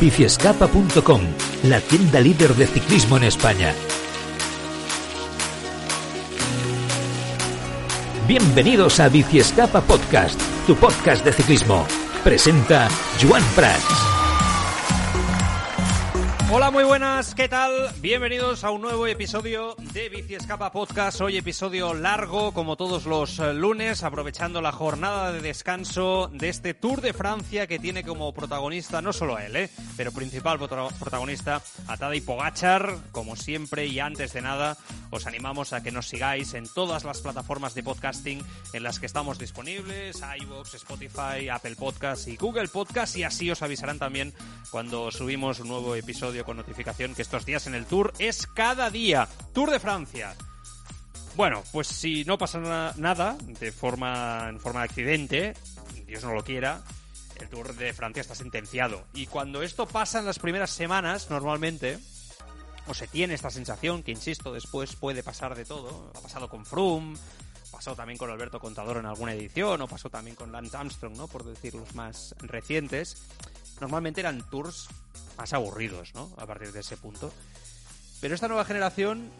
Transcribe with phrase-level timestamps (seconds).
[0.00, 1.20] Biciescapa.com,
[1.64, 3.72] la tienda líder de ciclismo en España.
[8.26, 11.86] Bienvenidos a Biciescapa Podcast, tu podcast de ciclismo.
[12.24, 12.88] Presenta
[13.22, 14.13] Juan Prats.
[16.50, 17.90] Hola, muy buenas, ¿qué tal?
[18.00, 21.22] Bienvenidos a un nuevo episodio de Bici Escapa Podcast.
[21.22, 26.74] Hoy episodio largo, como todos los eh, lunes, aprovechando la jornada de descanso de este
[26.74, 29.70] Tour de Francia que tiene como protagonista, no solo a él, ¿eh?
[29.96, 32.98] pero principal protagonista a Tadej Pogachar.
[33.10, 34.76] Como siempre y antes de nada,
[35.10, 38.42] os animamos a que nos sigáis en todas las plataformas de podcasting
[38.74, 43.62] en las que estamos disponibles, iVoox, Spotify, Apple Podcasts y Google Podcasts, y así os
[43.62, 44.34] avisarán también
[44.70, 48.90] cuando subimos un nuevo episodio con notificación que estos días en el Tour es cada
[48.90, 49.28] día.
[49.52, 50.34] Tour de Francia.
[51.36, 55.54] Bueno, pues si no pasa nada de forma en forma de accidente,
[56.06, 56.82] Dios no lo quiera,
[57.40, 59.04] el Tour de Francia está sentenciado.
[59.14, 61.98] Y cuando esto pasa en las primeras semanas, normalmente,
[62.86, 66.10] o se tiene esta sensación, que insisto, después puede pasar de todo.
[66.14, 67.16] Ha pasado con Froome,
[67.70, 71.26] pasó también con Alberto Contador en alguna edición, o pasó también con Lance Armstrong, ¿no?
[71.26, 73.22] Por decir los más recientes.
[73.80, 74.88] Normalmente eran tours
[75.36, 76.30] más aburridos, ¿no?
[76.36, 77.32] A partir de ese punto.
[78.20, 79.30] Pero esta nueva generación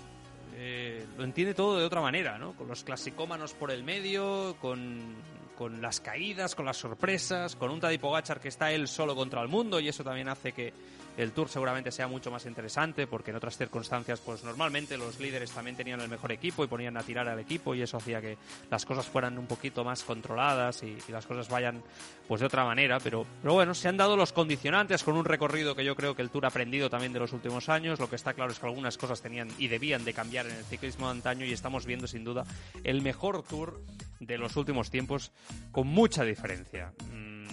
[0.56, 2.54] eh, lo entiende todo de otra manera, ¿no?
[2.54, 5.14] Con los clasicómanos por el medio, con,
[5.56, 9.40] con las caídas, con las sorpresas, con un Tadej Pogachar que está él solo contra
[9.42, 10.72] el mundo y eso también hace que
[11.16, 15.50] el Tour seguramente sea mucho más interesante porque en otras circunstancias pues normalmente los líderes
[15.52, 18.36] también tenían el mejor equipo y ponían a tirar al equipo y eso hacía que
[18.70, 21.80] las cosas fueran un poquito más controladas y, las cosas vayan
[22.26, 22.98] pues de otra manera.
[22.98, 26.22] Pero, pero bueno se han dado los condicionantes con un recorrido que yo creo que
[26.22, 28.00] el Tour ha aprendido también de los últimos años.
[28.00, 30.64] Lo que está claro es que algunas cosas tenían y debían de cambiar en el
[30.64, 32.44] ciclismo de antaño y estamos viendo sin duda
[32.82, 33.80] el mejor Tour
[34.18, 35.32] de los últimos tiempos
[35.70, 36.92] con mucha diferencia.
[37.12, 37.46] Mm,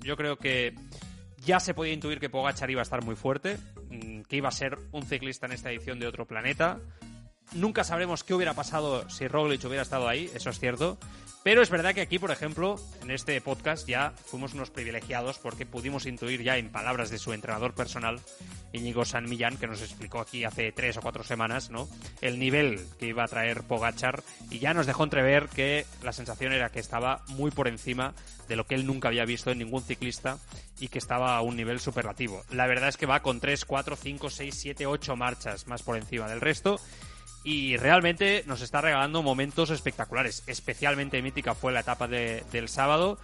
[0.00, 0.74] yo creo que
[1.44, 3.58] ya se podía intuir que Pogachar iba a estar muy fuerte,
[3.90, 6.78] mm, que iba a ser un ciclista en esta edición de otro planeta.
[7.52, 10.98] Nunca sabremos qué hubiera pasado si Roglic hubiera estado ahí, eso es cierto.
[11.46, 15.64] Pero es verdad que aquí, por ejemplo, en este podcast ya fuimos unos privilegiados porque
[15.64, 18.18] pudimos intuir ya en palabras de su entrenador personal,
[18.72, 21.88] Íñigo San Millán, que nos explicó aquí hace tres o cuatro semanas, ¿no?
[22.20, 26.52] El nivel que iba a traer Pogachar y ya nos dejó entrever que la sensación
[26.52, 28.12] era que estaba muy por encima
[28.48, 30.38] de lo que él nunca había visto en ningún ciclista
[30.80, 32.42] y que estaba a un nivel superlativo.
[32.50, 35.96] La verdad es que va con 3, 4, 5, 6, 7, 8 marchas más por
[35.96, 36.80] encima del resto
[37.46, 40.42] y realmente nos está regalando momentos espectaculares.
[40.48, 43.20] Especialmente mítica fue la etapa del sábado.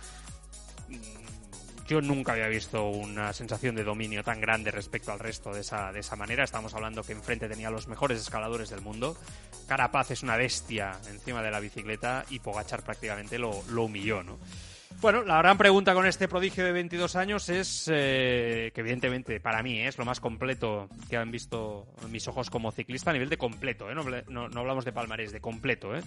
[1.89, 5.91] Yo nunca había visto una sensación de dominio tan grande respecto al resto de esa,
[5.91, 6.45] de esa manera.
[6.45, 9.17] Estamos hablando que enfrente tenía los mejores escaladores del mundo.
[9.67, 14.39] Carapaz es una bestia encima de la bicicleta y Pogachar prácticamente lo, lo humilló, ¿no?
[15.01, 19.63] Bueno, la gran pregunta con este prodigio de 22 años es eh, que evidentemente para
[19.63, 23.37] mí es lo más completo que han visto mis ojos como ciclista a nivel de
[23.37, 24.25] completo, ¿eh?
[24.29, 25.95] no, hablamos de palmarés, de completo.
[25.97, 26.03] ¿eh?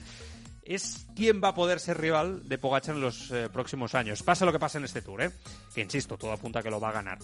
[0.64, 4.24] Es quién va a poder ser rival de Pogacar en los eh, próximos años.
[4.24, 5.32] Pasa lo que pasa en este tour, ¿eh?
[5.74, 7.20] que insisto, todo apunta a que lo va a ganar.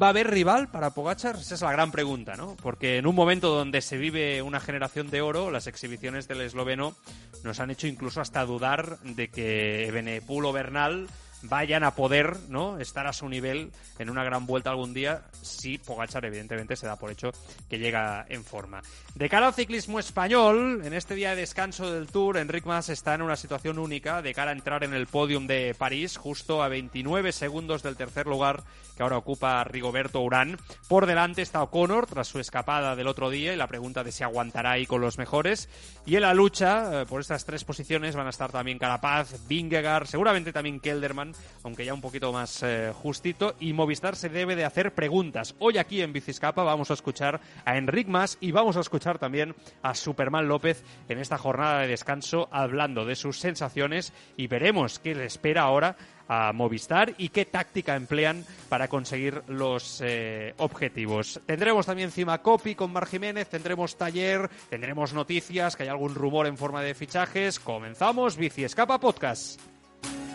[0.00, 1.34] ¿Va a haber rival para Pogachar?
[1.36, 2.56] Esa es la gran pregunta, ¿no?
[2.62, 6.94] Porque en un momento donde se vive una generación de oro, las exhibiciones del esloveno
[7.42, 11.08] nos han hecho incluso hasta dudar de que Benepul o Bernal
[11.42, 15.78] vayan a poder no estar a su nivel en una gran vuelta algún día si
[15.78, 17.30] Pogachar evidentemente se da por hecho
[17.68, 18.82] que llega en forma.
[19.14, 23.14] De cara al ciclismo español, en este día de descanso del Tour, Enric Mas está
[23.14, 26.68] en una situación única de cara a entrar en el podium de París, justo a
[26.68, 28.62] 29 segundos del tercer lugar
[28.96, 30.58] que ahora ocupa Rigoberto Urán.
[30.88, 34.24] Por delante está O'Connor tras su escapada del otro día y la pregunta de si
[34.24, 35.68] aguantará ahí con los mejores.
[36.04, 40.06] Y en la lucha eh, por estas tres posiciones van a estar también Carapaz, Vingegaard,
[40.06, 41.27] seguramente también Kelderman
[41.62, 43.54] aunque ya un poquito más eh, justito.
[43.60, 45.54] Y Movistar se debe de hacer preguntas.
[45.58, 49.54] Hoy aquí en Biciscapa vamos a escuchar a Enric Mas y vamos a escuchar también
[49.82, 55.14] a Superman López en esta jornada de descanso hablando de sus sensaciones y veremos qué
[55.14, 55.96] le espera ahora
[56.28, 61.40] a Movistar y qué táctica emplean para conseguir los eh, objetivos.
[61.46, 66.46] Tendremos también encima copy con Mar Jiménez, tendremos taller, tendremos noticias, que hay algún rumor
[66.46, 67.58] en forma de fichajes.
[67.58, 69.77] Comenzamos Bici Escapa Podcast.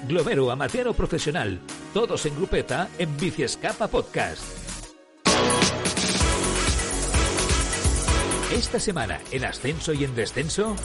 [0.08, 1.60] Globero, amateur o profesional,
[1.94, 4.44] todos en grupeta en Bici Escapa Podcast.
[8.54, 10.76] Esta semana, en ascenso y en descenso,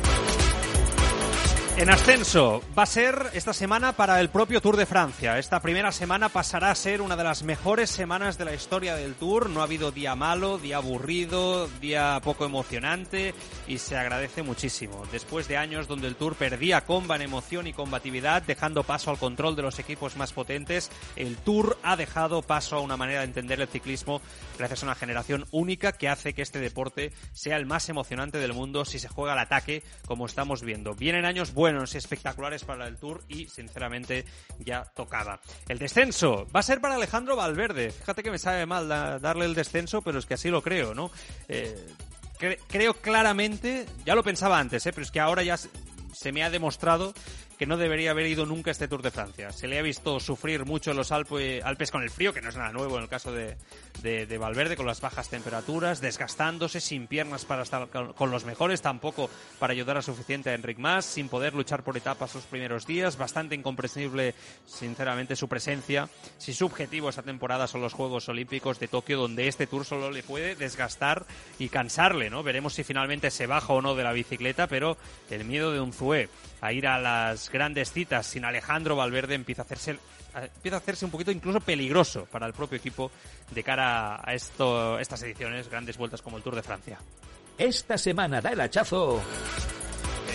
[1.79, 5.39] En ascenso, va a ser esta semana para el propio Tour de Francia.
[5.39, 9.15] Esta primera semana pasará a ser una de las mejores semanas de la historia del
[9.15, 9.49] Tour.
[9.49, 13.33] No ha habido día malo, día aburrido, día poco emocionante
[13.69, 15.05] y se agradece muchísimo.
[15.13, 19.19] Después de años donde el Tour perdía comba en emoción y combatividad, dejando paso al
[19.19, 23.27] control de los equipos más potentes, el Tour ha dejado paso a una manera de
[23.27, 24.21] entender el ciclismo
[24.59, 28.53] gracias a una generación única que hace que este deporte sea el más emocionante del
[28.53, 30.95] mundo si se juega al ataque como estamos viendo.
[30.95, 34.25] Vienen años buenos buenos y espectaculares para el Tour y sinceramente
[34.59, 35.39] ya tocaba.
[35.69, 37.91] El descenso va a ser para Alejandro Valverde.
[37.91, 41.11] Fíjate que me sabe mal darle el descenso, pero es que así lo creo, ¿no?
[41.47, 41.77] Eh,
[42.69, 44.93] creo claramente, ya lo pensaba antes, ¿eh?
[44.93, 47.13] pero es que ahora ya se me ha demostrado
[47.59, 49.51] que no debería haber ido nunca a este Tour de Francia.
[49.51, 52.73] Se le ha visto sufrir mucho los Alpes con el frío, que no es nada
[52.73, 53.57] nuevo en el caso de,
[54.01, 59.29] de, Valverde, con las bajas temperaturas, desgastándose, sin piernas para estar con los mejores, tampoco
[59.59, 63.19] para ayudar a suficiente a Enric Mas, sin poder luchar por etapas sus primeros días,
[63.19, 64.35] bastante incomprensible,
[64.65, 66.09] sinceramente, su presencia.
[66.39, 70.13] Si su objetivo esta temporada son los Juegos Olímpicos de Tokio, donde este Tour solo
[70.13, 71.27] le puede desgastar
[71.59, 72.45] y cansarle, ¿no?
[72.45, 74.97] Veremos si finalmente se baja o no de la bicicleta, pero
[75.29, 76.29] el miedo de un Zue
[76.61, 79.99] a ir a las grandes citas sin Alejandro Valverde empieza a hacerse
[80.35, 83.11] empieza a hacerse un poquito incluso peligroso para el propio equipo
[83.51, 86.99] de cara a esto, estas ediciones, grandes vueltas como el Tour de Francia.
[87.57, 89.21] Esta semana da el hachazo.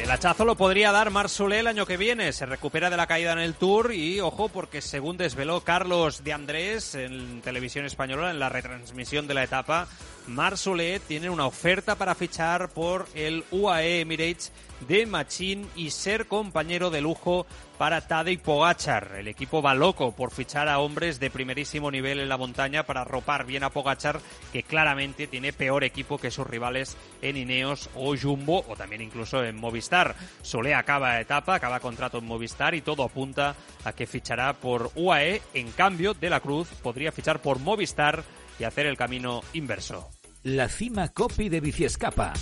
[0.02, 2.34] El hachazo lo podría dar Marsolé el año que viene.
[2.34, 6.34] Se recupera de la caída en el Tour y, ojo, porque según desveló Carlos de
[6.34, 9.88] Andrés en televisión española, en la retransmisión de la etapa,
[10.28, 14.52] Marsolé tiene una oferta para fichar por el UAE Emirates
[14.88, 17.46] de Machín y ser compañero de lujo
[17.78, 19.16] para Tadej Pogachar.
[19.18, 23.04] El equipo va loco por fichar a hombres de primerísimo nivel en la montaña para
[23.04, 24.20] ropar bien a Pogachar,
[24.52, 29.44] que claramente tiene peor equipo que sus rivales en Ineos o Jumbo o también incluso
[29.44, 30.16] en Movistar.
[30.42, 35.42] Solé acaba etapa, acaba contrato en Movistar y todo apunta a que fichará por UAE.
[35.54, 38.24] En cambio, De la Cruz podría fichar por Movistar
[38.60, 40.10] y hacer el camino inverso.
[40.44, 42.34] La cima copy de Biciescapa.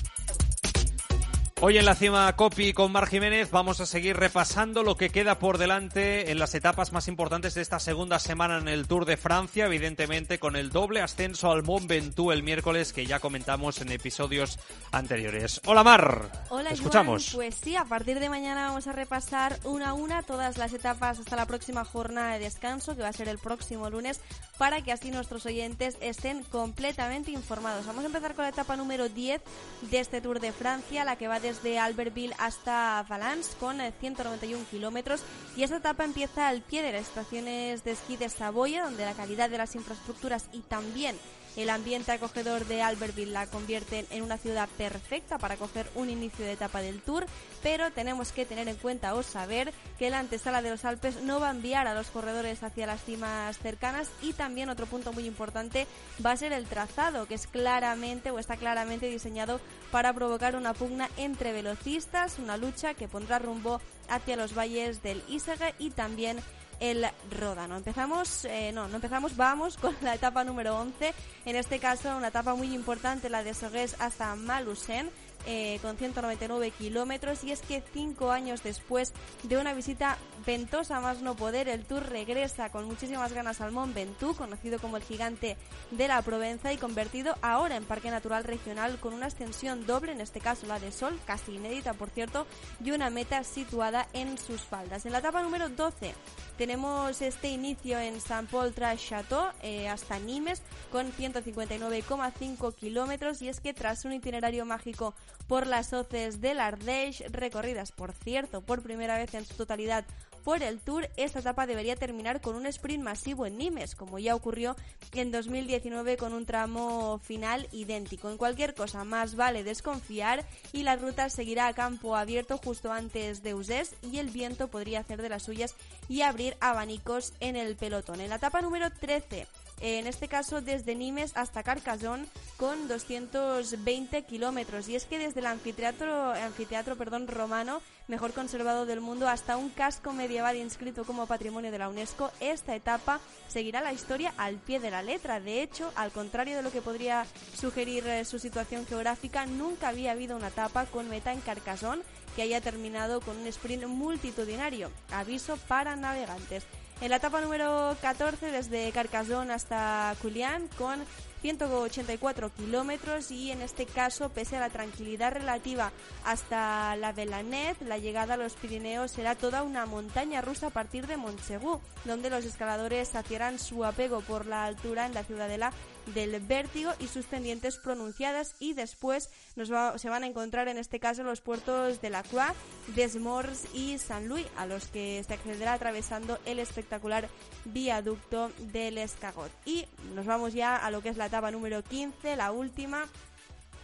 [1.64, 5.38] Hoy en la cima Copy con Mar Jiménez vamos a seguir repasando lo que queda
[5.38, 9.16] por delante en las etapas más importantes de esta segunda semana en el Tour de
[9.16, 13.92] Francia, evidentemente con el doble ascenso al Mont Ventoux el miércoles que ya comentamos en
[13.92, 14.58] episodios
[14.92, 15.62] anteriores.
[15.68, 17.30] Hola Mar, Hola, escuchamos.
[17.36, 21.20] pues sí, a partir de mañana vamos a repasar una a una todas las etapas
[21.20, 24.20] hasta la próxima jornada de descanso que va a ser el próximo lunes
[24.58, 27.86] para que así nuestros oyentes estén completamente informados.
[27.86, 29.44] Vamos a empezar con la etapa número 10
[29.92, 34.64] de este Tour de Francia, la que va de desde Albertville hasta Valence con 191
[34.64, 35.22] eh, kilómetros.
[35.58, 39.14] Y esta etapa empieza al pie de las estaciones de esquí de Saboya donde la
[39.14, 41.18] calidad de las infraestructuras y también
[41.56, 46.46] el ambiente acogedor de Albertville la convierte en una ciudad perfecta para coger un inicio
[46.46, 47.26] de etapa del Tour,
[47.62, 51.40] pero tenemos que tener en cuenta o saber que la antesala de los Alpes no
[51.40, 55.26] va a enviar a los corredores hacia las cimas cercanas y también otro punto muy
[55.26, 55.88] importante
[56.26, 59.60] va a ser el trazado, que es claramente o está claramente diseñado
[59.92, 65.24] para provocar una pugna entre velocistas, una lucha que pondrá rumbo hacia los valles del
[65.28, 66.40] Isege y también
[66.82, 67.08] el
[67.40, 67.78] Ródano.
[67.78, 71.14] Empezamos, eh, no, no empezamos, vamos con la etapa número 11.
[71.46, 75.10] En este caso, una etapa muy importante, la de Sogués hasta Malusen
[75.46, 81.22] eh, con 199 kilómetros y es que cinco años después de una visita ventosa más
[81.22, 85.58] no poder, el Tour regresa con muchísimas ganas al Mont Ventoux, conocido como el gigante
[85.92, 90.22] de la Provenza y convertido ahora en Parque Natural Regional con una extensión doble, en
[90.22, 92.46] este caso la de Sol, casi inédita por cierto,
[92.84, 95.06] y una meta situada en sus faldas.
[95.06, 96.14] En la etapa número 12
[96.58, 103.50] tenemos este inicio en Saint Paul Tras Chateau eh, hasta Nimes con 159,5 kilómetros y
[103.50, 105.14] es que tras un itinerario mágico
[105.52, 110.06] por las hoces del Ardèche, recorridas por cierto por primera vez en su totalidad
[110.46, 114.34] por el Tour, esta etapa debería terminar con un sprint masivo en Nimes, como ya
[114.34, 114.78] ocurrió
[115.14, 118.30] en 2019 con un tramo final idéntico.
[118.30, 123.44] En cualquier cosa, más vale desconfiar y la ruta seguirá a campo abierto justo antes
[123.44, 125.76] de Usés y el viento podría hacer de las suyas
[126.08, 128.22] y abrir abanicos en el pelotón.
[128.22, 129.48] En la etapa número 13
[129.82, 134.88] en este caso desde Nimes hasta Carcassonne con 220 kilómetros.
[134.88, 140.14] Y es que desde el anfiteatro, perdón, romano, mejor conservado del mundo, hasta un casco
[140.14, 144.92] medieval inscrito como patrimonio de la UNESCO, esta etapa seguirá la historia al pie de
[144.92, 145.40] la letra.
[145.40, 150.12] De hecho, al contrario de lo que podría sugerir eh, su situación geográfica, nunca había
[150.12, 152.04] habido una etapa con meta en Carcassonne
[152.36, 154.92] que haya terminado con un sprint multitudinario.
[155.12, 156.64] Aviso para navegantes.
[157.02, 161.00] En la etapa número 14, desde Carcassonne hasta Culián, con
[161.42, 165.92] 184 kilómetros y en este caso, pese a la tranquilidad relativa
[166.24, 171.08] hasta la Velanet, la llegada a los Pirineos será toda una montaña rusa a partir
[171.08, 175.72] de Montsegur, donde los escaladores saciarán su apego por la altura en la ciudadela
[176.08, 179.70] del vértigo y sus pendientes pronunciadas y después nos
[180.02, 182.54] se van a encontrar en este caso los puertos de La Croix,
[182.96, 187.30] Desmors y San Luis, a los que se accederá atravesando el espectacular
[187.66, 189.52] viaducto del Escagot.
[189.66, 193.08] Y nos vamos ya a lo que es la etapa número 15, la última,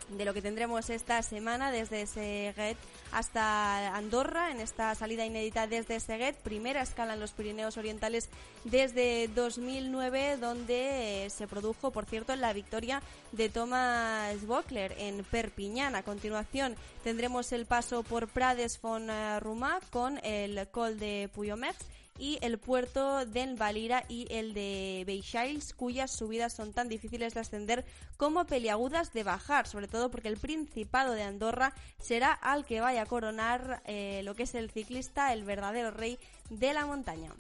[0.10, 2.78] de lo que tendremos esta semana desde Seguet
[3.12, 8.30] hasta Andorra en esta salida inédita desde Seguet, primera escala en los Pirineos Orientales
[8.64, 15.96] desde 2009 donde eh, se produjo, por cierto, la victoria de Thomas Bockler en Perpiñán.
[15.96, 19.10] A continuación tendremos el paso por Prades von
[19.40, 21.86] Rumá con el Col de Puyometz
[22.18, 27.40] y el puerto de Valira y el de Beixails, cuyas subidas son tan difíciles de
[27.40, 27.86] ascender
[28.18, 33.04] como peliagudas de bajar, sobre todo porque el Principado de Andorra será al que vaya
[33.04, 36.18] a coronar eh, lo que es el ciclista, el verdadero rey
[36.50, 37.32] de la montaña.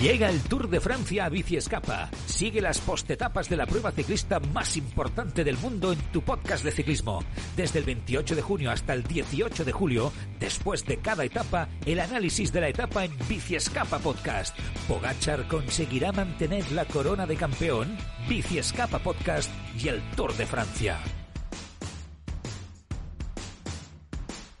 [0.00, 2.08] Llega el Tour de Francia a Bici Escapa.
[2.24, 6.70] Sigue las postetapas de la prueba ciclista más importante del mundo en tu podcast de
[6.70, 7.24] ciclismo.
[7.56, 11.98] Desde el 28 de junio hasta el 18 de julio, después de cada etapa, el
[11.98, 14.56] análisis de la etapa en Bici Escapa Podcast.
[14.86, 17.96] Pogachar conseguirá mantener la corona de campeón,
[18.28, 21.00] Bici Escapa Podcast y el Tour de Francia.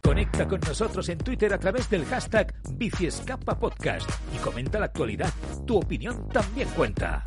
[0.08, 5.30] Conecta con nosotros en Twitter a través del hashtag Biciescapa Podcast y comenta la actualidad.
[5.66, 7.22] Tu opinión también cuenta.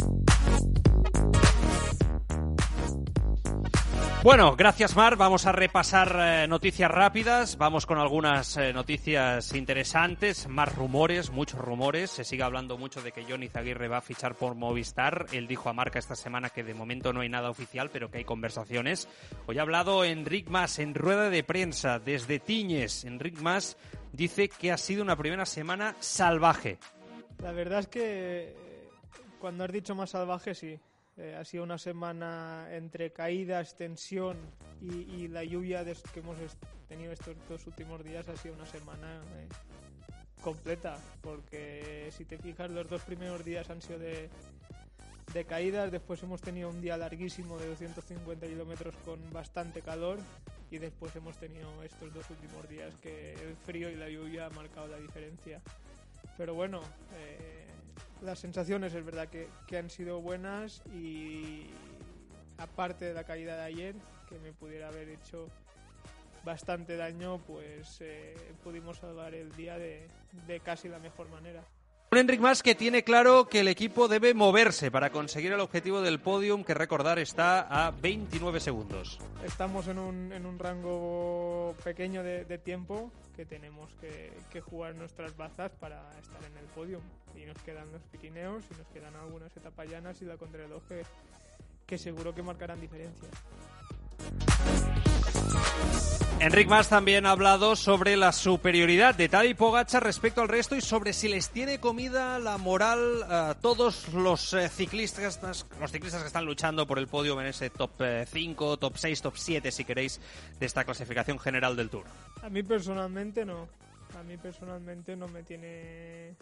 [4.24, 5.16] Bueno, gracias Mar.
[5.16, 7.58] Vamos a repasar eh, noticias rápidas.
[7.58, 12.12] Vamos con algunas eh, noticias interesantes, más rumores, muchos rumores.
[12.12, 15.26] Se sigue hablando mucho de que Johnny Zaguirre va a fichar por Movistar.
[15.32, 18.20] Él dijo a Marca esta semana que de momento no hay nada oficial, pero que
[18.20, 19.08] hay conversaciones.
[19.48, 23.06] Hoy ha hablado Enric Mas en rueda de prensa desde Tiñes.
[23.06, 23.76] Enric Mas
[24.12, 26.78] dice que ha sido una primera semana salvaje.
[27.42, 28.90] La verdad es que eh,
[29.40, 30.80] cuando has dicho más salvaje, sí.
[31.22, 34.38] Eh, ha sido una semana entre caídas, tensión
[34.82, 36.36] y, la lluvia que hemos
[36.88, 38.28] tenido estos dos últimos días.
[38.28, 39.48] Ha sido una semana eh,
[40.42, 44.30] completa, porque si te fijas, los dos primeros días han sido de,
[45.32, 45.92] de caídas.
[45.92, 50.18] Después hemos tenido un día larguísimo de 250 kilómetros con bastante calor.
[50.72, 54.56] Y después hemos tenido estos dos últimos días que el frío y la lluvia han
[54.56, 55.62] marcado la diferencia.
[56.36, 56.82] Pero bueno,
[57.14, 57.61] eh,
[58.22, 61.68] las sensaciones es verdad que, que, han sido buenas y
[62.58, 63.96] aparte de la caída de ayer,
[64.30, 65.48] que me pudiera haber hecho
[66.44, 70.08] bastante daño, pues eh, pudimos salvar el día de,
[70.48, 71.64] de casi la mejor manera.
[72.14, 76.02] Un Enric Mas que tiene claro que el equipo debe moverse para conseguir el objetivo
[76.02, 79.18] del podium, que recordar está a 29 segundos.
[79.46, 84.94] Estamos en un, en un rango pequeño de, de tiempo que tenemos que, que, jugar
[84.96, 87.02] nuestras bazas para estar en el podium.
[87.36, 91.04] Y nos quedan los Pirineos y nos quedan algunas etapas llanas y la contrarreloj que,
[91.86, 93.30] que seguro que marcarán diferencia.
[96.42, 100.82] Enric Mas también ha hablado sobre la superioridad de Tadej Pogacar respecto al resto y
[100.82, 105.40] sobre si les tiene comida la moral a todos los eh, ciclistas,
[105.80, 107.92] los ciclistas que están luchando por el podio en ese top
[108.26, 110.20] 5, eh, top 6, top 7, si queréis,
[110.60, 112.06] de esta clasificación general del Tour.
[112.42, 113.68] A mí personalmente no.
[114.20, 116.36] A mí personalmente no me tiene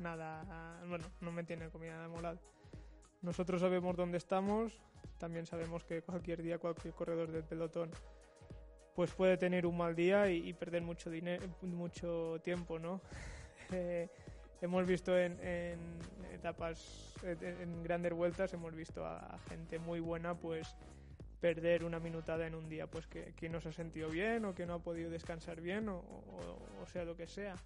[0.00, 2.40] nada, bueno, no me tiene comida moral.
[3.22, 4.80] Nosotros sabemos dónde estamos,
[5.18, 7.90] también sabemos que cualquier día cualquier corredor del pelotón
[8.94, 13.00] pues puede tener un mal día y, perder mucho dinero mucho tiempo no
[13.72, 14.08] eh,
[14.60, 15.38] hemos visto en,
[16.32, 20.74] etapas en, grandes vueltas hemos visto a, gente muy buena pues
[21.40, 24.54] perder una minutada en un día pues que, que, no se ha sentido bien o
[24.54, 26.02] que no ha podido descansar bien o,
[26.90, 27.56] sea lo que sea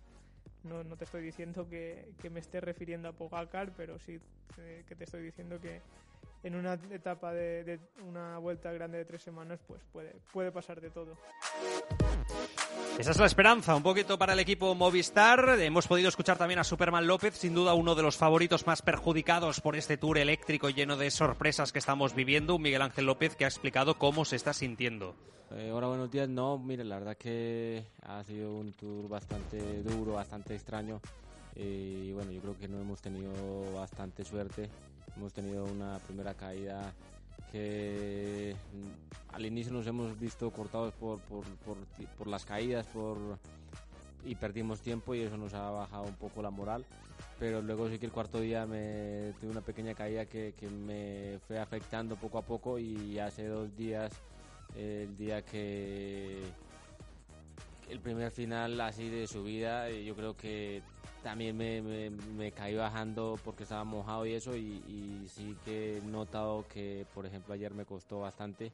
[0.64, 4.18] no, no te estoy diciendo que, que, me esté refiriendo a Pogacar pero sí
[4.58, 5.80] eh, que te estoy diciendo que
[6.44, 10.90] en una etapa de, una vuelta grande de tres semanas, pues puede, puede pasar de
[10.90, 11.16] todo.
[12.98, 15.58] Esa es la esperanza, un poquito para el equipo Movistar.
[15.58, 19.62] Hemos podido escuchar también a Superman López, sin duda uno de los favoritos más perjudicados
[19.62, 22.56] por este tour eléctrico lleno de sorpresas que estamos viviendo.
[22.56, 25.14] Un Miguel Ángel López que ha explicado cómo se está sintiendo.
[25.50, 26.28] Eh, hola, buenos días.
[26.28, 31.00] No, mire, la verdad que ha sido un tour bastante duro, bastante extraño.
[31.56, 33.32] Y bueno, yo creo que no hemos tenido
[33.74, 34.68] bastante suerte
[35.16, 36.92] Hemos tenido una primera caída
[37.52, 38.56] que
[39.32, 43.16] al inicio nos hemos visto cortados por, por, las caídas por,
[44.24, 46.84] y perdimos tiempo y eso nos ha bajado un poco la moral.
[47.38, 51.38] pero luego sí que el cuarto día me tuve una pequeña caída que, que me
[51.46, 54.12] fue afectando poco a poco y hace dos días,
[54.74, 56.42] el día que
[57.88, 60.82] el primer final así de subida, eh, yo creo que
[61.24, 67.06] también me, caí bajando porque estaba mojado y eso y, sí que he notado que
[67.14, 68.70] por ejemplo ayer me costó bastante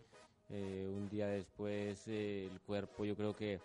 [0.50, 3.60] eh, un día después eh, el cuerpo yo creo que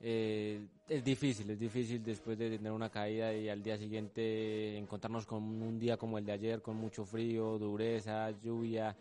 [0.00, 5.26] eh, es difícil, es difícil después de tener una caída y al día siguiente encontrarnos
[5.26, 8.96] con un día como el de ayer, con mucho frío, dureza, lluvia,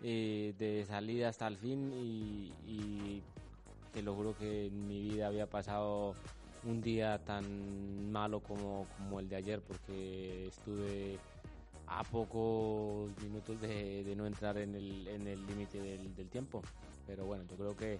[0.00, 3.22] de salida hasta el fin y, y
[3.92, 6.14] te lo juro que en mi vida había pasado
[6.64, 11.18] un día tan malo como, como el de ayer porque estuve
[11.86, 16.62] a pocos minutos de, no entrar en el en el límite del, del, tiempo.
[17.06, 17.98] Pero bueno, yo creo que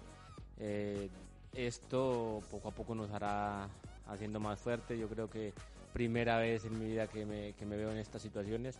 [0.59, 1.09] eh,
[1.53, 3.69] esto poco a poco nos hará
[4.07, 4.97] haciendo más fuerte.
[4.97, 5.53] Yo creo que
[5.93, 8.77] primera vez en mi vida que me, que me veo en estas situaciones,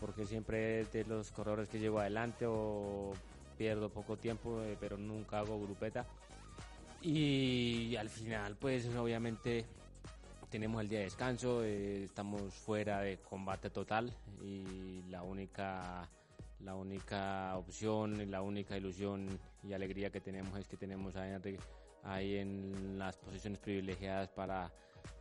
[0.00, 3.12] porque siempre de los corredores que llevo adelante o
[3.56, 6.06] pierdo poco tiempo, eh, pero nunca hago grupeta.
[7.02, 9.64] Y al final, pues obviamente
[10.50, 16.08] tenemos el día de descanso, eh, estamos fuera de combate total y la única
[16.60, 19.26] la única opción, la única ilusión
[19.62, 21.56] y alegría que tenemos es que tenemos a Henry
[22.02, 24.70] ahí en las posiciones privilegiadas para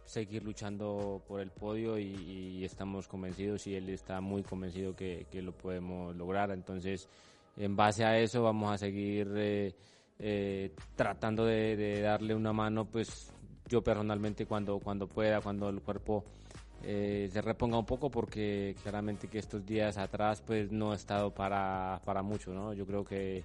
[0.03, 5.41] seguir luchando por el podio y, estamos convencidos y él está muy convencido que, que,
[5.41, 6.51] lo podemos lograr.
[6.51, 7.07] Entonces,
[7.55, 9.73] en base a eso vamos a seguir eh,
[10.19, 13.31] eh, tratando de, darle una mano, pues
[13.67, 16.25] yo personalmente cuando, cuando pueda, cuando el cuerpo
[16.83, 21.33] eh, se reponga un poco, porque claramente que estos días atrás pues no he estado
[21.33, 22.73] para, para mucho, ¿no?
[22.73, 23.43] Yo creo que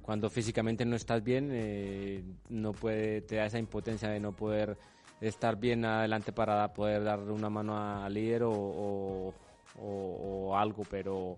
[0.00, 4.78] cuando físicamente no estás bien, eh, no puede, te da esa impotencia de no poder
[5.20, 9.34] estar bien adelante para poder darle una mano al líder o,
[9.76, 11.36] o algo, pero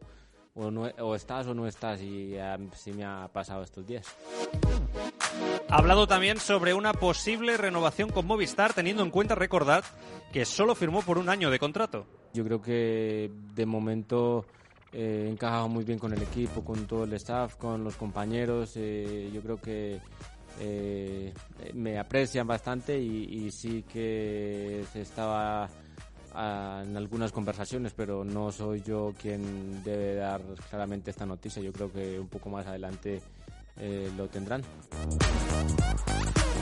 [0.54, 4.06] o, no, o, estás o no estás y así me ha pasado estos días.
[5.68, 9.84] Ha hablado también sobre una posible renovación con Movistar, teniendo en cuenta, recordad,
[10.32, 12.06] que solo firmó por un año de contrato.
[12.34, 14.44] Yo creo que de momento
[14.92, 18.72] eh, he encajado muy bien con el equipo, con todo el staff, con los compañeros.
[18.76, 20.00] Eh, yo creo que
[20.60, 21.32] eh,
[21.72, 25.68] me aprecian bastante y, y, sí que se estaba
[26.34, 30.40] en algunas conversaciones, pero no soy yo quien debe dar
[30.70, 31.62] claramente esta noticia.
[31.62, 33.22] Yo creo que un poco más adelante
[33.76, 34.62] eh, lo tendrán.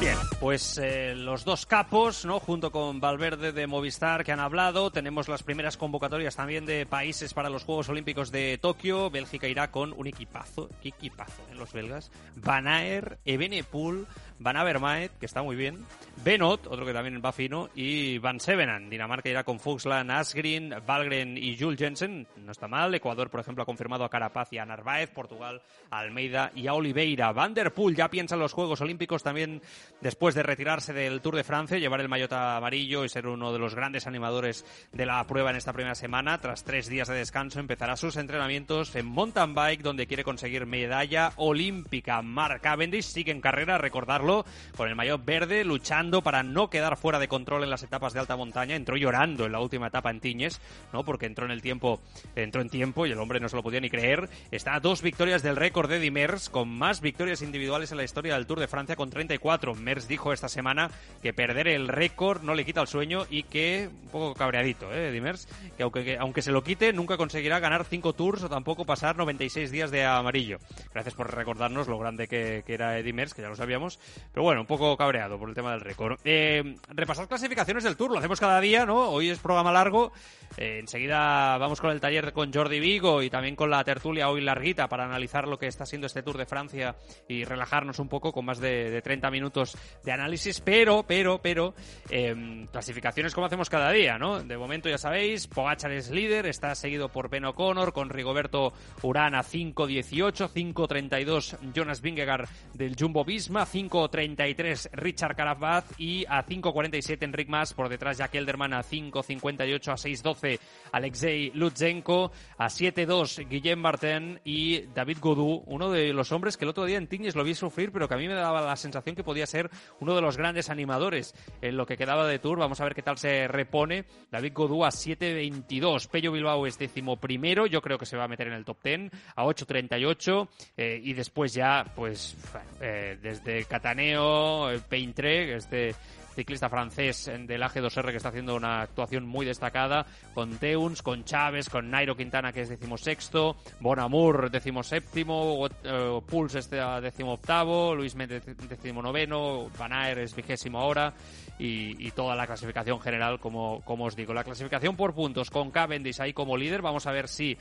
[0.00, 2.40] Bien, pues eh, los dos capos, ¿no?
[2.40, 7.34] Junto con Valverde de Movistar que han hablado, tenemos las primeras convocatorias también de países
[7.34, 9.10] para los Juegos Olímpicos de Tokio.
[9.10, 12.10] Bélgica irá con un equipazo, ¿qué equipazo en los belgas?
[12.36, 14.06] Van Aer, Evenepoel,
[14.38, 15.84] Van Avermaet, que está muy bien,
[16.22, 18.90] Benot, otro que también va fino, y Van Sevenan.
[18.90, 22.94] Dinamarca irá con Fuxland, Asgreen, Valgren y Jules Jensen, no está mal.
[22.94, 27.32] Ecuador, por ejemplo, ha confirmado a Carapaz y a Narváez, Portugal, Almeida y a Oliveira.
[27.32, 29.62] Van der Poel ya piensa en los Juegos Olímpicos también
[30.02, 33.58] después de retirarse del Tour de Francia, llevar el mayota amarillo y ser uno de
[33.58, 36.38] los grandes animadores de la prueba en esta primera semana.
[36.38, 41.32] Tras tres días de descanso, empezará sus entrenamientos en mountain bike, donde quiere conseguir medalla
[41.36, 42.20] olímpica.
[42.20, 44.44] Mark Cavendish sigue en carrera, recordarlo
[44.76, 48.20] con el maillot verde, luchando para no quedar fuera de control en las etapas de
[48.20, 48.74] alta montaña.
[48.74, 50.60] Entró llorando en la última etapa en Tiñes,
[50.92, 51.04] ¿no?
[51.04, 52.00] Porque entró en el tiempo,
[52.34, 54.28] entró en tiempo y el hombre no se lo podía ni creer.
[54.50, 58.34] Está a dos victorias del récord de Merckx, con más victorias individuales en la historia
[58.34, 59.74] del Tour de Francia con 34.
[59.74, 60.90] Merckx dijo esta semana
[61.22, 65.20] que perder el récord no le quita el sueño y que, un poco cabreadito, ¿eh,
[65.20, 65.46] Merckx?
[65.76, 69.16] Que aunque, que aunque se lo quite, nunca conseguirá ganar cinco tours o tampoco pasar
[69.16, 70.58] 96 días de amarillo.
[70.92, 73.98] Gracias por recordarnos lo grande que, que era Eddie Merckx, que ya lo sabíamos.
[74.32, 75.89] Pero bueno, un poco cabreado por el tema del récord.
[76.24, 79.10] Eh, repasar clasificaciones del Tour, lo hacemos cada día, ¿no?
[79.10, 80.12] Hoy es programa largo.
[80.56, 84.40] Eh, enseguida vamos con el taller con Jordi Vigo y también con la tertulia hoy
[84.40, 86.96] larguita para analizar lo que está siendo este Tour de Francia
[87.28, 90.60] y relajarnos un poco con más de, de 30 minutos de análisis.
[90.60, 91.74] Pero, pero, pero,
[92.10, 94.42] eh, clasificaciones como hacemos cada día, ¿no?
[94.42, 98.72] De momento ya sabéis, Pogachar es líder, está seguido por Ben O'Connor con Rigoberto
[99.02, 107.22] Urán a 5.18, 5.32 Jonas Vingegaard del Jumbo Visma, 5.33 Richard Carapaz y a 5.47
[107.22, 110.58] Enric Mas, por detrás Jack Elderman a 5.58 a 6.12
[110.92, 116.70] Alexei Lutsenko, a 7.2 Guillem Martin y David Godú, uno de los hombres que el
[116.70, 119.14] otro día en Tignes lo vi sufrir, pero que a mí me daba la sensación
[119.14, 122.58] que podía ser uno de los grandes animadores en lo que quedaba de Tour.
[122.58, 124.04] Vamos a ver qué tal se repone.
[124.30, 126.08] David Godú a 7.22.
[126.08, 127.66] Pello Bilbao es décimo primero.
[127.66, 130.48] Yo creo que se va a meter en el top 10 a 8.38.
[130.76, 132.36] Eh, y después ya, pues,
[132.80, 135.94] eh, desde Cataneo, Peintre, este
[136.34, 141.68] ciclista francés del AG2R que está haciendo una actuación muy destacada, con Teuns, con Chávez,
[141.68, 149.68] con Nairo Quintana que es decimosexto, Bonamur decimoséptimo, uh, Puls es decimoctavo, Luis Méndez decimonoveno,
[149.78, 151.12] Van Aert es vigésimo ahora
[151.58, 154.32] y, y, toda la clasificación general como, como os digo.
[154.32, 157.56] La clasificación por puntos con Cavendish ahí como líder, vamos a ver si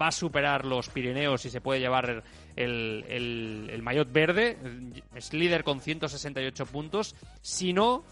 [0.00, 2.22] va a superar los Pirineos y se puede llevar
[2.56, 4.56] el, el, verde,
[5.14, 8.04] es líder con 168 puntos, si no,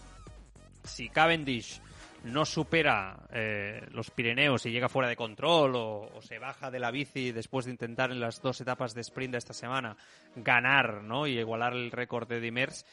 [0.83, 1.81] si Cavendish
[2.23, 6.79] no supera eh, los Pirineos y llega fuera de control o, o, se baja de
[6.79, 9.95] la bici después de intentar en las dos etapas de sprint de esta semana
[10.35, 11.27] ganar ¿no?
[11.27, 12.85] y igualar el récord de Dimers,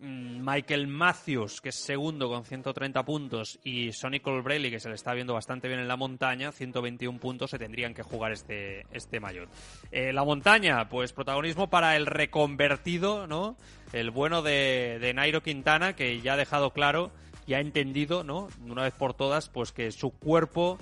[0.00, 5.14] Michael Matthews, que es segundo con 130 puntos, y Sonny Colbrelli, que se le está
[5.14, 9.48] viendo bastante bien en la montaña, 121 puntos, se tendrían que jugar este, este mayor.
[9.90, 13.56] Eh, la montaña, pues protagonismo para el reconvertido, ¿no?
[13.92, 17.10] El bueno de, de Nairo Quintana, que ya ha dejado claro
[17.46, 18.48] y ha entendido, ¿no?
[18.62, 20.78] Una vez por todas, pues que su cuerpo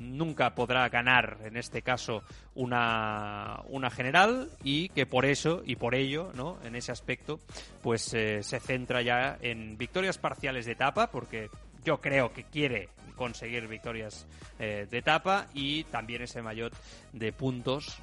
[0.00, 2.22] nunca podrá ganar, en este caso,
[2.54, 6.58] una, una general y que por eso y por ello, ¿no?
[6.64, 7.40] En ese aspecto,
[7.82, 11.50] pues eh, se centra ya en victorias parciales de etapa, porque
[11.84, 14.26] yo creo que quiere conseguir victorias
[14.58, 16.74] eh, de etapa y también ese maillot
[17.12, 18.00] de puntos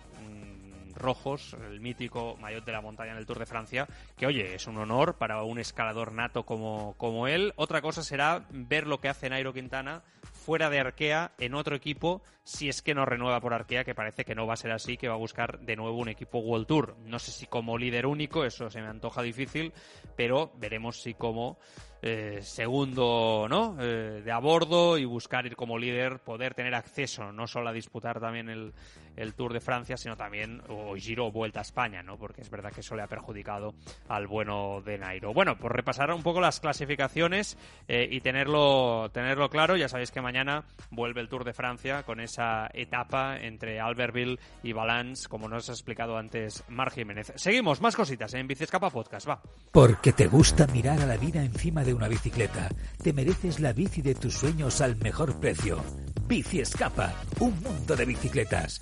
[0.97, 4.67] rojos, el mítico maillot de la montaña en el Tour de Francia, que oye, es
[4.67, 7.53] un honor para un escalador nato como, como él.
[7.55, 10.01] Otra cosa será ver lo que hace Nairo Quintana
[10.47, 14.23] fuera de Arkea en otro equipo si es que no renueva por Arkea, que parece
[14.23, 16.65] que no va a ser así, que va a buscar de nuevo un equipo World
[16.65, 16.95] Tour.
[17.03, 19.73] No sé si como líder único, eso se me antoja difícil,
[20.15, 21.57] pero veremos si como
[22.01, 23.75] eh, segundo ¿no?
[23.81, 27.73] Eh, de a bordo y buscar ir como líder, poder tener acceso no solo a
[27.73, 28.73] disputar también el,
[29.17, 32.17] el Tour de Francia, sino también o Giro o Vuelta a España, ¿no?
[32.17, 33.73] porque es verdad que eso le ha perjudicado
[34.07, 35.33] al bueno de Nairo.
[35.33, 40.21] Bueno, por repasar un poco las clasificaciones eh, y tenerlo, tenerlo claro, ya sabéis que
[40.21, 45.69] mañana vuelve el Tour de Francia con esa etapa entre Albertville y Valence, como nos
[45.69, 47.33] ha explicado antes Mar Jiménez.
[47.35, 49.41] Seguimos, más cositas en Bicescapa Podcast, va.
[49.71, 52.69] Porque te gusta mirar a la vida encima de una bicicleta.
[53.03, 55.83] Te mereces la bici de tus sueños al mejor precio.
[56.27, 58.81] Bici Escapa, un mundo de bicicletas.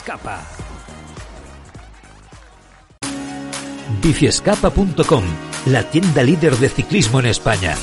[0.01, 0.41] Biciescapa.
[4.01, 5.23] Biciescapa.com,
[5.67, 7.75] la tienda líder de ciclismo en España.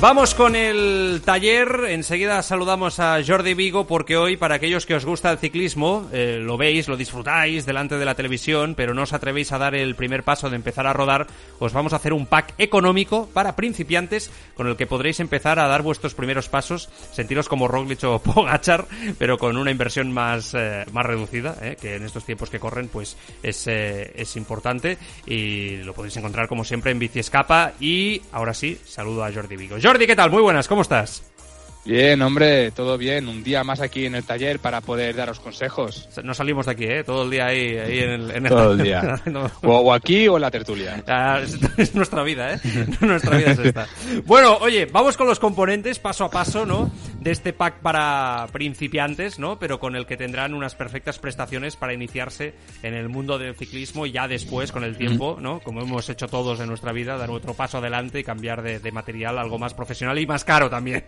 [0.00, 1.86] Vamos con el taller.
[1.88, 6.38] Enseguida saludamos a Jordi Vigo porque hoy, para aquellos que os gusta el ciclismo, eh,
[6.40, 9.96] lo veis, lo disfrutáis delante de la televisión, pero no os atrevéis a dar el
[9.96, 11.26] primer paso de empezar a rodar,
[11.58, 15.66] os vamos a hacer un pack económico para principiantes con el que podréis empezar a
[15.66, 18.86] dar vuestros primeros pasos, sentiros como Roglic o Pogachar,
[19.18, 22.86] pero con una inversión más, eh, más reducida, eh, que en estos tiempos que corren
[22.86, 28.22] pues es, eh, es importante y lo podéis encontrar como siempre en Bici Escapa y
[28.30, 29.76] ahora sí, saludo a Jordi Vigo.
[29.88, 30.30] Jordi, ¿qué tal?
[30.30, 31.27] Muy buenas, ¿cómo estás?
[31.88, 33.28] Bien, hombre, todo bien.
[33.28, 36.06] Un día más aquí en el taller para poder daros consejos.
[36.22, 37.02] No salimos de aquí, ¿eh?
[37.02, 38.30] Todo el día ahí, ahí en el...
[38.30, 39.18] En Todo el día.
[39.62, 41.02] o, o, aquí o en la tertulia.
[41.10, 42.60] Ah, es, es, nuestra vida, ¿eh?
[43.00, 43.88] nuestra vida es esta.
[44.26, 46.92] Bueno, oye, vamos con los componentes paso a paso, ¿no?
[47.18, 49.58] De este pack para principiantes, ¿no?
[49.58, 54.04] Pero con el que tendrán unas perfectas prestaciones para iniciarse en el mundo del ciclismo
[54.04, 55.60] y ya después, con el tiempo, ¿no?
[55.60, 58.92] Como hemos hecho todos en nuestra vida, dar otro paso adelante y cambiar de, de
[58.92, 61.04] material algo más profesional y más caro también.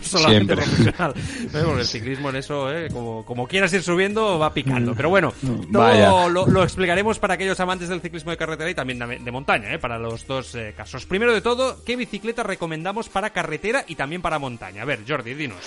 [0.00, 1.80] No solamente Siempre.
[1.80, 2.88] el ciclismo en eso, ¿eh?
[2.92, 4.94] como, como quieras ir subiendo, va picando.
[4.94, 5.32] Pero bueno,
[5.72, 9.30] todo lo, lo explicaremos para aquellos amantes del ciclismo de carretera y también de, de
[9.30, 9.78] montaña, ¿eh?
[9.78, 11.06] para los dos eh, casos.
[11.06, 14.82] Primero de todo, ¿qué bicicleta recomendamos para carretera y también para montaña?
[14.82, 15.58] A ver, Jordi, dinos.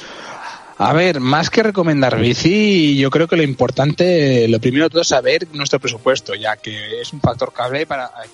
[0.78, 5.02] A ver, más que recomendar bici, yo creo que lo importante, lo primero de todo
[5.02, 8.30] es saber nuestro presupuesto, ya que es un factor clave para, eh,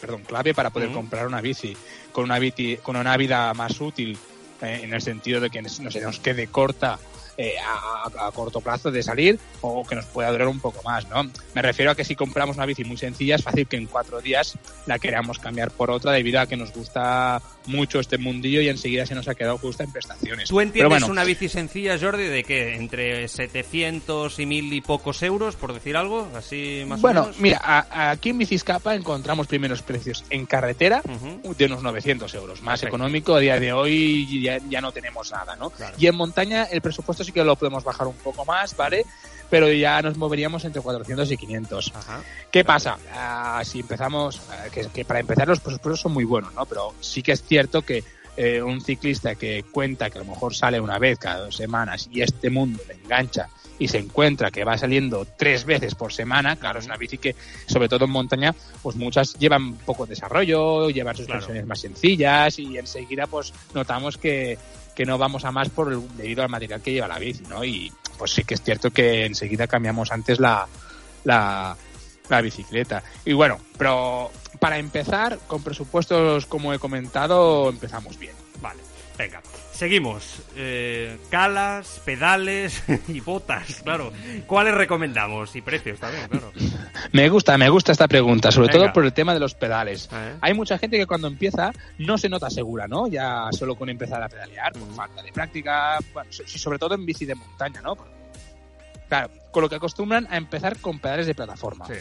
[0.00, 0.98] perdón, clave para poder Ujú.
[0.98, 1.76] comprar una bici
[2.14, 4.16] con una bici, con una vida más útil,
[4.64, 6.98] en el sentido de que no se nos quede corta
[7.36, 11.08] eh, a, a, corto plazo de salir o que nos pueda durar un poco más,
[11.08, 11.24] ¿no?
[11.54, 14.20] Me refiero a que si compramos una bici muy sencilla es fácil que en cuatro
[14.20, 18.68] días la queramos cambiar por otra debido a que nos gusta mucho este mundillo y
[18.68, 20.48] enseguida se nos ha quedado justa en prestaciones.
[20.48, 25.56] ¿Tú entiendes una bici sencilla, Jordi, de que entre 700 y 1000 y pocos euros,
[25.56, 27.40] por decir algo, así más bueno, o menos?
[27.40, 32.62] mira, a, aquí en Biciscapa encontramos primeros precios en carretera de unos 900 euros.
[32.62, 32.96] Más Perfecto.
[32.96, 35.70] económico, a día de hoy ya, ya no tenemos nada, ¿no?
[35.70, 35.96] Claro.
[35.98, 39.04] Y en montaña el presupuesto sí que lo podemos bajar un poco más, ¿vale?
[39.50, 41.92] Pero ya nos moveríamos entre 400 y 500.
[41.94, 42.22] Ajá.
[42.50, 42.98] ¿Qué pasa?
[43.12, 46.66] Ah, si empezamos, ah, que, que para empezar los presupuestos son muy buenos, ¿no?
[46.66, 48.04] Pero sí que es cierto que
[48.36, 52.08] eh, un ciclista que cuenta que a lo mejor sale una vez cada dos semanas
[52.10, 56.56] y este mundo le engancha y se encuentra que va saliendo tres veces por semana,
[56.56, 61.16] claro, es una bici que, sobre todo en montaña, pues muchas llevan poco desarrollo, llevan
[61.16, 64.58] suspensiones más sencillas y enseguida pues notamos que,
[64.94, 67.64] que no vamos a más por el- debido al material que lleva la bici, ¿no?
[67.64, 70.66] Y pues sí que es cierto que enseguida cambiamos antes la,
[71.24, 71.76] la,
[72.28, 73.02] la bicicleta.
[73.24, 74.30] Y bueno, pero
[74.60, 78.34] para empezar, con presupuestos, como he comentado, empezamos bien.
[78.62, 78.80] Vale,
[79.18, 79.42] venga.
[79.72, 80.42] Seguimos.
[80.56, 84.12] Eh, calas, pedales y botas, claro.
[84.46, 85.54] ¿Cuáles recomendamos?
[85.56, 86.52] Y precios también, claro.
[87.12, 88.78] Me gusta, me gusta esta pregunta, sobre Venga.
[88.84, 90.08] todo por el tema de los pedales.
[90.12, 90.34] Eh.
[90.40, 93.06] Hay mucha gente que cuando empieza no se nota segura, ¿no?
[93.08, 94.94] Ya solo con empezar a pedalear, por Mm.
[94.94, 97.96] falta de práctica, bueno, sobre todo en bici de montaña, ¿no?
[99.08, 101.86] Claro, con lo que acostumbran a empezar con pedales de plataforma.
[101.86, 101.94] Sí.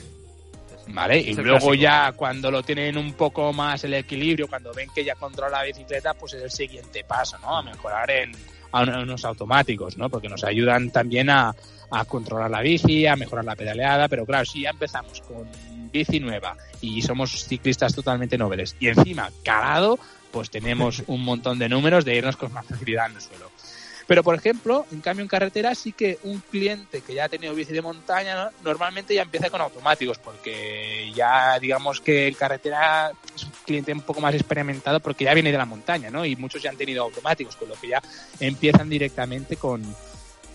[0.87, 1.19] ¿Vale?
[1.21, 1.73] Y Es luego clásico.
[1.75, 5.63] ya cuando lo tienen un poco más el equilibrio, cuando ven que ya controla la
[5.63, 7.57] bicicleta, pues es el siguiente paso, ¿no?
[7.57, 8.31] A mejorar en
[8.71, 10.09] a un- a unos automáticos, ¿no?
[10.09, 11.53] Porque nos ayudan también a,
[11.91, 15.47] a controlar la bici, a mejorar la pedaleada, pero claro, si ya empezamos con
[15.91, 19.99] bici nueva y somos ciclistas totalmente noveles y encima calado,
[20.31, 23.51] pues tenemos un montón de números de irnos con más facilidad en el suelo.
[24.07, 27.53] Pero, por ejemplo, en cambio en carretera sí que un cliente que ya ha tenido
[27.55, 28.49] bici de montaña ¿no?
[28.63, 34.01] normalmente ya empieza con automáticos porque ya digamos que en carretera es un cliente un
[34.01, 36.25] poco más experimentado porque ya viene de la montaña, ¿no?
[36.25, 38.01] Y muchos ya han tenido automáticos, con lo que ya
[38.39, 39.83] empiezan directamente con,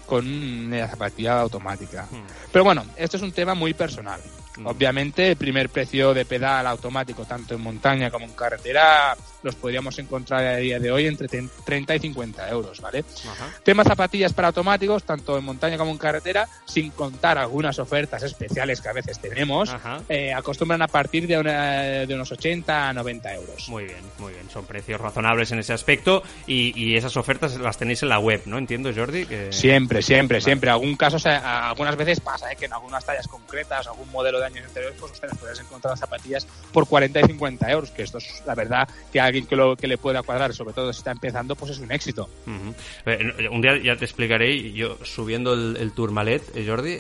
[0.06, 2.06] con la zapatilla automática.
[2.11, 2.26] Hmm.
[2.52, 4.20] Pero bueno, esto es un tema muy personal.
[4.58, 4.66] Mm.
[4.66, 9.98] Obviamente, el primer precio de pedal automático, tanto en montaña como en carretera, los podríamos
[9.98, 13.05] encontrar a día de hoy entre 30 y 50 euros, ¿vale?
[13.31, 13.51] Ajá.
[13.62, 18.81] Tema zapatillas para automáticos, tanto en montaña como en carretera, sin contar algunas ofertas especiales
[18.81, 19.70] que a veces tenemos,
[20.09, 23.68] eh, acostumbran a partir de, una- de unos 80 a 90 euros.
[23.68, 24.48] Muy bien, muy bien.
[24.51, 28.42] Son precios razonables en ese aspecto y, y esas ofertas las tenéis en la web,
[28.46, 28.59] ¿no?
[28.59, 29.27] Entiendo, Jordi.
[29.27, 29.53] Que...
[29.53, 30.70] Siempre, siempre, siempre.
[30.70, 32.57] Algún caso, o sea, algunas veces pasa ¿eh?
[32.57, 36.46] que en algunas tallas concretas, algún modelo de años anteriores, pues ustedes pueden encontrar zapatillas
[36.72, 39.76] por 40 y 50 euros, que esto es la verdad que a alguien que, lo,
[39.76, 42.28] que le pueda cuadrar, sobre todo si está empezando, pues es un éxito.
[42.46, 42.74] Ujú.
[43.06, 46.98] Eh, Un día ya te explicaré, yo subiendo el, el Tourmalet, eh, Jordi.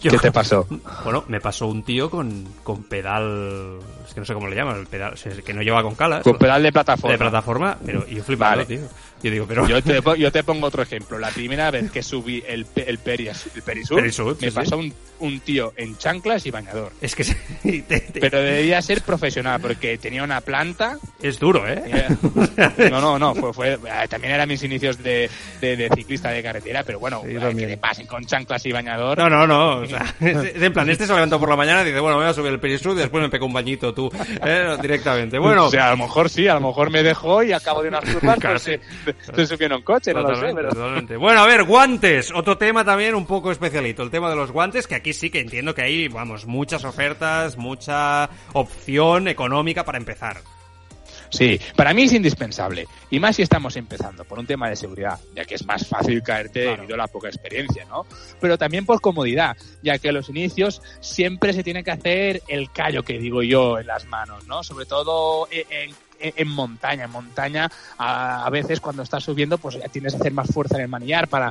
[0.00, 0.66] Yo- ¿Qué te pasó?
[1.04, 3.78] Bueno, me pasó un tío con, con pedal.
[4.06, 5.16] Es que no sé cómo le llaman, el pedal.
[5.16, 6.22] sea, que no lleva con calas.
[6.22, 7.12] Con pedal de plataforma.
[7.12, 8.66] de plataforma, pero y yo flipando, Vale.
[8.66, 8.88] tío.
[9.22, 9.68] Yo digo, pero.
[9.68, 11.18] Yo te, yo te pongo otro ejemplo.
[11.18, 14.92] La primera vez que subí el, el, Peris, el Perisur, Perisur, me sí, pasó un,
[15.18, 16.92] un tío en chanclas y bañador.
[17.00, 17.24] Es que
[18.20, 20.98] Pero debía ser profesional porque tenía una planta.
[21.22, 21.82] Es duro, ¿eh?
[21.86, 23.34] eh, No, no, no.
[23.34, 23.78] Fue, fue, eh,
[24.08, 25.30] también eran mis inicios de,
[25.60, 29.18] de, de ciclista de carretera, pero bueno, Sí, que le pasen con chanclas y bañador.
[29.18, 29.76] No, no, no.
[29.78, 32.26] O sea, es, en plan, este se levantó por la mañana y dice, bueno, voy
[32.26, 34.10] a subir el perisur y después me pego un bañito tú.
[34.44, 34.76] ¿eh?
[34.80, 35.38] Directamente.
[35.38, 37.82] Bueno, O sea, a lo mejor sí, a lo mejor me dejó y a cabo
[37.82, 38.80] de unas curvas Claro, pues,
[39.34, 40.68] se, se subió en un coche, no lo sé, pero...
[40.70, 41.16] totalmente.
[41.16, 42.32] Bueno, a ver, guantes.
[42.34, 44.02] Otro tema también un poco especialito.
[44.02, 47.56] El tema de los guantes, que aquí sí que entiendo que hay, vamos, muchas ofertas,
[47.56, 50.38] mucha opción económica para empezar.
[51.30, 52.86] Sí, para mí es indispensable.
[53.10, 56.22] Y más si estamos empezando, por un tema de seguridad, ya que es más fácil
[56.22, 56.76] caerte Claro.
[56.82, 58.04] debido a la poca experiencia, ¿no?
[58.40, 62.70] Pero también por comodidad, ya que a los inicios siempre se tiene que hacer el
[62.72, 64.62] callo que digo yo en las manos, ¿no?
[64.64, 65.94] Sobre todo en, en-
[66.36, 67.04] en montaña.
[67.04, 70.76] En montaña, a, a veces cuando estás subiendo, pues ya tienes que hacer más fuerza
[70.76, 71.50] en el manillar para,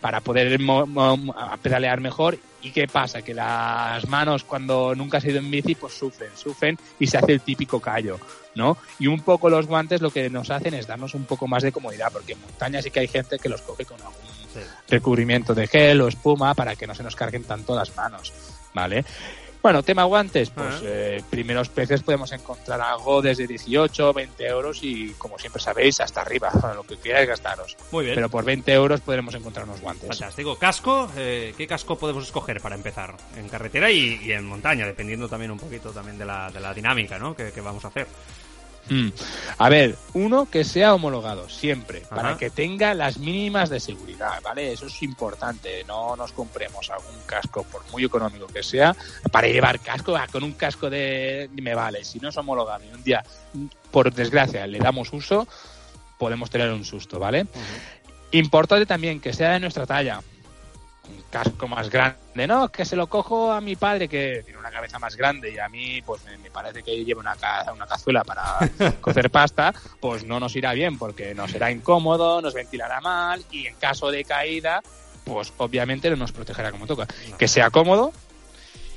[0.00, 2.38] para poder mo- mo- pedalear mejor.
[2.60, 3.22] ¿Y qué pasa?
[3.22, 7.32] Que las manos, cuando nunca has ido en bici, pues sufren, sufren y se hace
[7.32, 8.18] el típico callo,
[8.56, 8.76] ¿no?
[8.98, 11.70] Y un poco los guantes lo que nos hacen es darnos un poco más de
[11.70, 14.16] comodidad, porque en montaña sí que hay gente que los coge con algún
[14.52, 14.60] Sí.
[14.88, 18.32] recubrimiento de gel o espuma para que no se nos carguen tanto las manos,
[18.74, 19.04] ¿vale?
[19.62, 20.80] Bueno, tema guantes, pues Ajá.
[20.84, 26.20] eh, primeros precios podemos encontrar algo desde 18, 20 euros y como siempre sabéis, hasta
[26.22, 27.76] arriba, lo que queráis gastaros.
[27.90, 28.14] Muy bien.
[28.14, 30.08] Pero por 20 euros podremos encontrar unos guantes.
[30.08, 30.56] Fantástico.
[30.56, 31.10] ¿Casco?
[31.16, 33.16] Eh, ¿Qué casco podemos escoger para empezar?
[33.36, 36.72] En carretera y, y en montaña, dependiendo también un poquito también de la, de la
[36.72, 37.34] dinámica, ¿no?
[37.34, 38.06] Que, que vamos a hacer.
[38.88, 39.08] Mm.
[39.58, 42.14] A ver, uno que sea homologado siempre, Ajá.
[42.16, 44.72] para que tenga las mínimas de seguridad, ¿vale?
[44.72, 45.84] Eso es importante.
[45.86, 48.94] No nos compremos algún casco, por muy económico que sea,
[49.30, 50.16] para llevar casco.
[50.16, 52.04] ah, con un casco de me vale.
[52.04, 53.24] Si no es homologado y un día,
[53.90, 55.46] por desgracia, le damos uso,
[56.18, 57.46] podemos tener un susto, ¿vale?
[58.32, 60.20] Importante también que sea de nuestra talla.
[61.08, 62.68] Un casco más grande, ¿no?
[62.70, 65.68] Que se lo cojo a mi padre que tiene una cabeza más grande y a
[65.68, 68.58] mí, pues me, me parece que lleva una, ca- una cazuela para
[69.00, 73.66] cocer pasta, pues no nos irá bien porque nos será incómodo, nos ventilará mal y
[73.66, 74.82] en caso de caída,
[75.24, 77.06] pues obviamente no nos protegerá como toca.
[77.38, 78.12] Que sea cómodo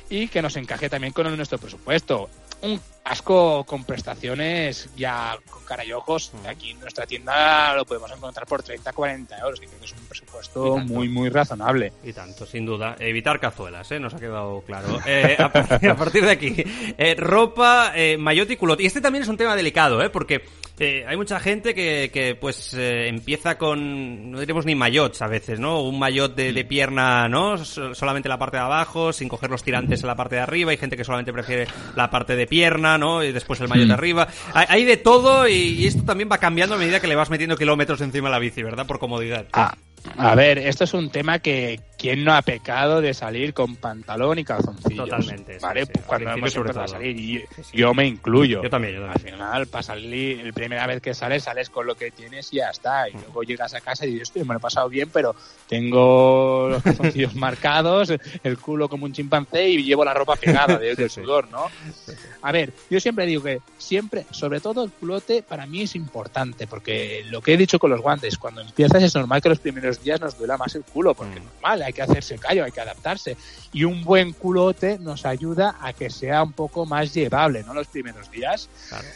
[0.09, 2.29] y que nos encaje también con nuestro presupuesto.
[2.61, 6.31] Un casco con prestaciones ya con cara y ojos.
[6.47, 9.93] Aquí en nuestra tienda lo podemos encontrar por 30, 40 euros, que creo que es
[9.93, 11.91] un presupuesto muy, muy razonable.
[12.03, 12.95] Y tanto, sin duda.
[12.99, 13.99] Evitar cazuelas, ¿eh?
[13.99, 14.99] Nos ha quedado claro.
[15.05, 16.55] Eh, a, partir, a partir de aquí,
[16.97, 18.81] eh, ropa, eh, maillot y culotte.
[18.81, 20.09] Y este también es un tema delicado, ¿eh?
[20.09, 20.43] Porque
[20.81, 25.27] eh, hay mucha gente que, que pues, eh, empieza con, no diremos ni maillots a
[25.27, 25.81] veces, ¿no?
[25.83, 27.57] Un maillot de, de pierna, ¿no?
[27.63, 30.71] So- solamente la parte de abajo, sin coger los tirantes en la parte de arriba.
[30.71, 33.23] Hay gente que solamente prefiere la parte de pierna, ¿no?
[33.23, 34.27] Y después el maillot de arriba.
[34.53, 37.29] Hay, hay de todo y, y esto también va cambiando a medida que le vas
[37.29, 38.85] metiendo kilómetros encima de la bici, ¿verdad?
[38.87, 39.45] Por comodidad.
[39.53, 39.75] Ah,
[40.17, 44.39] a ver, esto es un tema que quién no ha pecado de salir con pantalón
[44.39, 45.07] y calzoncillos.
[45.07, 45.81] Totalmente, sí, ¿vale?
[45.85, 48.63] sí, Pues al Cuando hemos empezado a salir, y yo me incluyo.
[48.63, 51.93] Yo también, yo Al final, para salir, la primera vez que sales, sales con lo
[51.95, 53.07] que tienes y ya está.
[53.07, 55.35] Y luego llegas a casa y dices, "Hostia, me lo he pasado bien, pero
[55.67, 58.11] tengo los calzoncillos marcados,
[58.43, 61.21] el culo como un chimpancé y llevo la ropa pegada de, del sí.
[61.21, 61.65] sudor, ¿no?
[62.41, 66.65] A ver, yo siempre digo que siempre, sobre todo el culote, para mí es importante,
[66.67, 70.01] porque lo que he dicho con los guantes, cuando empiezas es normal que los primeros
[70.03, 71.45] días nos duela más el culo, porque es Mm.
[71.45, 73.37] normal, hay que hacerse callo, hay que adaptarse.
[73.73, 77.73] Y un buen culote nos ayuda a que sea un poco más llevable, ¿no?
[77.73, 78.69] Los primeros días.
[78.89, 79.07] Claro.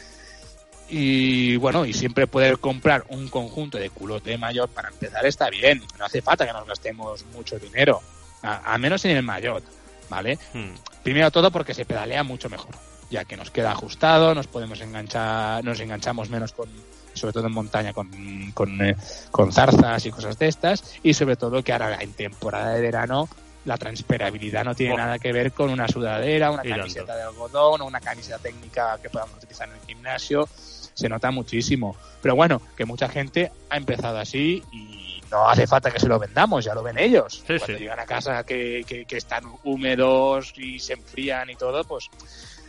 [0.88, 5.82] Y bueno, y siempre poder comprar un conjunto de culote mayor para empezar está bien.
[5.98, 8.00] No hace falta que nos gastemos mucho dinero,
[8.42, 9.64] a, a menos en el maillot,
[10.08, 10.38] ¿vale?
[10.52, 10.74] Hmm.
[11.02, 12.74] Primero todo porque se pedalea mucho mejor,
[13.10, 16.68] ya que nos queda ajustado, nos podemos enganchar, nos enganchamos menos con,
[17.16, 18.10] sobre todo en montaña, con,
[18.52, 18.96] con, eh,
[19.30, 23.28] con zarzas y cosas de estas, y sobre todo que ahora en temporada de verano
[23.64, 24.96] la transpirabilidad no tiene Oh.
[24.98, 29.10] nada que ver con una sudadera, una camiseta de algodón o una camiseta técnica que
[29.10, 30.48] podamos utilizar en el gimnasio,
[30.94, 31.96] se nota muchísimo.
[32.22, 36.18] Pero bueno, que mucha gente ha empezado así y no hace falta que se lo
[36.20, 37.42] vendamos, ya lo ven ellos.
[37.44, 37.74] Sí, Cuando sí.
[37.78, 42.08] llegan a casa que, que, que están húmedos y se enfrían y todo, pues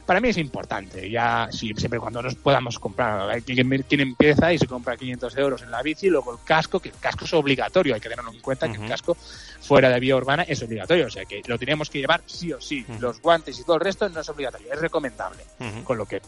[0.07, 1.09] para mí es importante.
[1.11, 5.37] Ya sí, siempre cuando nos podamos comprar, hay quien, quien empieza y se compra 500
[5.37, 8.31] euros en la bici, luego el casco, que el casco es obligatorio, hay que tenerlo
[8.31, 11.59] en cuenta que el casco fuera de vía urbana es obligatorio, o sea que lo
[11.59, 12.85] tenemos que llevar sí o sí.
[12.99, 15.43] Los guantes y todo el resto no es obligatorio, es recomendable.
[15.83, 16.21] Con lo que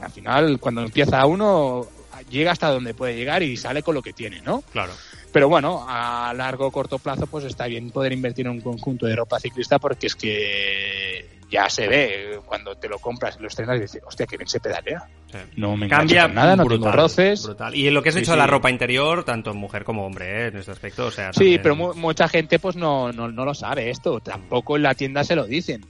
[0.00, 1.86] al final, cuando empieza uno,
[2.30, 4.62] llega hasta donde puede llegar y sale con lo que tiene, ¿no?
[4.72, 4.92] Claro.
[5.32, 9.06] Pero bueno, a largo o corto plazo, pues está bien poder invertir en un conjunto
[9.06, 13.48] de ropa ciclista porque es que ya se ve cuando te lo compras y lo
[13.48, 15.02] estrenas y dices, hostia, que bien se pedalea.
[15.30, 15.38] Sí.
[15.56, 17.44] No me Cambia nada, no brutal, tengo roces.
[17.44, 17.74] brutal.
[17.74, 18.50] Y en lo que has Sí, dicho de la sí.
[18.50, 20.46] ropa interior, tanto mujer como hombre, ¿eh?
[20.48, 23.54] en este aspecto, o sea, Sí, pero mu- mucha gente pues no, no, no lo
[23.54, 24.20] sabe esto.
[24.20, 25.84] Tampoco en la tienda se lo dicen.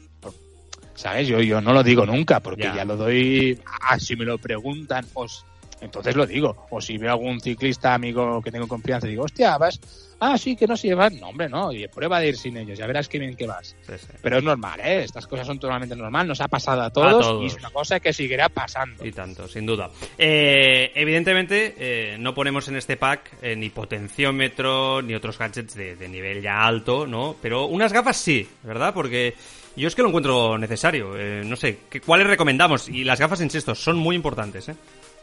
[0.95, 1.29] ¿Sabes?
[1.29, 2.77] Yo, yo no lo digo nunca porque Ya.
[2.77, 3.61] ya, lo doy...
[3.83, 5.45] Ah, si me lo preguntan, os
[5.81, 6.67] entonces lo digo.
[6.71, 9.81] O si veo algún ciclista amigo que tengo confianza, digo, hostia, vas...
[10.19, 11.21] Ah, sí, que no se llevan.
[11.21, 11.71] No, hombre, no.
[11.73, 12.79] Y prueba de ir sin ellos.
[12.79, 13.77] Ya verás qué bien que vas.
[13.87, 14.07] Sí, sí.
[14.23, 15.03] Pero es normal, ¿eh?
[15.05, 16.27] Estas cosas son totalmente normal.
[16.27, 17.43] Nos ha pasado a todos, todos.
[17.43, 19.05] y es una cosa que seguirá pasando.
[19.05, 19.91] Y tanto, sin duda.
[20.17, 25.97] Eh, evidentemente, eh, no ponemos en este pack eh, ni potenciómetro ni otros gadgets de,
[25.97, 27.37] de nivel ya alto, ¿no?
[27.43, 28.95] Pero unas gafas sí, ¿verdad?
[28.95, 29.35] Porque
[29.77, 31.15] yo es que lo encuentro necesario.
[31.19, 32.89] Eh, no sé, ¿qué- ¿cuáles recomendamos?
[32.89, 34.75] Y las gafas, insisto, son muy importantes, ¿eh?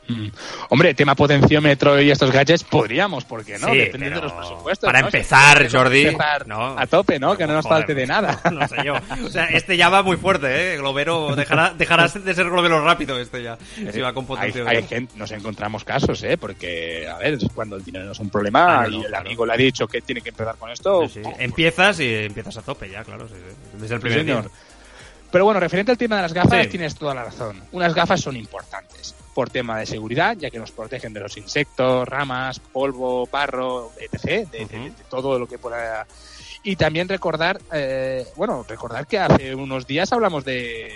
[0.08, 0.28] Mm.
[0.70, 3.70] Hombre, tema potenciómetro y estos gadgets, podríamos, ¿por qué no?
[3.70, 4.88] Sí, Dependiendo de los presupuestos.
[4.88, 5.08] para ¿no?
[5.08, 6.78] empezar, Si Jordi, empezar no.
[6.78, 7.38] a tope, ¿no?
[7.38, 8.42] Que no nos falte de nada.
[8.52, 8.96] No sé yo.
[9.26, 10.78] O sea, este ya va muy fuerte, ¿eh?
[10.78, 13.58] Globero, dejará, dejará de ser globero rápido este ya.
[13.92, 14.78] Si va con Eh, hay, potenciómetro.
[14.80, 16.38] hay gente, nos encontramos casos, ¿eh?
[16.38, 19.26] Porque, a ver, cuando el dinero no es un problema Ah, no, y el claro.
[19.26, 21.30] amigo le ha dicho que tiene que empezar con esto, Sí, sí.
[21.40, 23.28] Empiezas y empiezas a tope ya, claro.
[23.74, 24.44] Desde el primer señor.
[24.44, 24.52] día.
[25.32, 26.70] Pero bueno, referente al tema de las gafas, Sí.
[26.70, 27.60] tienes toda la razón.
[27.72, 32.08] Unas gafas son importantes por tema de seguridad, ya que nos protegen de los insectos,
[32.08, 36.06] ramas, polvo, barro, etc., de, todo lo que pueda.
[36.64, 40.92] Y también recordar, eh, bueno, recordar que hace unos días hablamos de,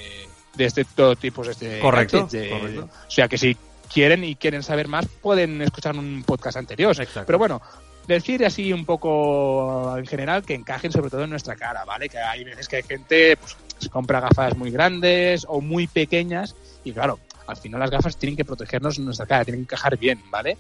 [0.56, 2.90] de este todo tipo de Correcto, gadgets, correcto.
[3.08, 3.58] O sea que si
[3.92, 6.92] quieren y quieren saber más, pueden escuchar un podcast anterior.
[6.92, 7.24] Exacto.
[7.26, 7.62] Pero bueno,
[8.08, 12.10] decir así un poco en general que encajen sobre todo en nuestra cara, ¿vale?
[12.10, 16.56] Que hay veces que hay gente pues, se compra gafas muy grandes o muy pequeñas
[16.84, 20.22] y claro, al final las gafas tienen que protegernos nuestra cara, tienen que encajar bien,
[20.30, 20.58] ¿vale?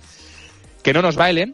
[0.81, 1.53] Que no nos bailen,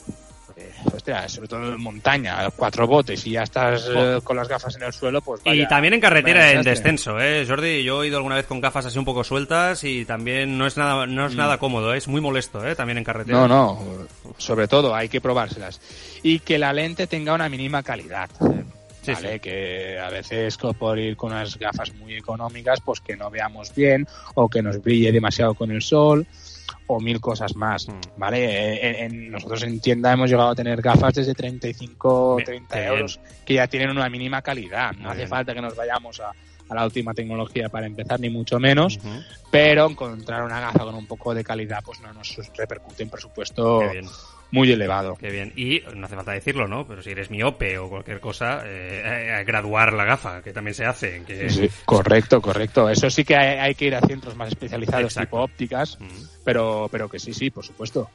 [0.93, 4.83] hostia, sobre todo en montaña, cuatro botes y ya estás eh, con las gafas en
[4.83, 7.83] el suelo, pues Y vaya, también en carretera en descenso, ¿eh, Jordi?
[7.83, 10.77] Yo he ido alguna vez con gafas así un poco sueltas y también no es
[10.77, 11.97] nada, no es nada cómodo, ¿eh?
[11.97, 12.75] es muy molesto, ¿eh?
[12.75, 13.39] También en carretera.
[13.39, 13.79] No, no,
[14.37, 15.81] sobre todo hay que probárselas.
[16.21, 18.29] Y que la lente tenga una mínima calidad.
[19.03, 19.33] Sí, ¿vale?
[19.33, 19.39] sí.
[19.39, 24.07] Que a veces por ir con unas gafas muy económicas, pues que no veamos bien
[24.35, 26.25] o que nos brille demasiado con el sol
[26.87, 27.91] o mil cosas más, Mm.
[28.17, 28.45] ¿vale?
[28.45, 32.45] Eh, En, en- nosotros en tienda hemos llegado a tener gafas desde 35 o Bien,
[32.45, 32.93] 30 qué bien.
[32.93, 34.91] euros que ya tienen una mínima calidad.
[34.93, 35.29] No Muy hace bien.
[35.29, 36.29] falta que nos vayamos a,
[36.69, 38.99] a la última tecnología para empezar, ni mucho menos,
[39.51, 43.79] pero encontrar una gafa con un poco de calidad pues no nos repercute en presupuesto
[43.79, 44.05] Qué bien,
[44.53, 45.15] muy elevado.
[45.15, 45.53] qué bien.
[45.55, 46.85] Y no hace falta decirlo, ¿no?
[46.87, 50.85] Pero si eres miope o cualquier cosa, eh, eh, graduar la gafa, que también se
[50.85, 51.23] hace.
[51.25, 51.49] Que...
[51.49, 52.89] Sí, correcto, correcto.
[52.89, 55.27] Eso sí que hay, hay que ir a centros más especializados, Exacto.
[55.27, 55.97] tipo ópticas,
[56.43, 58.09] pero, pero que sí, sí, por supuesto.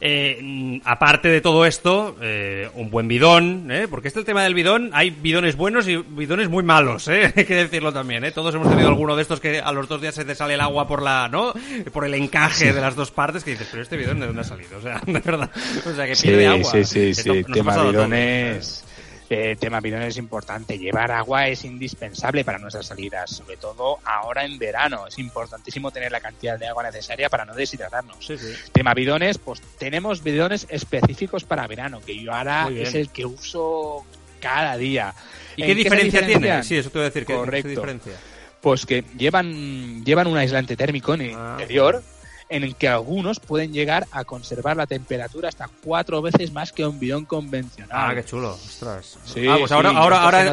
[0.00, 3.86] Eh, mm, aparte de todo esto, eh, un buen bidón, ¿eh?
[3.88, 7.32] porque este el tema del bidón, hay bidones buenos y bidones muy malos, ¿eh?
[7.36, 8.32] hay que decirlo también, ¿eh?
[8.32, 10.60] todos hemos tenido alguno de estos que a los dos días se te sale el
[10.60, 11.52] agua por la, ¿no?
[11.92, 14.44] Por el encaje de las dos partes que dices, pero este bidón de dónde ha
[14.44, 15.50] salido, o sea, de verdad,
[15.86, 16.70] o sea, que Sí, pierde agua.
[16.72, 17.28] sí, sí, sí.
[17.28, 18.84] nos Tema bidones.
[19.28, 20.78] eh, tema bidones es importante.
[20.78, 25.06] Llevar agua es indispensable para nuestras salidas, sobre todo ahora en verano.
[25.08, 28.24] Es importantísimo tener la cantidad de agua necesaria para no deshidratarnos.
[28.24, 28.46] Sí, sí.
[28.72, 34.04] Tema bidones, pues tenemos bidones específicos para verano, que yo ahora es el que uso
[34.40, 35.12] cada día.
[35.56, 36.62] ¿Y ¿En qué diferencia tiene?
[36.62, 37.68] Sí, eso te voy a decir, ¿qué, qué Correcto.
[37.68, 38.12] diferencia?
[38.60, 41.56] Pues que llevan, llevan un aislante térmico en el Ah.
[41.58, 42.02] interior
[42.48, 46.86] en el que algunos pueden llegar a conservar la temperatura hasta cuatro veces más que
[46.86, 47.90] un bidón convencional.
[47.92, 49.18] Ah, qué chulo, ostras.
[49.24, 50.40] Sí, ah, pues sí, ahora, esto ahora, ahora,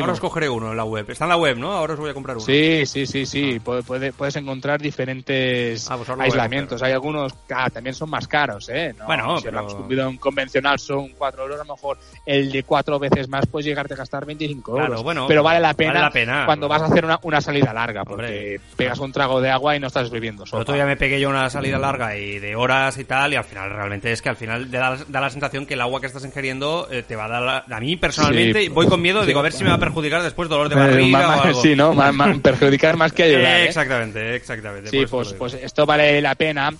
[0.00, 1.10] ahora os cogeré uno en la web.
[1.10, 1.72] Está en la web, ¿no?
[1.72, 2.46] Ahora os voy a comprar uno.
[2.46, 3.60] Sí, sí, sí, sí.
[3.60, 6.82] Puede- puede- puedes encontrar diferentes Ah, pues aislamientos.
[6.82, 8.94] Hay algunos que ah, también son más caros, ¿eh?
[8.98, 12.62] No, Bueno, si pero- un bidón convencional son 4 euros, a lo mejor el de
[12.62, 15.02] cuatro veces más puedes llegarte a gastar 25 Claro, euros.
[15.02, 16.46] bueno, pero vale la pena, vale la pena.
[16.46, 18.60] cuando vas a hacer una, una salida larga, porque Hombre.
[18.76, 20.62] pegas un trago de agua y no estás bebiendo El sopa.
[20.62, 23.44] otro día me pegué yo una salida larga y de horas y tal, y al
[23.44, 26.06] final realmente es que al final da, la- da la sensación que el agua que
[26.06, 27.42] estás ingiriendo eh, te va a dar...
[27.42, 28.68] la- a mí personalmente Sí.
[28.68, 30.78] voy con miedo, digo, a ver si me va a perjudicar después dolor de Eh,
[30.78, 31.62] barriga ma- ma- o algo.
[31.62, 31.92] Sí, ¿no?
[31.94, 33.42] Ma- ma- perjudicar más que ayudar.
[33.44, 33.68] Eh, ¿eh?
[33.68, 34.90] Exactamente, exactamente.
[34.90, 36.70] Sí, pues, pues esto vale la pena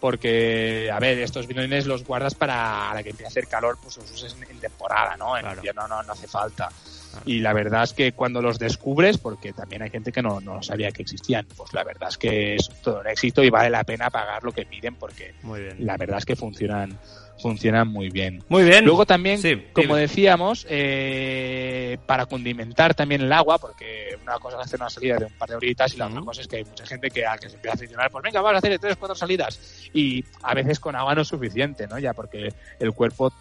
[0.00, 4.10] porque, a ver, estos bidones los guardas para que empiece a hacer calor, pues los
[4.10, 5.36] uses en, en temporada, ¿no?
[5.36, 5.56] En Claro.
[5.58, 6.68] invierno no, no hace falta.
[7.24, 10.62] Y la verdad es que cuando los descubres, porque también hay gente que no, no
[10.62, 13.84] sabía que existían, pues la verdad es que es todo un éxito y vale la
[13.84, 15.76] pena pagar lo que piden porque Muy bien.
[15.86, 16.98] la verdad es que funcionan
[17.42, 18.42] funcionan muy bien.
[18.48, 18.84] Muy bien.
[18.84, 24.66] Luego también, Sí, como decíamos, eh, para condimentar también el agua, porque una cosa es
[24.66, 26.64] hacer una salida de un par de horitas y la otra cosa es que hay
[26.64, 28.96] mucha gente que, a que se empieza a aficionar, pues venga, vamos a hacer tres,
[28.96, 29.90] cuatro salidas.
[29.92, 31.98] Y a veces con agua no es suficiente, ¿no?
[31.98, 33.32] Ya porque el cuerpo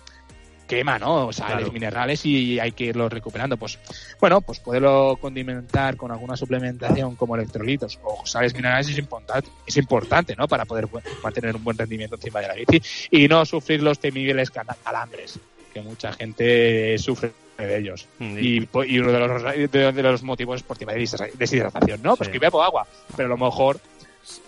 [0.72, 1.34] quema, ¿no?
[1.34, 1.72] Sales Claro.
[1.74, 3.58] minerales y hay que irlos recuperando.
[3.58, 3.78] Pues
[4.20, 9.76] bueno, pues poderlo condimentar con alguna suplementación como electrolitos o sales minerales es importante, es
[9.78, 10.48] importante, ¿no?
[10.48, 10.88] Para poder
[11.22, 15.40] mantener un buen rendimiento encima de la bici y no sufrir los temibles calambres
[15.74, 18.08] que mucha gente sufre de ellos.
[18.18, 21.00] Mm, Y, po- y uno de los, de, de los motivos es por tema de
[21.02, 22.16] deshidrata- deshidratación, ¿no?
[22.16, 23.80] Pues que bebo agua, pero a lo mejor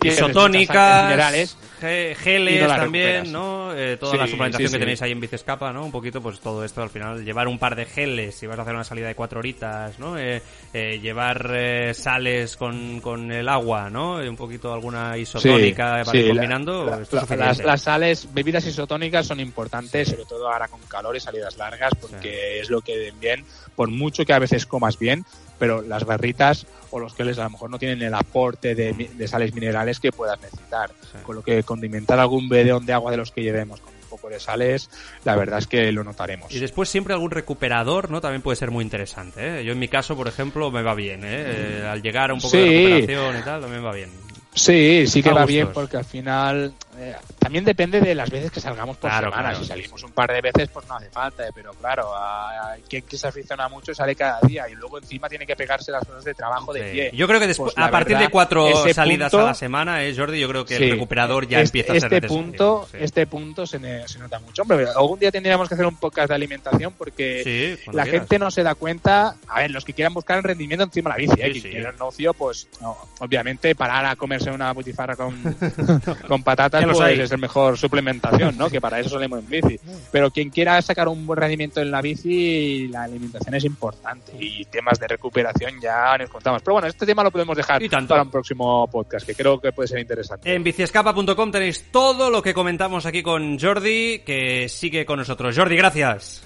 [0.02, 3.28] Isotónicas, minerales geles no también, recuperas.
[3.28, 3.74] ¿no?
[3.74, 5.84] Eh, toda Sí, la suplementación sí, que tenéis ahí en Bicescapa, ¿no?
[5.84, 7.22] Un poquito, pues todo esto al final.
[7.24, 10.16] Llevar un par de geles si vas a hacer una salida de cuatro horitas, ¿no?
[10.18, 10.40] Eh,
[10.72, 11.50] eh, llevar
[11.94, 14.14] sales con, con el agua, ¿no?
[14.16, 16.86] Un poquito alguna isotónica para ir combinando.
[16.86, 17.44] la- esto es la- suficiente.
[17.44, 21.92] las, las sales, bebidas isotónicas son importantes, sobre todo ahora con calor y salidas largas,
[22.00, 23.44] porque es lo que den bien,
[23.76, 25.24] por mucho que a veces comas bien,
[25.58, 29.54] pero las barritas o los geles a lo mejor no tienen el aporte de, sales
[29.54, 30.90] minerales que puedas necesitar.
[31.02, 31.18] Sí.
[31.22, 34.28] Con lo que condimentar algún bidón de agua de los que llevemos con un poco
[34.28, 34.90] de sales,
[35.24, 36.52] la verdad es que lo notaremos.
[36.52, 38.20] Y después siempre algún recuperador, ¿no?
[38.20, 39.64] También puede ser muy interesante, ¿eh?
[39.64, 41.44] Yo en mi caso, por ejemplo, me va bien, ¿eh?
[41.46, 44.10] Eh, al llegar a un poco de recuperación y tal, también va bien.
[44.54, 48.60] Sí, sí que va bien porque al final eh, también depende de las veces que
[48.60, 49.50] salgamos por Claro, semana.
[49.50, 49.58] claro.
[49.64, 53.02] Si salimos un par de veces, pues no hace falta, eh, pero claro, hay quien
[53.02, 56.24] que se aficiona mucho sale cada día y luego encima tiene que pegarse las horas
[56.24, 56.92] de trabajo de Sí.
[56.92, 57.10] pie.
[57.14, 60.14] Yo creo que después, Pues a partir de cuatro salidas punto- a la semana, ¿eh,
[60.16, 60.38] Jordi?
[60.40, 60.84] Yo creo que Sí.
[60.84, 62.98] el recuperador ya este, empieza a ser este punto Sí.
[63.00, 66.28] este punto se, ne- se nota mucho hombre algún día tendríamos que hacer un podcast
[66.28, 68.20] de alimentación porque la quieras.
[68.20, 71.26] gente no se da cuenta a ver los que quieran buscar el rendimiento encima de
[71.26, 71.54] la bici ¿eh?
[71.54, 71.70] Sí.
[71.70, 75.34] quieran ocio pues no, obviamente parar a comerse una butifarra con,
[76.28, 77.20] con patatas ya lo sabéis.
[77.20, 78.68] es el mejor suplementación, ¿no?
[78.70, 79.78] que para eso salimos en bici.
[80.10, 84.64] Pero quien quiera sacar un buen rendimiento en la bici, la alimentación es importante y
[84.66, 86.62] temas de recuperación ya nos contamos.
[86.62, 88.08] Pero bueno, este tema lo podemos dejar Y tanto.
[88.10, 90.54] para un próximo podcast, que creo que puede ser interesante.
[90.54, 95.56] En biciescapa.com tenéis todo lo que comentamos aquí con Jordi, que sigue con nosotros.
[95.56, 96.42] Jordi, gracias.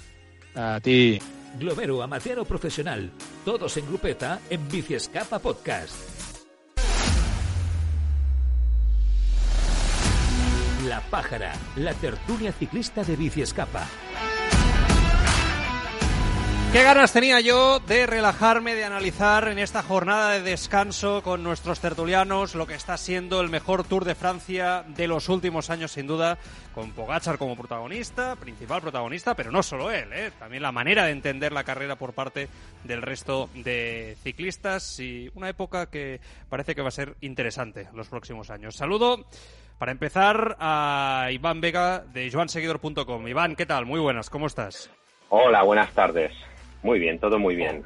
[0.54, 1.18] A ti.
[1.58, 3.10] Globero, amateur o profesional.
[3.44, 6.17] Todos en grupeta en Biciescapa Podcast.
[10.88, 13.86] La Pájara, la tertulia ciclista de Biciescapa.
[16.72, 21.80] Qué ganas tenía yo de relajarme, de analizar en esta jornada de descanso con nuestros
[21.80, 26.06] tertulianos lo que está siendo el mejor Tour de Francia de los últimos años, sin
[26.06, 26.38] duda,
[26.74, 30.32] con Pogachar como protagonista, principal protagonista, pero no solo él, ¿eh?
[30.38, 32.48] también la manera de entender la carrera por parte
[32.84, 36.18] del resto de ciclistas y una época que
[36.48, 38.74] parece que va a ser interesante los próximos años.
[38.74, 39.26] Saludo.
[39.78, 43.28] Para empezar, a Iván Vega de joanseguidor.com.
[43.28, 43.86] Iván, ¿qué tal?
[43.86, 44.90] Muy buenas, ¿cómo estás?
[45.28, 46.32] Hola, buenas tardes.
[46.82, 47.84] Muy bien, todo muy bien.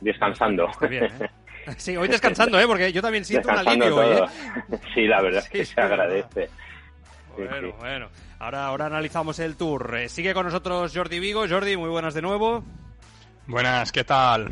[0.00, 0.68] Descansando.
[0.68, 1.30] Está bien, ¿eh?
[1.76, 2.66] Sí, hoy descansando, ¿eh?
[2.66, 4.28] Porque yo también siento un Descansando alivio hoy.
[4.72, 4.78] ¿eh?
[4.94, 6.46] Sí, la verdad es que sí, se agradece.
[6.48, 7.74] Sí, Bueno, sí.
[7.78, 8.08] bueno.
[8.40, 9.94] Ahora, ahora analizamos el tour.
[9.96, 11.44] Eh, sigue con nosotros Jordi Vigo.
[11.48, 12.64] Jordi, muy buenas de nuevo.
[13.46, 14.50] Buenas, ¿qué tal?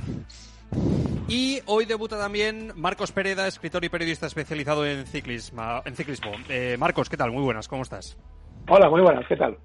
[1.30, 5.80] Y hoy debuta también Marcos Pereda, escritor y periodista especializado en ciclismo.
[5.84, 6.32] En ciclismo.
[6.48, 7.30] Eh, Marcos, ¿qué tal?
[7.30, 8.18] Muy buenas, ¿cómo estás?
[8.68, 9.56] Hola, muy buenas, ¿qué tal?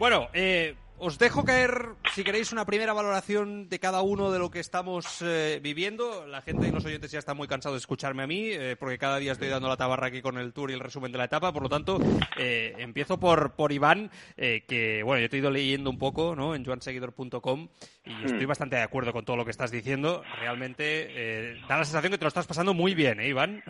[0.00, 0.74] Bueno, eh,
[1.04, 5.20] os dejo caer, si queréis, una primera valoración de cada uno de lo que estamos
[5.20, 6.26] eh, viviendo.
[6.28, 8.98] La gente y los oyentes ya están muy cansados de escucharme a mí, eh, porque
[8.98, 11.24] cada día estoy dando la tabarra aquí con el tour y el resumen de la
[11.24, 11.52] etapa.
[11.52, 11.98] Por lo tanto,
[12.38, 16.54] eh, empiezo por, por Iván, que, bueno, yo te he ido leyendo un poco ¿no?
[16.54, 17.68] en joanseguidor.com
[18.04, 20.22] y estoy bastante de acuerdo con todo lo que estás diciendo.
[20.38, 23.62] Realmente da la sensación que te lo estás pasando muy bien, ¿eh, Iván?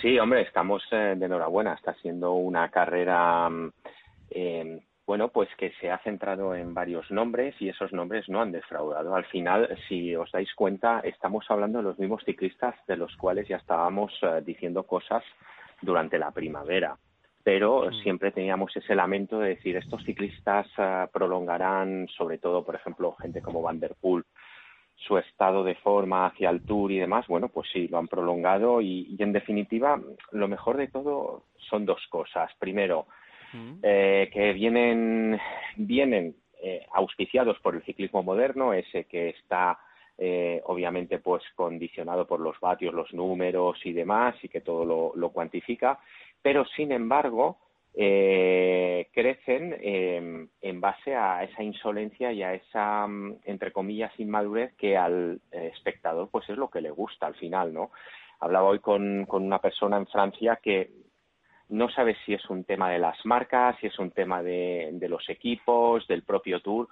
[0.00, 1.74] Sí, hombre, estamos de enhorabuena.
[1.74, 3.72] Está siendo una carrera, mm,
[4.30, 8.52] eh, bueno, pues que se ha centrado en varios nombres y esos nombres no han
[8.52, 9.14] defraudado.
[9.14, 13.46] Al final, si os dais cuenta, estamos hablando de los mismos ciclistas de los cuales
[13.46, 15.22] ya estábamos eh, diciendo cosas
[15.82, 16.96] durante la primavera.
[17.42, 23.12] Pero siempre teníamos ese lamento de decir, estos ciclistas eh, prolongarán, sobre todo, por ejemplo,
[23.20, 24.24] gente como Van der Poel,
[24.96, 28.80] su estado de forma hacia el Tour y demás, bueno, pues sí, lo han prolongado
[28.80, 30.00] y, y en definitiva,
[30.32, 32.50] lo mejor de todo son dos cosas.
[32.58, 33.06] Primero,
[33.82, 35.38] eh, que vienen,
[35.76, 39.78] vienen eh, auspiciados por el ciclismo moderno, ese que está
[40.16, 45.12] eh, obviamente pues condicionado por los vatios, los números y demás, y que todo lo,
[45.14, 45.98] lo cuantifica,
[46.40, 47.58] pero sin embargo
[47.96, 54.74] eh, crecen eh, en base a esa insolencia y a esa, mm, entre comillas, inmadurez
[54.74, 57.92] que al eh, espectador pues es lo que le gusta al final, ¿no?
[58.40, 60.90] Hablaba hoy con, con una persona en Francia que
[61.74, 65.08] no sabe si es un tema de las marcas, si es un tema de, de
[65.08, 66.88] los equipos, del propio tour,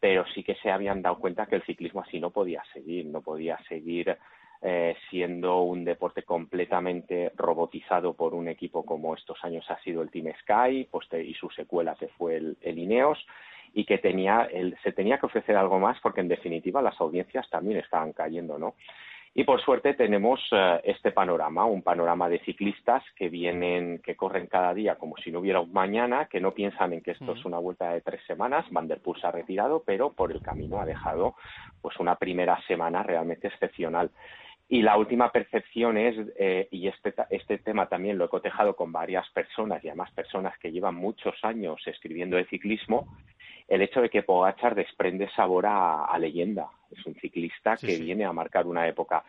[0.00, 3.22] pero sí que se habían dado cuenta que el ciclismo así no podía seguir, no
[3.22, 4.16] podía seguir
[4.62, 10.10] eh, siendo un deporte completamente robotizado por un equipo como estos años ha sido el
[10.10, 13.24] Team Sky poste- y su secuela que fue el, el Ineos
[13.74, 17.48] y que tenía el, se tenía que ofrecer algo más porque en definitiva las audiencias
[17.50, 18.74] también estaban cayendo, ¿no?
[19.38, 24.46] Y por suerte tenemos eh, este panorama, un panorama de ciclistas que vienen, que corren
[24.46, 27.44] cada día como si no hubiera un mañana, que no piensan en que esto es
[27.44, 28.64] una vuelta de tres semanas.
[28.70, 31.34] Van der Poel se ha retirado, pero por el camino ha dejado
[31.82, 34.10] pues una primera semana realmente excepcional.
[34.70, 38.90] Y la última percepción es, eh, y este, este tema también lo he cotejado con
[38.90, 43.06] varias personas y además personas que llevan muchos años escribiendo de ciclismo,
[43.68, 46.70] el hecho de que Pogachar desprende sabor a, a leyenda.
[46.98, 48.02] Es un ciclista Sí, que sí.
[48.04, 49.24] viene a marcar una época.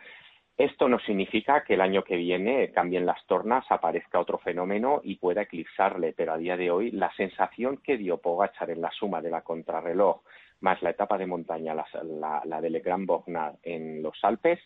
[0.57, 5.15] Esto no significa que el año que viene cambien las tornas, aparezca otro fenómeno y
[5.18, 9.22] pueda eclipsarle, pero a día de hoy la sensación que dio Pogachar en la suma
[9.22, 10.22] de la contrarreloj
[10.61, 14.59] más la etapa de montaña, la, la, la del Gran Bognar en los Alpes,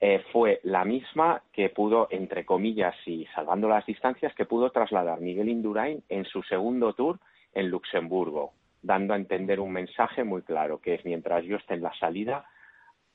[0.00, 5.20] eh, fue la misma que pudo, entre comillas y salvando las distancias, que pudo trasladar
[5.20, 7.18] Miguel Indurain en su segundo tour
[7.54, 8.52] en Luxemburgo,
[8.82, 12.46] dando a entender un mensaje muy claro, que es mientras yo esté en la salida,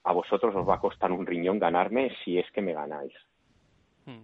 [0.03, 3.14] a vosotros os va a costar un riñón ganarme si es que me ganáis.
[4.05, 4.24] Hmm.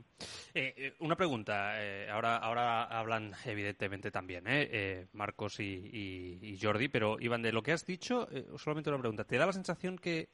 [0.56, 1.84] Eh, eh, una pregunta.
[1.84, 4.46] eh, ahora, ahora hablan evidentemente también
[5.14, 8.28] Marcos y, y- Jordi, pero Iván, de lo que has dicho,
[8.58, 9.24] solamente una pregunta.
[9.24, 10.30] ¿Te da la sensación que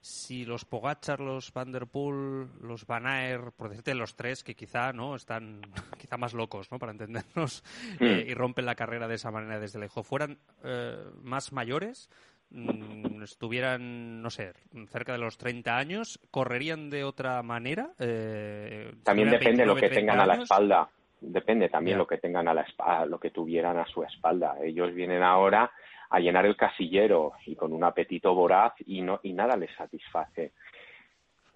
[0.00, 4.54] si los Pogachar, los Van der Poel, los Van Aert, por decirte los tres, que
[4.54, 5.60] quizá no están
[5.98, 6.78] quizá más locos, ¿no?
[6.78, 7.64] Para entendernos,
[8.00, 12.08] eh, y rompen la carrera de esa manera desde lejos, fueran eh, más mayores,
[12.50, 14.52] mm, estuvieran, no sé,
[14.88, 17.90] cerca de los 30 años, correrían de otra manera.
[17.98, 20.88] Eh, También depende de lo 29, que 30 tengan a la espalda.
[21.20, 24.56] depende también lo que tengan a la espalda, lo que tuvieran a su espalda.
[24.62, 25.72] Ellos vienen ahora
[26.10, 30.52] a llenar el casillero y con un apetito voraz y no y nada les satisface.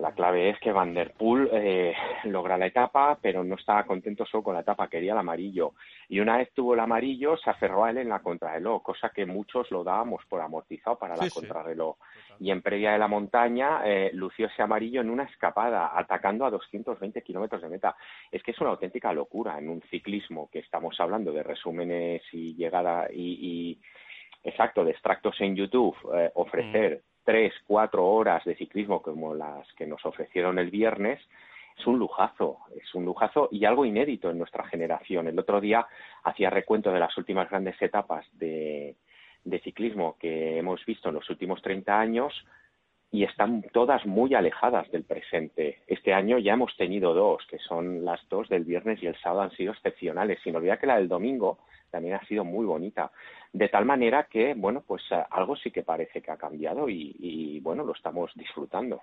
[0.02, 1.94] La clave es que Van der Poel eh,
[2.24, 5.74] logra la etapa, pero no estaba contento solo con la etapa, quería el amarillo.
[6.08, 9.26] Y una vez tuvo el amarillo, se aferró a él en la contrarreloj, cosa que
[9.26, 11.98] muchos lo dábamos por amortizado para la contrarreloj.
[12.40, 16.50] Y en previa de la montaña eh, lució ese amarillo en una escapada, atacando a
[16.50, 17.94] 220 kilómetros de meta.
[18.32, 22.56] Es que es una auténtica locura en un ciclismo que estamos hablando de resúmenes y
[22.56, 23.78] llegada y,
[24.44, 29.70] exacto, de extractos en YouTube, eh, ofrecer mm tres, cuatro horas de ciclismo como las
[29.74, 31.20] que nos ofrecieron el viernes,
[31.78, 35.26] es un lujazo, es un lujazo y algo inédito en nuestra generación.
[35.26, 35.86] El otro día
[36.24, 38.96] hacía recuento de las últimas grandes etapas de,
[39.44, 42.46] de ciclismo que hemos visto en los últimos 30 años
[43.10, 45.80] y están todas muy alejadas del presente.
[45.86, 49.42] Este año ya hemos tenido dos, que son las dos del viernes y el sábado
[49.42, 51.58] han sido excepcionales, sin olvidar que la del domingo
[51.92, 53.12] también ha sido muy bonita.
[53.52, 57.60] De tal manera que, bueno, pues eh, algo sí que parece que ha cambiado y,
[57.60, 59.00] bueno, lo estamos disfrutando.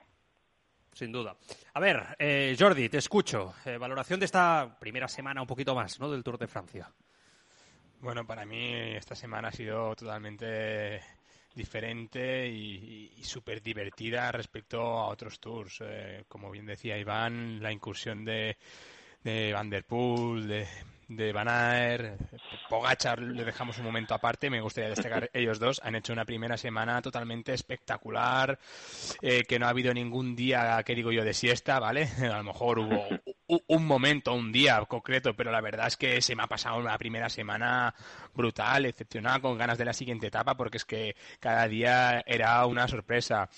[0.92, 1.36] Sin duda.
[1.76, 3.54] A ver, eh, Jordi, te escucho.
[3.64, 6.10] Eh, valoración de esta primera semana un poquito más, ¿no?
[6.10, 6.90] Del Tour de Francia.
[8.02, 11.00] Bueno, para mí esta semana ha sido totalmente
[11.54, 15.84] diferente y, súper divertida respecto a otros tours.
[16.28, 18.58] como bien decía Iván, la incursión de,
[19.24, 20.68] de Van der Poel, de,
[21.10, 22.22] de Van Aert,
[22.70, 26.56] Pogachar le dejamos un momento aparte, me gustaría destacar ellos dos, han hecho una primera
[26.56, 28.58] semana totalmente espectacular,
[29.22, 32.08] eh, que no ha habido ningún día, que digo yo, de siesta, ¿vale?
[32.22, 33.08] A lo mejor hubo
[33.68, 36.98] un momento, un día concreto, pero la verdad es que se me ha pasado una
[37.00, 37.94] primera semana
[38.36, 42.88] brutal, excepcional, con ganas de la siguiente etapa, porque es que cada día era una
[42.88, 43.50] sorpresa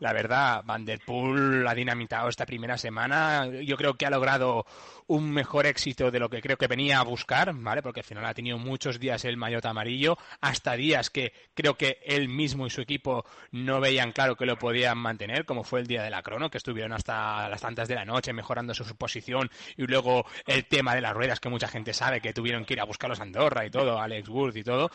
[0.00, 3.46] la verdad, Van Der Poel ha dinamitado esta primera semana.
[3.46, 4.66] Yo creo que ha logrado
[5.06, 7.82] un mejor éxito de lo que creo que venía a buscar, ¿vale?
[7.82, 11.98] Porque al final ha tenido muchos días el maillot amarillo, hasta días que creo que
[12.04, 15.86] él mismo y su equipo no veían claro que lo podían mantener, como fue el
[15.86, 19.50] día de la crono, que estuvieron hasta las tantas de la noche mejorando su posición,
[19.76, 22.80] y luego el tema de las ruedas, que mucha gente sabe que tuvieron que ir
[22.80, 24.90] a buscarlos a Andorra y todo, Alex Wood y todo.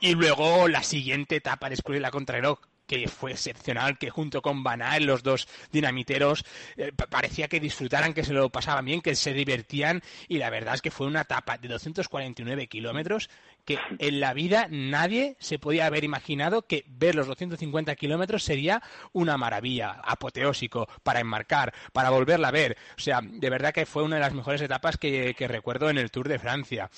[0.00, 2.58] Y luego la siguiente etapa después de la contrarreloj,
[2.88, 6.44] que fue excepcional, que junto con Van los dos dinamiteros,
[6.76, 10.74] eh, parecía que disfrutaran, que se lo pasaban bien, que se divertían, y la verdad
[10.74, 13.28] es que fue una etapa de 249 kilómetros
[13.68, 18.82] que en la vida nadie se podía haber imaginado que ver los 250 kilómetros sería
[19.12, 22.78] una maravilla, apoteósico, para enmarcar, para volverla a ver.
[22.96, 26.10] O sea, de verdad que fue una de las mejores etapas que, recuerdo en el
[26.10, 26.90] Tour de Francia.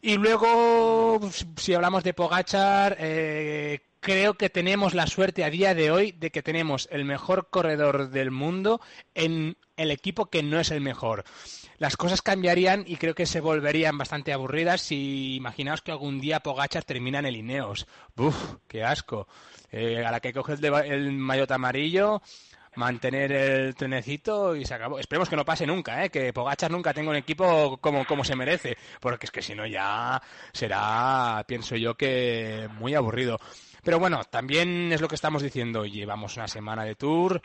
[0.00, 1.20] Y luego,
[1.56, 6.30] si hablamos de Pogachar, eh, creo que tenemos la suerte a día de hoy de
[6.30, 8.80] que tenemos el mejor corredor del mundo
[9.16, 11.24] en el equipo que no es el mejor.
[11.78, 16.38] Las cosas cambiarían y creo que se volverían bastante aburridas si imaginaos que algún día
[16.38, 17.88] Pogachar termina en el Ineos.
[18.14, 18.58] ¡Buf!
[18.68, 19.26] ¡Qué asco!
[19.72, 22.22] Eh, a la que coge el, el maillot amarillo,
[22.76, 24.98] mantener el trenecito y se acabó.
[25.00, 26.10] Esperemos que no pase nunca, ¿eh?
[26.10, 29.66] que Pogachar nunca tenga un equipo como, como se merece, porque es que si no
[29.66, 33.40] ya será, pienso yo, que muy aburrido.
[33.86, 35.86] Pero bueno, también es lo que estamos diciendo.
[35.86, 37.40] Llevamos una semana de tour.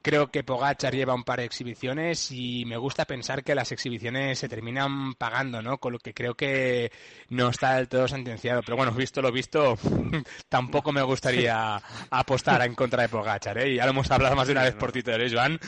[0.00, 4.38] Creo que Pogachar lleva un par de exhibiciones y me gusta pensar que las exhibiciones
[4.38, 5.76] se terminan pagando, ¿no?
[5.76, 6.90] Con lo que creo que
[7.28, 8.62] no está del todo sentenciado.
[8.62, 9.76] Pero bueno, visto lo visto,
[10.48, 11.78] tampoco me gustaría
[12.08, 13.74] apostar en contra de Pogachar, ¿eh?
[13.74, 15.60] Ya lo hemos hablado más de una vez por Twitter, ¿eh, Joan?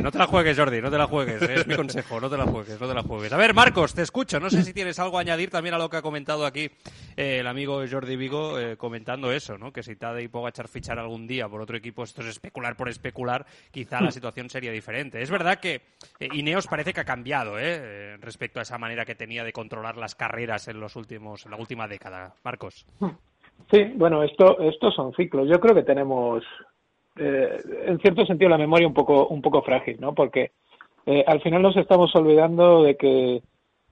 [0.00, 1.42] no te la juegues, Jordi, no te la juegues.
[1.42, 1.54] ¿eh?
[1.56, 3.30] Es mi consejo, no te la juegues, no te la juegues.
[3.30, 4.40] A ver, Marcos, te escucho.
[4.40, 6.70] No sé si tienes algo a añadir también a lo que ha comentado aquí
[7.16, 9.72] eh, el amigo Jordi Vigo comentando eso, ¿no?
[9.72, 12.88] Que si Tadej y Pogachar fichar algún día por otro equipo, esto es especular por
[12.88, 15.22] especular, quizá la situación sería diferente.
[15.22, 15.82] Es verdad que
[16.20, 18.16] eh, Ineos parece que ha cambiado, ¿eh?
[18.18, 21.56] Respecto a esa manera que tenía de controlar las carreras en los últimos, en la
[21.56, 22.34] última década.
[22.44, 22.86] Marcos.
[23.70, 25.48] Sí, bueno, esto, estos son ciclos.
[25.48, 26.44] Yo creo que tenemos,
[27.16, 30.14] eh, en cierto sentido, la memoria un poco, un poco frágil, ¿no?
[30.14, 30.52] Porque
[31.06, 33.42] eh, al final nos estamos olvidando de que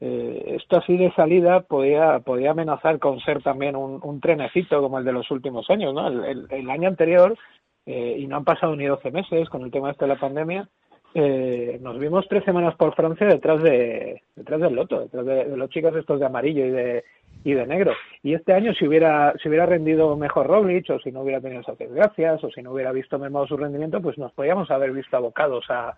[0.05, 5.05] eh, esto así de salida podía, podía amenazar con ser también un, trenecito como el
[5.05, 6.09] de los últimos años, ¿no?
[6.09, 7.39] El, año anterior,
[7.87, 10.69] eh, y no han pasado ni 12 meses con el tema este de la pandemia,
[11.15, 15.71] eh, nos vimos tres semanas por Francia detrás de detrás del loto, detrás de, los
[15.71, 17.05] chicos estos de amarillo y de
[17.45, 17.93] y de negro.
[18.25, 21.61] Y este año si hubiera si hubiera rendido mejor Roglic o si no hubiera tenido
[21.61, 25.17] esas desgracias o si no hubiera visto mermado su rendimiento, pues nos podríamos haber visto
[25.17, 25.95] abocados a,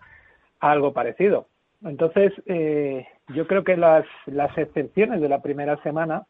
[0.59, 1.47] a algo parecido.
[1.83, 6.25] Entonces, eh, yo creo que las, las excepciones de la primera semana,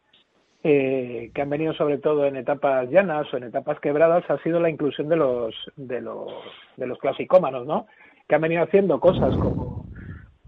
[0.62, 4.60] eh, que han venido sobre todo en etapas llanas o en etapas quebradas, ha sido
[4.60, 6.32] la inclusión de los, de los,
[6.76, 7.86] de los clasicómanos, ¿no?
[8.26, 9.86] Que han venido haciendo cosas como,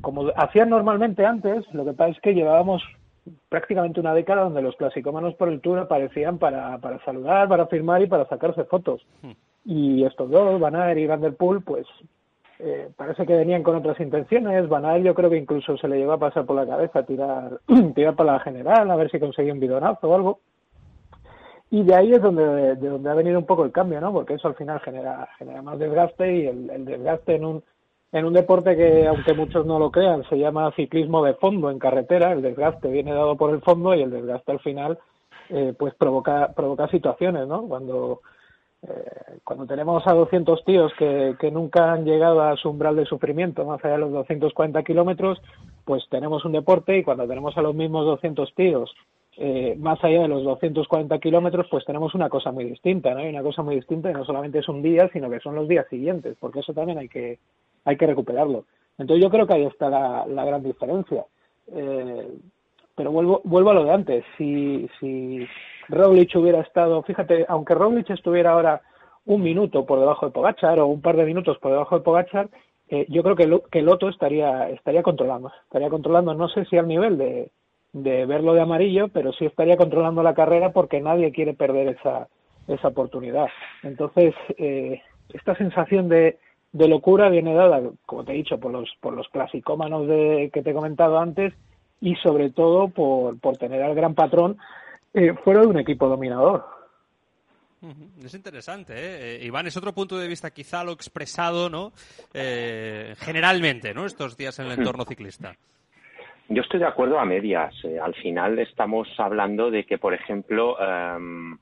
[0.01, 2.83] como hacían normalmente antes, lo que pasa es que llevábamos
[3.49, 8.03] prácticamente una década donde los clasicómanos por el Tour aparecían para, para saludar, para firmar
[8.03, 9.07] y para sacarse fotos.
[9.23, 9.33] Hmm.
[9.65, 11.87] Y estos dos, Van Aert y Van Der Poel, pues
[12.61, 14.71] eh, parece que venían con otras intenciones.
[14.71, 17.61] Aert yo creo que incluso se le llegó a pasar por la cabeza tirar,
[17.95, 20.41] tirar para la general, a ver si conseguía un bidonazo o algo.
[21.71, 24.13] Y de ahí es donde, de donde ha venido un poco el cambio, ¿no?
[24.13, 27.63] Porque eso al final genera, genera más desgaste y el, el desgaste en un,
[28.11, 31.79] en un deporte que, aunque muchos no lo crean, se llama ciclismo de fondo en
[31.79, 34.99] carretera, el desgaste viene dado por el fondo y el desgaste al final
[35.51, 37.69] eh, pues provoca, provoca situaciones, ¿no?
[37.69, 38.23] Cuando,
[38.83, 43.65] eh, cuando tenemos a 200 tíos que, nunca han llegado a su umbral de sufrimiento,
[43.65, 45.41] más allá de los 240 kilómetros,
[45.85, 48.95] pues tenemos un deporte y cuando tenemos a los mismos 200 tíos
[49.41, 53.25] eh, más allá de los 240 kilómetros, pues tenemos una cosa muy distinta, ¿no?
[53.25, 55.69] Y una cosa muy distinta y no solamente es un día, sino que son los
[55.69, 57.39] días siguientes, porque eso también hay que,
[57.85, 58.65] hay que recuperarlo.
[58.99, 61.25] Entonces yo creo que ahí está la, la gran diferencia.
[61.73, 62.29] Eh,
[62.97, 64.25] pero vuelvo, vuelvo a lo de antes.
[64.37, 65.47] Si, si
[65.89, 68.83] Roglic hubiera estado, fíjate, aunque Roglic estuviera ahora
[69.25, 72.49] un minuto por debajo de Pogachar o un par de minutos por debajo de Pogachar,
[72.89, 75.53] eh, yo creo que, que Loto estaría, estaría controlando.
[75.65, 77.51] Estaría controlando, no sé si al nivel de,
[77.93, 82.29] de verlo de amarillo, pero sí estaría controlando la carrera porque nadie quiere perder esa,
[82.67, 83.49] esa oportunidad.
[83.83, 85.03] Entonces, eh,
[85.35, 86.39] esta sensación de,
[86.73, 90.63] de locura viene dada, como te he dicho, por los, por los clasicómanos de, que
[90.63, 91.53] te he comentado antes
[92.01, 94.57] y sobre todo por, por tener al gran patrón
[95.15, 96.79] eh, fuera de un equipo dominador.
[98.25, 99.37] Es interesante, ¿eh?
[99.37, 99.45] ¿eh?
[99.47, 101.93] Iván, es otro punto de vista quizá lo expresado, ¿no?
[102.35, 104.05] Eh, generalmente, ¿no?
[104.05, 105.55] Estos días en el entorno ciclista.
[106.49, 107.75] Yo estoy de acuerdo a medias.
[107.85, 111.57] Eh, al final estamos hablando de que, por ejemplo, em,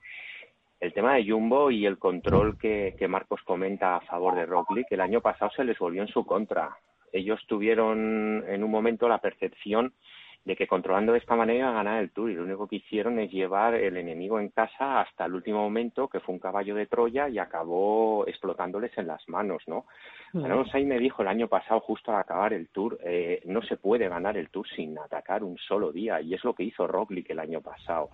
[0.81, 5.01] el tema de Jumbo y el control que, Marcos comenta a favor de Roglic, el
[5.01, 6.77] año pasado se les volvió en su contra.
[7.13, 9.93] Ellos tuvieron en un momento la percepción
[10.47, 13.33] de que controlando de esta manera ganar el Tour y lo único que hicieron es
[13.33, 17.29] llevar el enemigo en casa hasta el último momento, que fue un caballo de Troya
[17.29, 19.87] y acabó explotándoles en las manos, ¿no?
[20.33, 20.87] Mm.
[20.87, 24.37] me dijo el año pasado, justo al acabar el Tour, eh, no se puede ganar
[24.37, 27.61] el Tour sin atacar un solo día y es lo que hizo Roglic el año
[27.61, 28.11] pasado.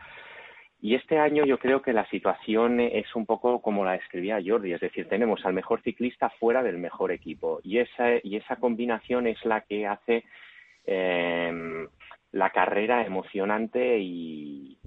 [0.81, 4.73] Y este año yo creo que la situación es un poco como la describía Jordi,
[4.73, 9.27] es decir, tenemos al mejor ciclista fuera del mejor equipo y esa, y esa combinación
[9.27, 10.25] es la que hace
[10.87, 11.87] eh,
[12.33, 14.79] la carrera emocionante y,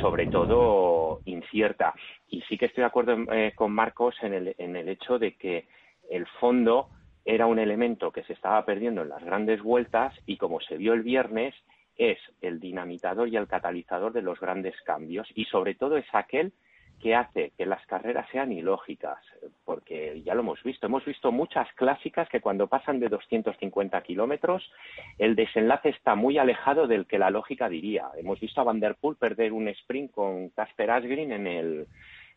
[0.00, 1.94] sobre todo incierta.
[2.28, 5.36] Y sí que estoy de acuerdo eh, con Marcos en el, en el hecho de
[5.36, 5.66] que
[6.10, 6.90] el fondo
[7.24, 10.92] era un elemento que se estaba perdiendo en las grandes vueltas y como se vio
[10.92, 11.54] el viernes,
[11.96, 16.52] es el dinamitador y el catalizador de los grandes cambios y sobre todo es aquel
[17.00, 19.18] que hace que las carreras sean ilógicas,
[19.64, 24.70] porque ya lo hemos visto, hemos visto muchas clásicas que cuando pasan de 250 kilómetros
[25.18, 28.06] el desenlace está muy alejado del que la lógica diría.
[28.16, 28.80] Hemos visto a Van
[29.18, 31.86] perder un sprint con Casper Asgreen en el,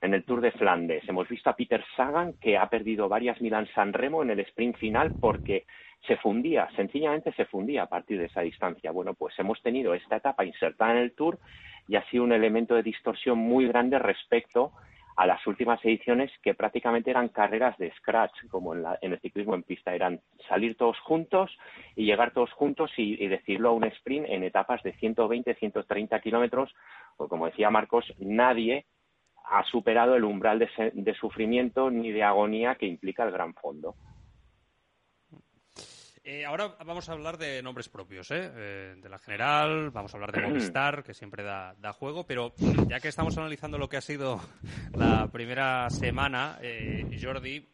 [0.02, 1.08] en el Tour de Flandes.
[1.08, 4.78] Hemos visto a Peter Sagan que ha perdido varias Milan San Remo en el sprint
[4.78, 5.66] final porque
[6.08, 8.92] se fundía, sencillamente se fundía a partir de esa distancia.
[8.92, 11.40] Bueno, pues hemos tenido esta etapa insertada en el Tour
[11.90, 14.72] y ha sido un elemento de distorsión muy grande respecto
[15.18, 19.64] a las últimas ediciones que prácticamente eran carreras de scratch, como en, el ciclismo en
[19.64, 21.52] pista, eran salir todos juntos
[21.96, 26.74] y llegar todos juntos y, decirlo a un sprint en etapas de 120, 130 kilómetros,
[27.18, 28.86] o como decía Marcos, nadie
[29.46, 33.96] ha superado el umbral de sufrimiento ni de agonía que implica el gran fondo.
[36.32, 38.52] Eh, ahora vamos a hablar de nombres propios, ¿eh?
[38.56, 38.96] ¿eh?
[39.02, 42.54] de la general, vamos a hablar de Movistar, que siempre da, juego, pero
[42.88, 44.40] ya que estamos analizando lo que ha sido
[44.94, 47.68] la primera semana, eh, Jordi,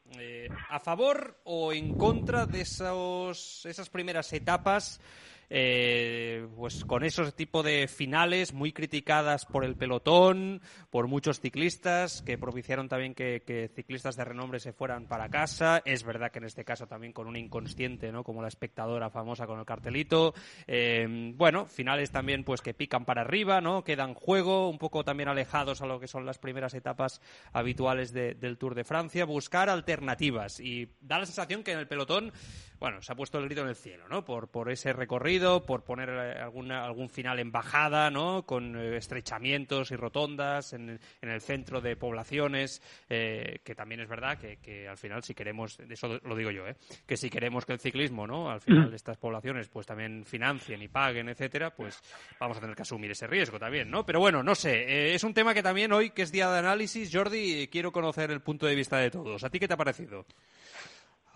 [0.70, 5.01] ¿a favor o en contra de esos, esas primeras etapas?
[5.50, 12.22] Eh, pues con esos tipo de finales muy criticadas por el pelotón, por muchos ciclistas,
[12.22, 15.82] que propiciaron también que, ciclistas de renombre se fueran para casa.
[15.86, 18.24] Es verdad que en este caso también con una inconsciente, ¿no?
[18.24, 20.34] Como la espectadora famosa con el cartelito.
[20.68, 23.84] Eh, bueno, finales también pues que pican para arriba, ¿no?
[23.84, 27.22] Quedan juego, un poco también alejados a lo que son las primeras etapas
[27.54, 29.26] habituales del Tour de Francia.
[29.26, 32.32] Buscar alternativas y da la sensación que en el pelotón
[32.80, 34.26] bueno, se ha puesto el grito en el cielo, ¿no?
[34.26, 38.46] Por, por ese recorrido, por poner eh, alguna, algún final en bajada, ¿no?
[38.46, 44.10] Con eh, estrechamientos y rotondas en, en, el centro de poblaciones, eh, que también es
[44.10, 46.76] verdad que, que, al final si queremos, eso lo digo yo, ¿eh?
[47.06, 48.50] Que si queremos que el ciclismo, ¿no?
[48.50, 52.02] Al final de estas poblaciones pues también financien y paguen, etcétera, pues
[52.40, 54.06] vamos a tener que asumir ese riesgo también, ¿no?
[54.06, 57.10] Pero bueno, no sé, es un tema que también hoy, que es día de análisis,
[57.12, 59.44] Jordi, quiero conocer el punto de vista de todos.
[59.44, 60.26] ¿A ti qué te ha parecido?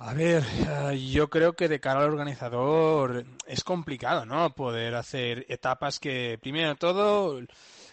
[0.02, 4.56] A ver, eh, yo creo que de cara al organizador es complicado, ¿no?
[4.56, 7.42] Poder hacer etapas que, primero de todo,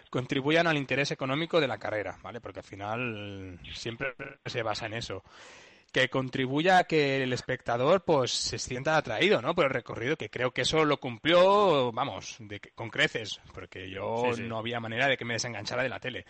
[0.08, 2.40] contribuyan al interés económico de la carrera, ¿vale?
[2.40, 5.24] Porque al final siempre se basa en eso
[5.92, 9.54] que contribuya a que el espectador pues se sienta atraído ¿no?
[9.54, 14.24] por el recorrido, que creo que eso lo cumplió, vamos, de, con creces, porque yo
[14.42, 16.26] no había manera de que me desenganchara de la tele.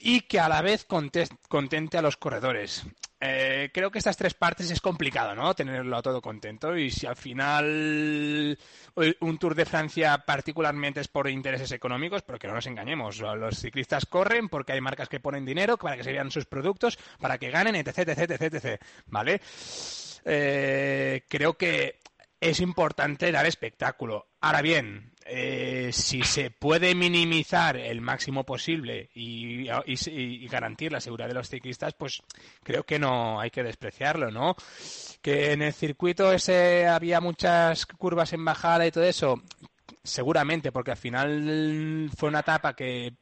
[0.00, 2.84] Y que a la vez contente a los corredores.
[3.22, 5.54] Eh, creo que estas tres partes es complicado, ¿no?
[5.54, 6.74] Tenerlo a todo contento.
[6.76, 8.58] Y si al final
[9.20, 14.06] un Tour de Francia particularmente es por intereses económicos, porque no nos engañemos, los ciclistas
[14.06, 17.50] corren porque hay marcas que ponen dinero para que se vean sus productos, para que
[17.50, 19.40] ganen, etc, etc, etc, etc ¿vale?
[20.24, 21.98] Eh, creo que
[22.40, 24.28] es importante dar espectáculo.
[24.40, 31.28] Ahora bien, eh, si se puede minimizar el máximo posible y, y, garantir la seguridad
[31.28, 32.22] de los ciclistas, pues
[32.62, 34.56] creo que no hay que despreciarlo, ¿no?
[35.20, 39.42] Que en el circuito ese había muchas curvas en bajada y todo eso,
[40.02, 43.12] seguramente, porque al final fue una etapa que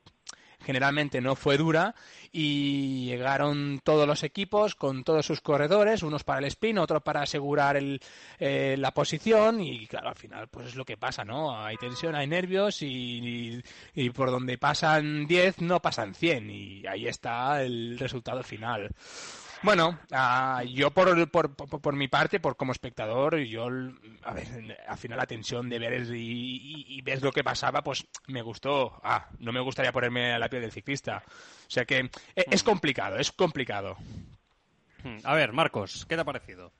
[0.68, 1.94] generalmente no fue dura
[2.30, 7.22] y llegaron todos los equipos con todos sus corredores, unos para el spin, otros para
[7.22, 8.02] asegurar el,
[8.38, 11.58] eh, la posición y claro, al final pues es lo que pasa, ¿no?
[11.58, 13.62] Hay tensión, hay nervios y,
[13.94, 18.90] y, por donde pasan 10 no pasan 100 y ahí está el resultado final.
[19.62, 23.66] Bueno, uh, yo por, por, por, mi parte, por como espectador, yo,
[24.22, 24.46] a ver,
[24.86, 29.00] al final la tensión de ver y, y, ves lo que pasaba, pues me gustó.
[29.02, 31.22] Ah, no me gustaría ponerme a la piel del ciclista.
[31.26, 32.66] O sea que eh, es hmm.
[32.66, 33.96] complicado, es complicado.
[35.02, 35.18] Hmm.
[35.24, 36.70] A ver, Marcos, ¿qué te ha parecido?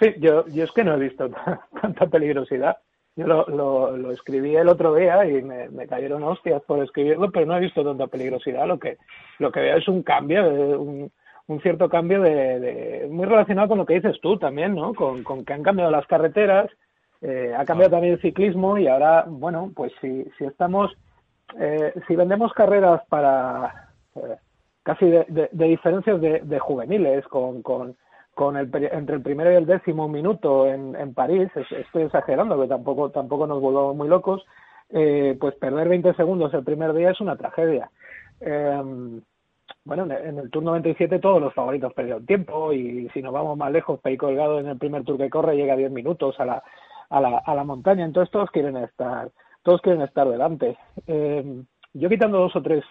[0.00, 1.28] Sí, yo, yo es que no he visto
[1.82, 2.76] tanta peligrosidad.
[3.16, 7.32] Yo lo, lo, lo, escribí el otro día y me, me, cayeron hostias por escribirlo,
[7.32, 8.66] pero no he visto tanta peligrosidad.
[8.66, 8.98] Lo que,
[9.38, 10.46] lo que veo es un cambio,
[10.78, 11.10] un,
[11.48, 14.94] un cierto cambio de, muy relacionado con lo que dices tú también, ¿no?
[14.94, 16.70] Con, que han cambiado las carreteras,
[17.22, 20.92] eh, ha cambiado también el ciclismo y ahora, bueno, pues si, si estamos,
[21.58, 24.36] eh, si vendemos carreras para eh,
[24.82, 27.96] casi de, diferencias de, juveniles, con, con,
[28.34, 32.68] con el, entre el primero y el décimo minuto en, en París, estoy exagerando, que
[32.68, 34.44] tampoco, tampoco nos volvamos muy locos,
[34.88, 37.90] pues perder 20 segundos el primer día es una tragedia.
[39.84, 43.70] Bueno, en el Tour 97 todos los favoritos perdieron tiempo y si nos vamos más
[43.70, 46.62] lejos, Pei Colgado en el primer Tour que corre llega a 10 minutos a la,
[47.08, 49.30] a la, a la montaña, entonces todos quieren estar,
[49.62, 50.76] todos quieren estar delante.
[51.06, 51.62] Eh,
[51.94, 52.84] yo quitando dos o tres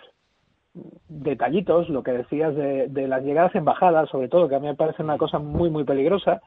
[1.09, 4.67] detallitos, lo que decías de, de las llegadas en bajada, sobre todo, que a mí
[4.67, 6.41] me parece una cosa muy, muy peligrosa,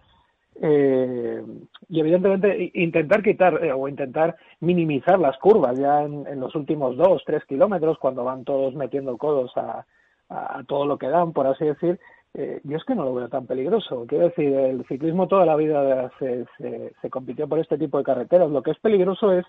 [0.61, 1.43] eh,
[1.89, 6.97] y evidentemente intentar quitar eh, o intentar minimizar las curvas ya en, en, los últimos
[6.97, 9.87] dos, tres kilómetros cuando van todos metiendo codos a,
[10.29, 11.99] a, todo lo que dan, por así decir,
[12.35, 14.05] eh, yo es que no lo veo tan peligroso.
[14.07, 18.51] Quiero decir, el ciclismo toda la vida se, se, compitió por este tipo de carreteras.
[18.51, 19.47] Lo que es peligroso es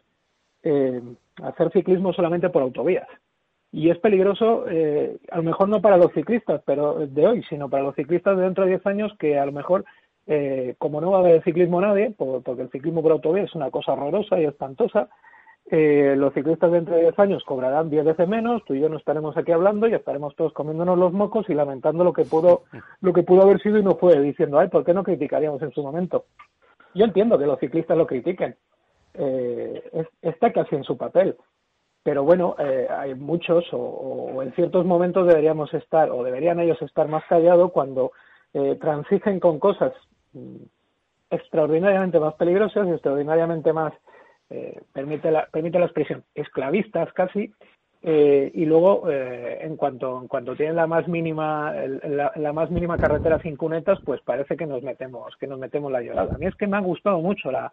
[0.63, 1.01] eh,
[1.43, 3.07] hacer ciclismo solamente por autovías.
[3.71, 7.69] Y es peligroso, eh, a lo mejor no para los ciclistas pero de hoy, sino
[7.69, 9.85] para los ciclistas de dentro de 10 años que a lo mejor,
[10.25, 13.69] eh, como no va a haber ciclismo nadie, porque el ciclismo por autovía es una
[13.69, 15.09] cosa horrorosa y espantosa,
[15.71, 18.97] eh, los ciclistas dentro de 10 años cobrarán 10 veces menos, tú y yo no
[18.97, 22.63] estaremos aquí hablando y estaremos todos comiéndonos los mocos y lamentando lo que pudo,
[23.01, 25.71] lo que pudo haber sido y no fue, diciendo, ay, ¿por qué no criticaríamos en
[25.71, 26.25] su momento?
[26.95, 28.55] Yo entiendo que los ciclistas lo critiquen,
[29.13, 31.35] eh, está casi en su papel,
[32.03, 37.07] pero bueno, eh, hay muchos o, en ciertos momentos deberíamos estar o deberían ellos estar
[37.07, 38.11] más callados cuando
[38.53, 39.93] eh, transigen con cosas
[40.33, 40.55] mm,
[41.29, 43.93] extraordinariamente más peligrosas y extraordinariamente más
[44.49, 47.51] eh, permite, la, permite la expresión, esclavistas casi,
[48.01, 52.71] eh, y luego eh, en cuanto en cuanto tienen la más mínima la, la, más
[52.71, 56.33] mínima carretera sin cunetas pues parece que nos metemos que nos metemos la llorada.
[56.33, 57.69] A mí es que me ha gustado mucho la,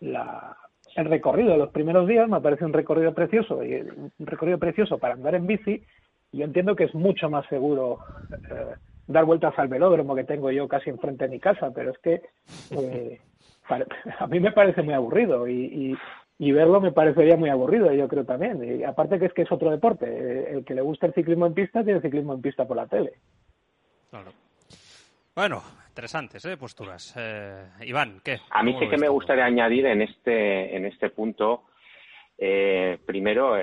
[0.00, 0.56] la
[0.96, 1.52] el recorrido.
[1.52, 5.36] De los primeros días me parece un recorrido precioso y un recorrido precioso para andar
[5.36, 5.82] en bici
[6.32, 8.00] y yo entiendo que es mucho más seguro
[8.32, 8.74] eh,
[9.06, 12.22] dar vueltas al velódromo que tengo yo casi enfrente de mi casa pero es que
[12.72, 13.20] eh,
[14.18, 15.96] a mí me parece muy aburrido y,
[16.38, 18.62] y, verlo me parecería muy aburrido, yo creo también.
[18.80, 20.52] Y aparte que es que es otro deporte.
[20.52, 23.14] El que le gusta el ciclismo en pista tiene ciclismo en pista por la tele.
[24.10, 24.32] Claro.
[25.34, 26.56] Bueno, interesantes ¿eh?
[26.56, 27.14] posturas.
[27.16, 28.40] Eh, Iván, ¿qué?
[28.50, 31.64] A mí sí que me gustaría añadir en este, en este punto,
[32.36, 33.56] eh, primero,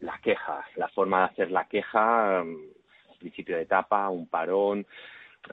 [0.00, 2.74] la queja, la forma de hacer la queja, mm,
[3.18, 4.86] principio de etapa, un parón,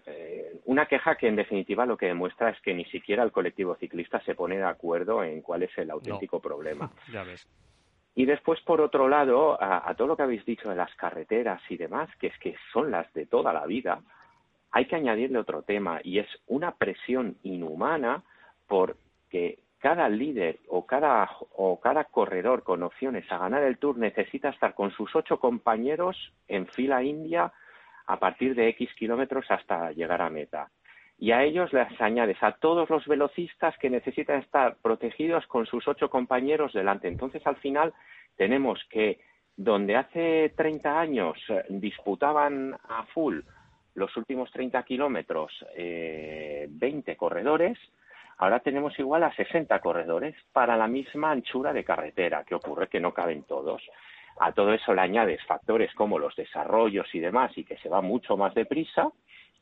[0.06, 3.76] eh, una queja que en definitiva lo que demuestra es que ni siquiera el colectivo
[3.76, 6.92] ciclista se pone de acuerdo en cuál es el auténtico problema.
[7.12, 7.48] ya ves.
[8.14, 11.78] Y después, por otro lado, a, todo lo que habéis dicho de las carreteras y
[11.78, 14.02] demás, que es que son las de toda la vida,
[14.72, 18.24] hay que añadirle otro tema y es una presión inhumana
[18.68, 24.50] porque cada líder o cada, o cada corredor con opciones a ganar el Tour necesita
[24.50, 27.52] estar con sus ocho compañeros en fila india
[28.08, 30.70] a partir de X kilómetros hasta llegar a meta.
[31.18, 35.88] Y a ellos les añades a todos los velocistas que necesitan estar protegidos con sus
[35.88, 37.08] ocho compañeros delante.
[37.08, 37.94] Entonces, al final,
[38.36, 39.20] tenemos que
[39.56, 43.42] donde hace 30 años eh, disputaban a full
[43.94, 47.78] los últimos 30 kilómetros eh, 20 corredores,
[48.38, 52.44] ahora tenemos igual a 60 corredores para la misma anchura de carretera.
[52.46, 52.88] ¿Qué ocurre?
[52.88, 53.82] Que no caben todos.
[54.40, 58.02] A todo eso le añades factores como los desarrollos y demás y que se va
[58.02, 59.12] mucho más deprisa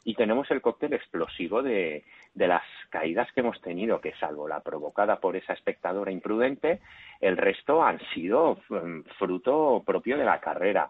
[0.03, 2.03] y tenemos el cóctel explosivo de,
[2.33, 6.79] las caídas que hemos tenido, que salvo la provocada por esa espectadora imprudente,
[7.19, 10.89] el resto han sido mm, fruto propio de la carrera.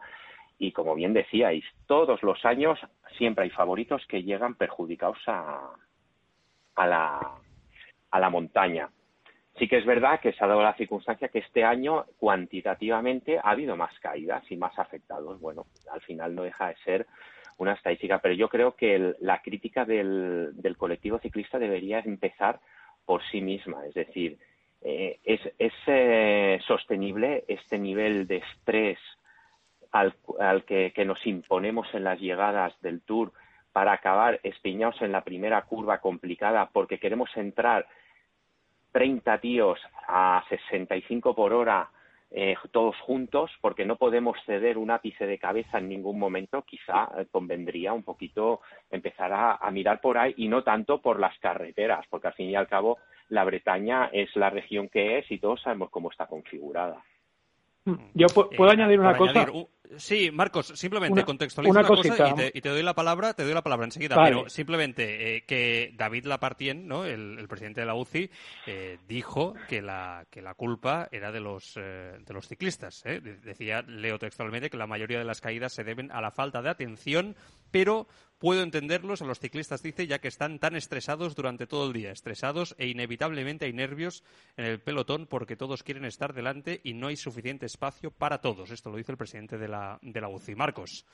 [0.60, 2.80] Y como bien decíais, todos los años
[3.18, 5.72] siempre hay favoritos que llegan perjudicados a,
[6.76, 7.20] a, la,
[8.12, 8.90] a la montaña.
[9.60, 13.50] Sí que es verdad que se ha dado la circunstancia que este año cuantitativamente ha
[13.50, 15.42] habido más caídas y más afectados.
[15.42, 17.08] Bueno, al final no deja de ser
[17.58, 22.62] una estadística, pero yo creo que la crítica del, colectivo ciclista debería empezar
[23.06, 24.38] por sí misma, es decir,
[24.82, 25.42] eh, es,
[25.88, 28.98] eh, sostenible este nivel de estrés
[29.92, 33.34] al, al que, que, nos imponemos en las llegadas del Tour
[33.74, 37.88] para acabar espiñados en la primera curva complicada porque queremos entrar
[38.92, 41.90] 30 tíos a 65 por hora
[42.32, 47.10] eh, todos juntos, porque no podemos ceder un ápice de cabeza en ningún momento, quizá
[47.18, 48.62] eh, convendría un poquito
[48.92, 52.50] empezar a, a, mirar por ahí y no tanto por las carreteras, porque al fin
[52.50, 56.28] y al cabo la Bretaña es la región que es y todos sabemos cómo está
[56.28, 57.04] configurada.
[58.14, 59.42] Yo puedo eh, añadir una cosa.
[59.42, 59.68] Añadir,
[59.98, 63.56] Sí, Marcos, simplemente contextualiza una, cosa y te, y te, doy la palabra, te doy
[63.56, 64.36] la palabra enseguida, vale.
[64.36, 67.06] pero simplemente eh, que David Lapartien, ¿no?
[67.06, 68.30] el, el, presidente de la UCI,
[68.68, 73.02] eh, dijo que la, que la culpa era de los, eh, de los ciclistas.
[73.06, 73.20] ¿eh?
[73.20, 76.70] Decía, leo textualmente, que la mayoría de las caídas se deben a la falta de
[76.70, 77.36] atención,
[77.72, 78.08] pero
[78.40, 82.12] puedo entenderlos a los ciclistas, dice, ya que están tan estresados durante todo el día,
[82.12, 84.24] estresados e inevitablemente hay nervios
[84.58, 88.72] en el pelotón porque todos quieren estar delante y no hay suficiente espacio para todos.
[88.72, 90.56] Esto lo dice el presidente de la de la UCI.
[90.56, 91.06] Marcos.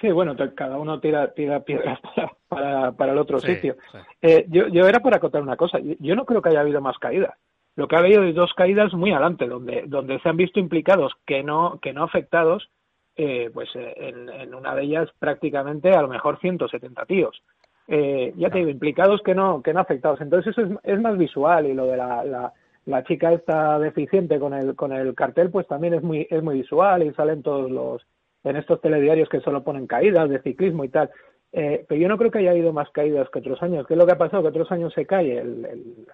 [0.00, 3.76] Sí, bueno, cada uno tira, tira piedras para, para, para el otro sí, sitio.
[3.90, 3.98] Sí.
[4.22, 5.78] Eh, yo, yo era por acotar una cosa.
[5.80, 7.34] Yo no creo que haya habido más caídas.
[7.76, 11.12] Lo que ha habido es dos caídas muy adelante, donde, donde se han visto implicados
[11.26, 12.70] que no, que no afectados,
[13.16, 17.42] eh, pues eh, en, en, una de ellas prácticamente a lo mejor 170 tíos.
[17.86, 20.20] Eh, ya te digo, implicados que no, que no afectados.
[20.20, 22.52] Entonces eso es, es más visual y lo de la, la,
[22.86, 26.56] la chica esta deficiente con el, con el cartel, pues también es muy, es muy
[26.56, 28.06] visual y salen todos los,
[28.44, 31.10] en estos telediarios que solo ponen caídas de ciclismo y tal.
[31.52, 33.86] Eh, pero yo no creo que haya habido más caídas que otros años.
[33.86, 34.42] ¿Qué es lo que ha pasado?
[34.42, 36.06] Que otros años se cae el, el,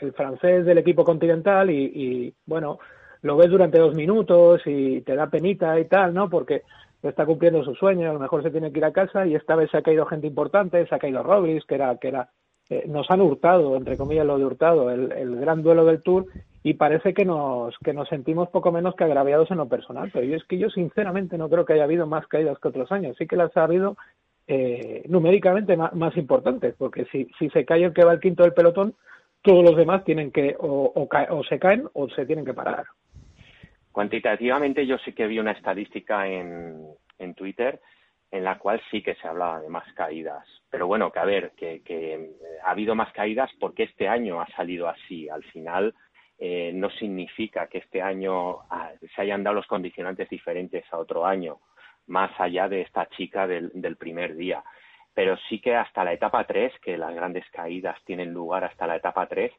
[0.00, 2.80] el francés del equipo continental y, y, bueno,
[3.22, 6.28] lo ves durante dos minutos y te da penita y tal, ¿no?
[6.28, 6.62] Porque
[7.02, 9.54] está cumpliendo su sueño, a lo mejor se tiene que ir a casa y esta
[9.54, 12.28] vez se ha caído gente importante, se ha caído Robles, que era, que era,
[12.70, 16.26] eh, nos han hurtado, entre comillas lo de hurtado, el, el gran duelo del Tour
[16.62, 20.10] y parece que nos, que nos sentimos poco menos que agraviados en lo personal.
[20.12, 22.90] Pero yo es que yo sinceramente no creo que haya habido más caídas que otros
[22.92, 23.16] años.
[23.16, 23.96] Sí que las ha habido
[24.46, 28.54] eh, numéricamente más, importantes, porque si, si se cae el que va al quinto del
[28.54, 28.94] pelotón,
[29.42, 32.84] todos los demás tienen que o, o, o se caen o se tienen que parar.
[33.98, 36.86] Cuantitativamente yo sí que vi una estadística en,
[37.18, 37.80] en Twitter
[38.30, 40.46] en la cual sí que se hablaba de más caídas.
[40.70, 42.30] Pero bueno, que a ver, que, que
[42.62, 45.28] ha habido más caídas porque este año ha salido así.
[45.28, 45.96] Al final,
[46.38, 51.26] eh, no significa que este año ah, se hayan dado los condicionantes diferentes a otro
[51.26, 51.58] año,
[52.06, 54.62] más allá de esta chica del, del primer día.
[55.12, 58.94] Pero sí que hasta la etapa 3, que las grandes caídas tienen lugar hasta la
[58.94, 59.50] etapa 3,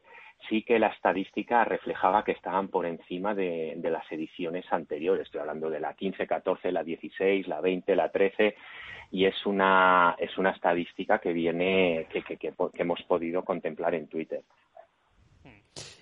[0.48, 5.26] sí que la estadística reflejaba que estaban por encima de, las ediciones anteriores.
[5.26, 8.56] Estoy hablando de la 15, 14, la 16, la 20, la 13,
[9.12, 14.06] y es una, es una estadística que viene, que, que, que hemos podido contemplar en
[14.08, 14.42] Twitter.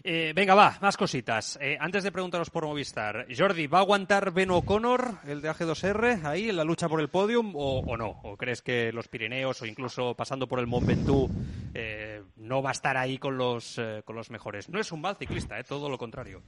[0.05, 1.59] Eh, venga, va, más cositas.
[1.61, 6.24] Eh, antes de preguntaros por Movistar, Jordi, ¿va a aguantar Ben O'Connor, el de AG2R,
[6.24, 8.20] ahí en la lucha por el podium o, no?
[8.22, 11.30] ¿O crees que los Pirineos o incluso pasando por el Mont Ventoux
[11.74, 14.68] eh, no va a estar ahí con los, eh, con los mejores?
[14.68, 16.42] No es un mal ciclista, todo lo contrario.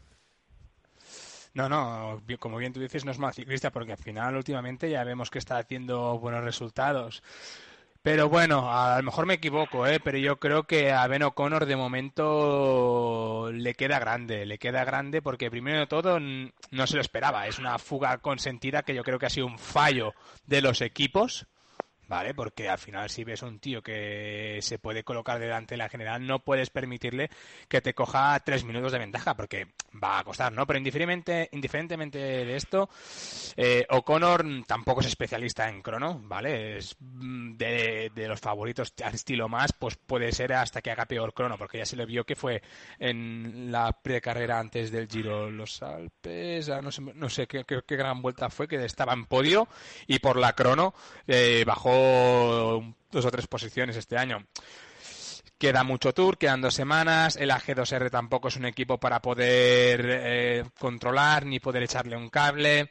[1.52, 5.02] No, no, como bien tú dices, no es mal ciclista porque al final últimamente ya
[5.02, 7.24] vemos que está haciendo buenos resultados.
[8.02, 10.00] Pero bueno, a lo mejor me equivoco, ¿eh?
[10.00, 15.20] pero yo creo que a Ben O'Connor de momento le queda grande, le queda grande
[15.20, 19.18] porque primero de todo no se lo esperaba, es una fuga consentida que yo creo
[19.18, 20.14] que ha sido un fallo
[20.46, 21.46] de los equipos,
[22.10, 22.34] ¿vale?
[22.34, 26.26] Porque al final si ves un tío que se puede colocar delante de la general,
[26.26, 27.30] no puedes permitirle
[27.68, 29.68] que te coja tres minutos de ventaja, porque
[30.02, 30.66] va a costar, ¿no?
[30.66, 32.90] Pero indiferentemente, de esto,
[33.56, 36.78] eh, O'Connor tampoco es especialista en crono, ¿vale?
[36.78, 41.06] Es mm, de, de los favoritos al estilo más, pues puede ser hasta que haga
[41.06, 42.60] peor crono, porque ya se le vio que fue
[42.98, 47.82] en la precarrera antes del Giro los Alpes, ah, no sé, no sé qué, qué,
[47.86, 49.68] qué gran vuelta fue, que estaba en podio
[50.08, 50.92] y por la crono
[51.28, 51.99] eh, bajó
[53.10, 54.46] dos o tres posiciones este año.
[55.58, 57.36] Queda mucho tour, quedan dos semanas.
[57.36, 62.90] El AG2R tampoco es un equipo para poder eh, controlar ni poder echarle un cable.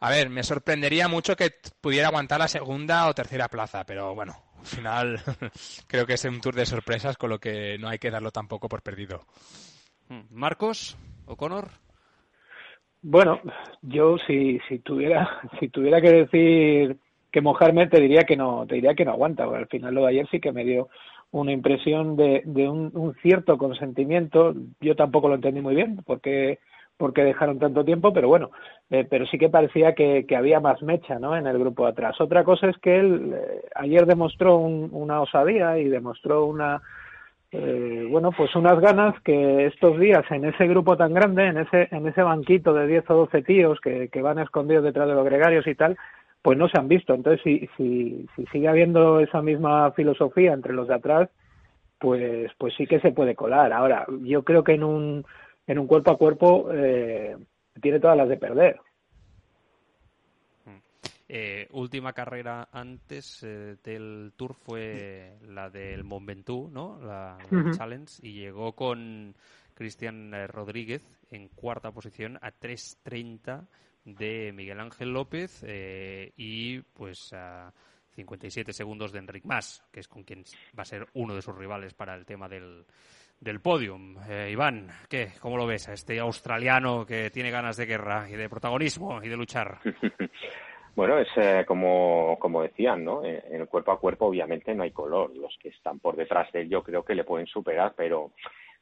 [0.00, 1.50] A ver, me sorprendería mucho que
[1.80, 5.20] pudiera aguantar la segunda o tercera plaza, pero bueno, al final
[5.86, 8.68] creo que es un tour de sorpresas, con lo que no hay que darlo tampoco
[8.68, 9.24] por perdido.
[10.30, 10.96] Marcos,
[11.26, 11.70] O'Connor.
[13.02, 13.40] Bueno,
[13.82, 16.98] yo si, si tuviera si tuviera que decir
[17.30, 20.02] que mojarme te diría que no te diría que no aguanta porque al final lo
[20.02, 20.88] de ayer sí que me dio
[21.32, 24.54] una impresión de, de un, un, cierto consentimiento.
[24.80, 26.58] Yo tampoco lo entendí muy bien porque
[26.96, 28.50] porque dejaron tanto tiempo pero bueno
[28.90, 32.20] eh, pero sí que parecía que, que, había más mecha no en el grupo atrás.
[32.20, 36.82] Otra cosa es que él eh, ayer demostró un, una osadía y demostró una
[37.52, 41.88] eh, bueno, pues unas ganas que estos días en ese grupo tan grande, en ese,
[41.90, 45.24] en ese banquito de 10 o 12 tíos que, que van escondidos detrás de los
[45.24, 45.96] gregarios y tal,
[46.42, 47.14] pues no se han visto.
[47.14, 51.28] Entonces, si, si, si sigue habiendo esa misma filosofía entre los de atrás,
[51.98, 53.72] pues, pues sí que se puede colar.
[53.72, 55.24] Ahora, yo creo que en un,
[55.66, 57.36] en un cuerpo a cuerpo eh,
[57.80, 58.80] tiene todas las de perder.
[61.32, 66.98] Eh, última carrera antes eh, del Tour fue la del Mont Ventoux, ¿no?
[67.00, 67.76] La, uh -huh.
[67.76, 69.36] Challenge y llegó con
[69.74, 73.68] Cristian eh, Rodríguez en cuarta posición a 3.30
[74.04, 77.72] de Miguel Ángel López eh, y pues a
[78.10, 80.44] 57 segundos de Enric Mas, que es con quien
[80.78, 82.84] va a ser uno de sus rivales para el tema del,
[83.38, 84.16] del podium.
[84.28, 85.32] Eh, Iván, ¿qué?
[85.40, 89.28] ¿Cómo lo ves a este australiano que tiene ganas de guerra y de protagonismo y
[89.28, 89.78] de luchar?
[90.96, 93.24] Bueno, es eh, como, como decían, ¿no?
[93.24, 95.34] En el cuerpo a cuerpo obviamente no hay color.
[95.36, 98.32] Los que están por detrás de él yo creo que le pueden superar, pero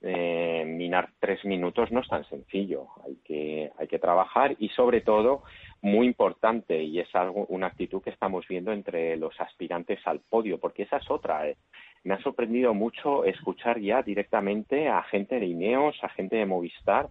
[0.02, 2.86] eh, minar tres minutos no es tan sencillo.
[3.04, 5.42] Hay que, hay que trabajar y sobre todo,
[5.80, 10.58] muy importante, y es algo, una actitud que estamos viendo entre los aspirantes al podio,
[10.58, 11.48] porque esa es otra.
[11.48, 11.56] Eh.
[12.04, 17.08] Me ha sorprendido mucho escuchar ya directamente a gente de Ineos, a gente de Movistar,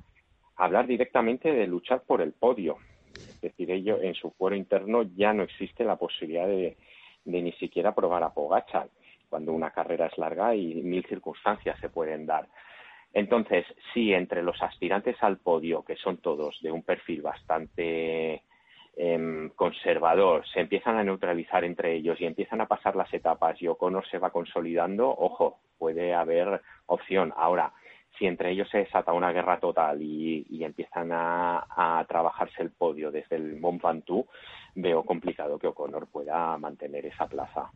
[0.55, 2.77] hablar directamente de luchar por el podio
[3.17, 6.77] es decir, ello en su fuero interno ya no existe la posibilidad de,
[7.25, 8.89] de ni siquiera probar a Pogachar
[9.29, 12.47] cuando una carrera es larga y mil circunstancias se pueden dar.
[13.13, 18.43] Entonces, sí, entre los aspirantes al podio, que son todos de un perfil bastante
[18.95, 23.67] eh, conservador, se empiezan a neutralizar entre ellos y empiezan a pasar las etapas y
[23.67, 27.33] O'Connor se va consolidando, ojo, puede haber opción.
[27.37, 27.73] Ahora,
[28.17, 32.71] si entre ellos se desata una guerra total y, y empiezan a, a, trabajarse el
[32.71, 34.27] podio desde el Mont Ventoux,
[34.75, 37.71] veo complicado que O'Connor pueda mantener esa plaza.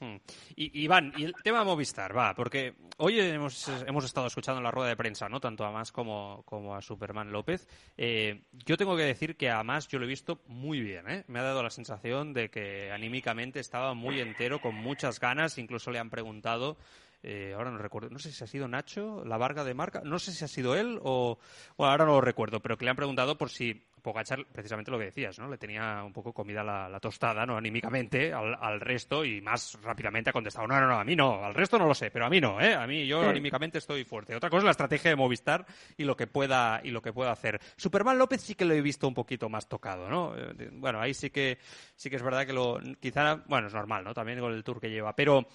[0.00, 0.16] Hmm.
[0.56, 4.88] Y, Iván, y el tema Movistar, va, porque hoy hemos, hemos estado escuchando la rueda
[4.88, 5.40] de prensa, ¿no?
[5.40, 7.68] Tanto a Más como, como a Superman López.
[7.98, 11.24] Eh, yo tengo que decir que a Más yo lo he visto muy bien, ¿eh?
[11.28, 15.90] Me ha dado la sensación de que anímicamente estaba muy entero, con muchas ganas, incluso
[15.90, 16.78] le han preguntado
[17.22, 20.18] eh, ahora no recuerdo, no sé si ha sido Nacho, la Varga de Marca, no
[20.18, 21.38] sé si ha sido él o,
[21.76, 24.98] bueno, ahora no lo recuerdo, pero que le han preguntado por si Pogachar, precisamente lo
[24.98, 25.48] que decías, ¿no?
[25.48, 27.56] Le tenía un poco comida la, la tostada, ¿no?
[27.56, 31.44] Anímicamente al, al, resto y más rápidamente ha contestado, no, no, no, a mí no,
[31.44, 32.74] al resto no lo sé, pero a mí no, ¿eh?
[32.74, 34.34] A mí yo anímicamente estoy fuerte.
[34.34, 35.66] Otra cosa es la estrategia de Movistar
[35.96, 37.60] y lo que pueda, y lo que pueda hacer.
[37.76, 40.34] Superman López sí que lo he visto un poquito más tocado, ¿no?
[40.36, 41.58] Eh, bueno, ahí sí que,
[41.94, 44.14] sí que es verdad que lo, quizá, bueno, es normal, ¿no?
[44.14, 45.46] También con el tour que lleva, pero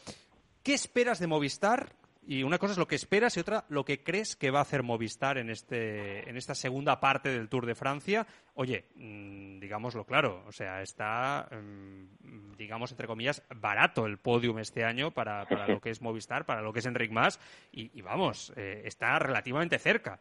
[0.65, 1.95] ¿Qué esperas de Movistar?
[2.25, 4.61] Y una cosa es lo que esperas y otra lo que crees que va a
[4.63, 8.25] hacer Movistar en, este, en esta segunda parte del Tour de Francia.
[8.55, 14.83] Oye, mmm, digámoslo claro, o sea, está, mmm, digamos, entre comillas, barato el podium este
[14.83, 17.39] año para, para lo que es Movistar, para lo que es Enric Mas,
[17.71, 20.19] y, y vamos, eh, está relativamente cerca.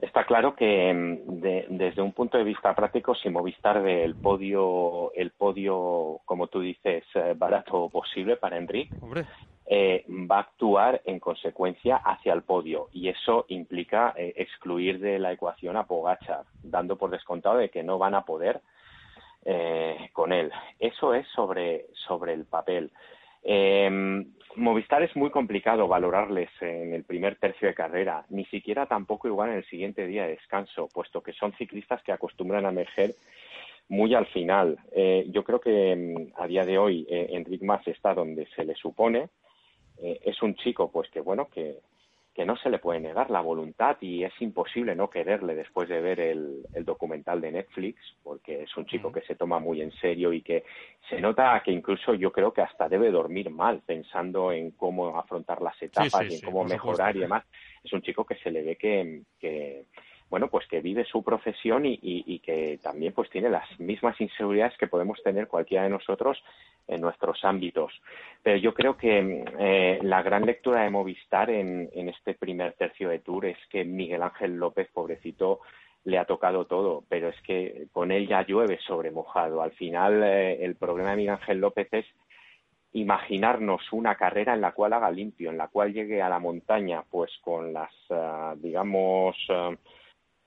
[0.00, 4.14] Está claro que mm, de, desde un punto de vista práctico, si Movistar ve el
[4.16, 8.92] podio, el podio, como tú dices, eh, barato posible para Enrique,
[9.66, 15.18] eh, va a actuar en consecuencia hacia el podio y eso implica eh, excluir de
[15.18, 18.60] la ecuación a Pogachar, dando por descontado de que no van a poder
[19.44, 20.50] eh, con él.
[20.78, 22.90] Eso es sobre, sobre el papel.
[23.42, 24.24] Eh,
[24.56, 29.50] Movistar es muy complicado valorarles en el primer tercio de carrera, ni siquiera tampoco igual
[29.50, 33.14] en el siguiente día de descanso, puesto que son ciclistas que acostumbran a emerger
[33.88, 34.78] muy al final.
[34.92, 38.64] Eh, yo creo que mm, a día de hoy eh, Enric Mas está donde se
[38.64, 39.28] le supone.
[40.02, 41.78] Eh, es un chico, pues que bueno, que,
[42.34, 46.00] que no se le puede negar la voluntad y es imposible no quererle después de
[46.00, 49.92] ver el, el documental de Netflix, porque es un chico que se toma muy en
[49.92, 50.64] serio y que
[51.08, 55.60] se nota que incluso yo creo que hasta debe dormir mal pensando en cómo afrontar
[55.60, 57.44] las etapas y en cómo mejorar y demás.
[57.82, 59.86] Es un chico que se le ve que, que
[60.30, 64.86] bueno, pues que vive su profesión y, que también pues tiene las mismas inseguridades que
[64.86, 66.40] podemos tener cualquiera de nosotros
[66.86, 67.92] en nuestros ámbitos.
[68.40, 73.18] Pero yo creo que eh, la gran lectura de Movistar en, este primer tercio de
[73.18, 75.60] Tour es que Miguel Ángel López, pobrecito,
[76.04, 79.62] le ha tocado todo, pero es que con él ya llueve sobre mojado.
[79.62, 82.06] Al final, eh, el problema de Miguel Ángel López es
[82.92, 87.02] imaginarnos una carrera en la cual haga limpio, en la cual llegue a la montaña,
[87.10, 89.76] pues con las, uh, digamos, uh,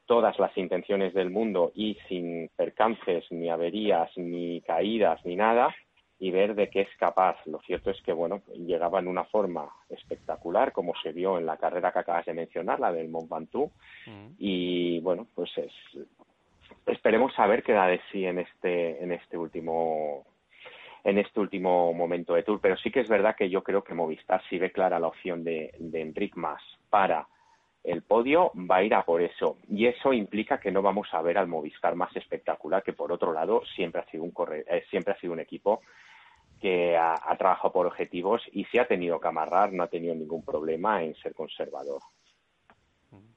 [0.05, 5.73] todas las intenciones del mundo y sin percances, ni averías, ni caídas, ni nada,
[6.19, 7.37] y ver de qué es capaz.
[7.45, 11.57] Lo cierto es que, bueno, llegaba en una forma espectacular, como se vio en la
[11.57, 13.71] carrera que acabas de mencionar, la del Mont Ventoux,
[14.05, 14.27] mm.
[14.39, 15.73] y bueno, pues es,
[16.85, 20.25] esperemos saber qué da de sí en este, en este último
[21.05, 23.93] en este último momento de Tour, pero sí que es verdad que yo creo que
[23.93, 27.27] Movistar si ve clara la opción de, de Enric Mas para
[27.83, 29.57] el podio va a ir a por eso.
[29.67, 33.33] Y eso implica que no vamos a ver al Movistar más espectacular, que por otro
[33.33, 35.81] lado siempre ha sido un, corre eh, siempre ha sido un equipo
[36.61, 40.45] que ha, trabajado por objetivos y si ha tenido que amarrar, no ha tenido ningún
[40.45, 42.01] problema en ser conservador.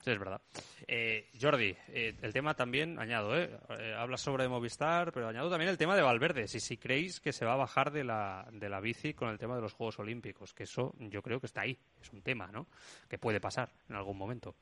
[0.07, 0.41] Es verdad.
[0.87, 3.51] Eh, Jordi, eh, el tema también, añado, ¿eh?
[3.71, 6.47] eh hablas sobre Movistar, pero añado también el tema de Valverde.
[6.47, 9.39] Si, si creéis que se va a bajar de la, de la bici con el
[9.39, 12.47] tema de los Juegos Olímpicos, que eso yo creo que está ahí, es un tema,
[12.47, 12.69] ¿no?
[13.09, 14.55] Que puede pasar en algún momento.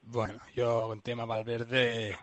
[0.00, 2.16] Bueno, yo con tema Valverde.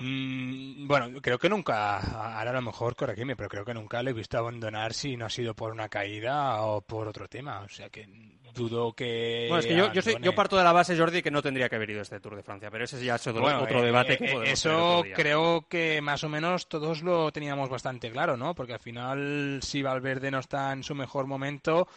[0.00, 4.10] Mm, bueno, creo que nunca, ahora a lo mejor corregirme, pero creo que nunca le
[4.10, 7.60] he visto abandonar si no ha sido por una caída o por otro tema.
[7.60, 8.06] O sea que
[8.54, 9.46] dudo que.
[9.48, 11.68] Bueno, es que yo, yo, soy, yo, parto de la base, Jordi, que no tendría
[11.68, 13.86] que haber ido este Tour de Francia, pero ese ya es otro, bueno, otro eh,
[13.86, 18.36] debate eh, que podemos Eso creo que más o menos todos lo teníamos bastante claro,
[18.36, 18.54] ¿no?
[18.54, 21.88] Porque al final, si Valverde no está en su mejor momento,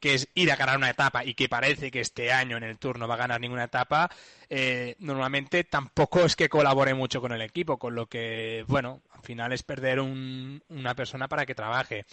[0.00, 2.78] que es ir a ganar una etapa y que parece que este año en el
[2.78, 4.10] Tour no va a ganar ninguna etapa,
[4.48, 9.22] eh, normalmente tampoco es que colabore mucho con el equipo, con lo que, bueno, al
[9.22, 12.06] final es perder un, una persona para que trabaje.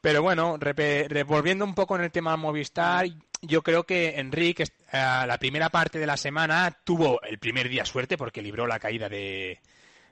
[0.00, 3.06] Pero bueno, revolviendo un poco en el tema Movistar,
[3.42, 7.84] yo creo que Enrique, eh, la primera parte de la semana, tuvo el primer día
[7.84, 9.60] suerte porque libró la caída de,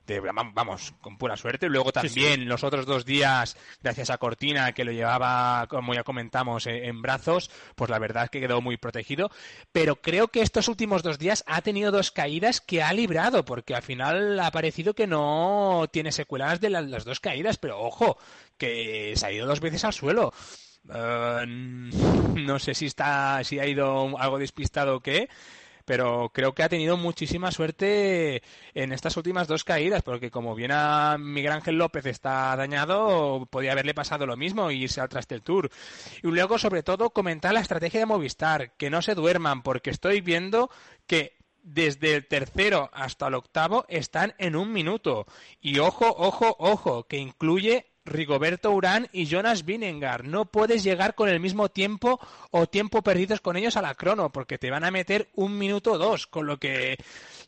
[0.06, 1.68] de, vamos, con pura suerte.
[1.68, 2.44] Luego también sí, sí.
[2.44, 7.02] los otros dos días, gracias a Cortina, que lo llevaba, como ya comentamos, en, en,
[7.02, 9.30] brazos, pues la verdad es que quedó muy protegido.
[9.72, 13.74] Pero creo que estos últimos dos días ha tenido dos caídas que ha librado, porque
[13.74, 18.18] al final ha parecido que no tiene secuelas de la, las dos caídas, pero ojo,
[18.58, 20.32] que se ha ido dos veces al suelo.
[20.86, 25.30] Uh, no sé si está, si ha ido algo despistado o qué
[25.84, 28.42] pero creo que ha tenido muchísima suerte
[28.74, 33.72] en estas últimas dos caídas, porque como bien a Miguel Ángel López está dañado, podía
[33.72, 35.70] haberle pasado lo mismo y irse al Trastel Tour.
[36.22, 40.20] Y luego, sobre todo, comentar la estrategia de Movistar, que no se duerman, porque estoy
[40.20, 40.70] viendo
[41.06, 45.26] que desde el tercero hasta el octavo están en un minuto.
[45.60, 50.24] Y ojo, ojo, ojo, que incluye Rigoberto Urán y Jonas Vinengar.
[50.24, 52.20] No puedes llegar con el mismo tiempo
[52.50, 55.92] o tiempo perdidos con ellos a la crono, porque te van a meter un minuto
[55.92, 56.26] o dos.
[56.26, 56.98] Con lo que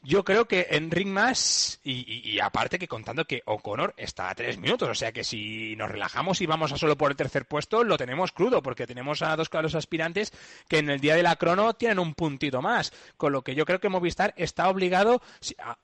[0.02, 4.34] yo creo que en Ring más, y, y, aparte que contando que O'Connor está a
[4.34, 7.46] tres minutos, o sea que si nos relajamos y vamos a solo por el tercer
[7.46, 10.32] puesto, lo tenemos crudo, porque tenemos a dos claros aspirantes
[10.68, 12.92] que en el día de la crono tienen un puntito más.
[13.16, 15.20] Con lo que yo creo que Movistar está obligado,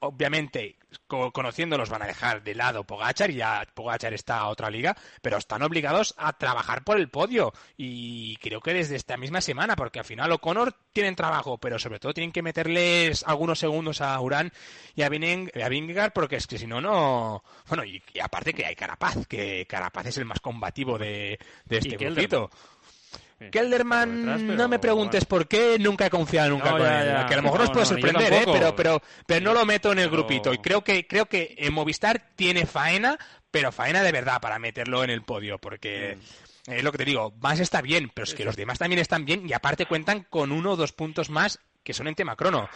[0.00, 4.96] obviamente, conociéndolos van a dejar de lado Pogachar, y ya Pogachar está a otra liga,
[5.20, 7.52] pero están obligados a trabajar por el podio.
[7.76, 11.98] Y creo que desde esta misma semana, porque al final O'Connor tienen trabajo, pero sobre
[11.98, 14.52] todo tienen que meterles algunos segundos a Urán
[14.94, 17.42] y a, Vingegaard, porque es que si no, no.
[17.68, 21.78] Bueno, y, y, aparte que hay Carapaz, que Carapaz es el más combativo de, de
[21.78, 22.50] este grupito.
[23.50, 25.28] Kelderman, detrás, pero, no me preguntes bueno.
[25.28, 27.08] por qué, nunca he confiado nunca no, con ya, él.
[27.08, 27.26] Ya.
[27.26, 28.42] Que a lo mejor no, nos puede sorprender, ¿eh?
[28.44, 30.52] pero, pero, pero no lo meto en el grupito.
[30.52, 33.18] Y creo que, creo que en Movistar tiene faena,
[33.50, 36.18] pero faena de verdad para meterlo en el podio, porque
[36.66, 36.72] mm.
[36.72, 39.24] es lo que te digo, más está bien, pero es que los demás también están
[39.24, 42.68] bien y aparte cuentan con uno o dos puntos más que son en tema crono.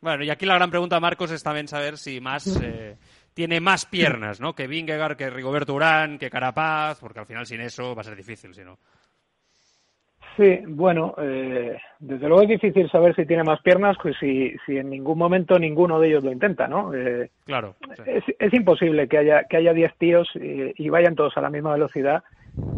[0.00, 2.96] Bueno, y aquí la gran pregunta, Marcos, es también saber si más eh,
[3.34, 4.54] tiene más piernas, ¿no?
[4.54, 8.16] Que Vingegaard, que Rigoberto Urán, que Carapaz, porque al final sin eso va a ser
[8.16, 8.78] difícil, si no.
[10.36, 14.76] Sí, bueno, eh, desde luego es difícil saber si tiene más piernas, pues si, si
[14.78, 16.92] en ningún momento ninguno de ellos lo intenta, ¿no?
[16.92, 17.76] Eh, claro.
[18.04, 21.50] Es, es, imposible que haya que haya 10 tíos y, y, vayan todos a la
[21.50, 22.24] misma velocidad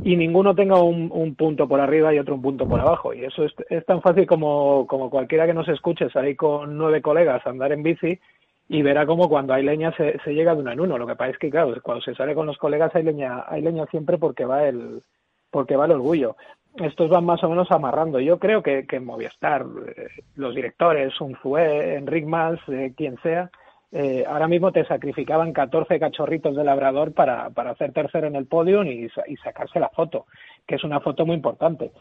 [0.05, 3.15] y ninguno tenga un, un, punto por arriba y otro un punto por abajo.
[3.15, 7.01] Y eso es, es tan fácil como, como cualquiera que nos escuche salir con nueve
[7.01, 8.19] colegas a andar en bici
[8.69, 10.99] y verá como cuando hay leña se, se llega de uno en uno.
[10.99, 13.63] Lo que pasa es que, claro, cuando se sale con los colegas hay leña, hay
[13.63, 15.03] leña siempre porque va el
[15.51, 16.37] porque va el orgullo
[16.85, 18.21] estos van más o menos amarrando.
[18.21, 19.65] Yo creo que, que Movistar,
[19.97, 23.51] eh, los directores, Unzué, Enric Mas, eh, quien sea,
[23.93, 28.47] eh, ahora mismo te sacrificaban 14 cachorritos de labrador para, para hacer tercero en el
[28.47, 30.27] podio y, y, sacarse la foto,
[30.67, 31.93] que es una foto muy importante.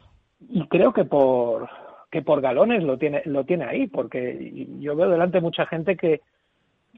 [0.49, 1.69] Y creo que por
[2.11, 6.21] que por galones lo tiene lo tiene ahí, porque yo veo delante mucha gente que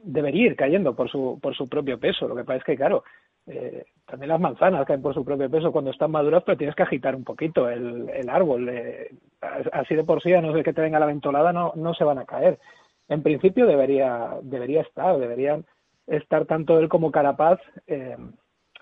[0.02, 2.28] debería ir cayendo por su por su propio peso.
[2.28, 3.04] Lo que pasa es que claro,
[3.46, 6.82] eh, también las manzanas caen por su propio peso cuando están maduras, pero tienes que
[6.82, 8.68] agitar un poquito el, el árbol.
[8.68, 9.10] Eh,
[9.72, 12.04] así de por sí, a no ser que te venga la ventolada, no, no se
[12.04, 12.58] van a caer.
[13.08, 15.64] En principio debería, debería estar, deberían
[16.06, 18.16] estar tanto él como Carapaz, eh,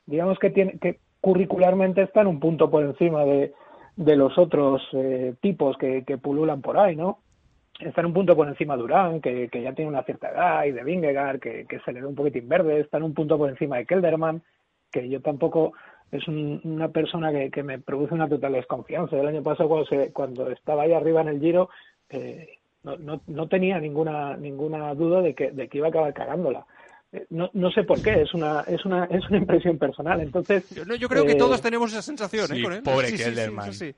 [0.07, 3.53] digamos que, tiene, que curricularmente están un punto por encima de,
[3.97, 7.19] de los otros eh, tipos que, que pululan por ahí, ¿no?
[7.81, 10.73] Están un punto por encima de Durán, que, que ya tiene una cierta edad, y
[10.73, 13.77] de Vingegaard, que, que se le ve un poquitín verde, están un punto por encima
[13.77, 14.43] de Kelderman,
[14.91, 15.73] que yo tampoco
[16.11, 19.17] es un, una persona que, que, me produce una total desconfianza.
[19.17, 21.69] El año pasado cuando, se, cuando estaba ahí arriba en el Giro
[22.09, 26.15] eh, no, no, no, tenía ninguna ninguna duda de que, de que iba a acabar
[26.15, 26.67] cagándola.
[27.17, 30.21] Eh, no, no sé por qué, es una, es una, es una impresión personal.
[30.21, 32.83] Entonces, yo, no, yo creo eh, que todos tenemos esa sensación sí, ¿eh, con él.
[32.83, 33.73] Pobre sí, Kelderman.
[33.73, 33.95] Sí,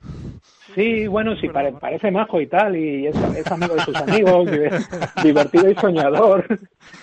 [0.74, 4.48] sí, bueno, sí, pare, parece majo y tal, y es, es amigo de sus amigos,
[5.24, 6.46] divertido y soñador.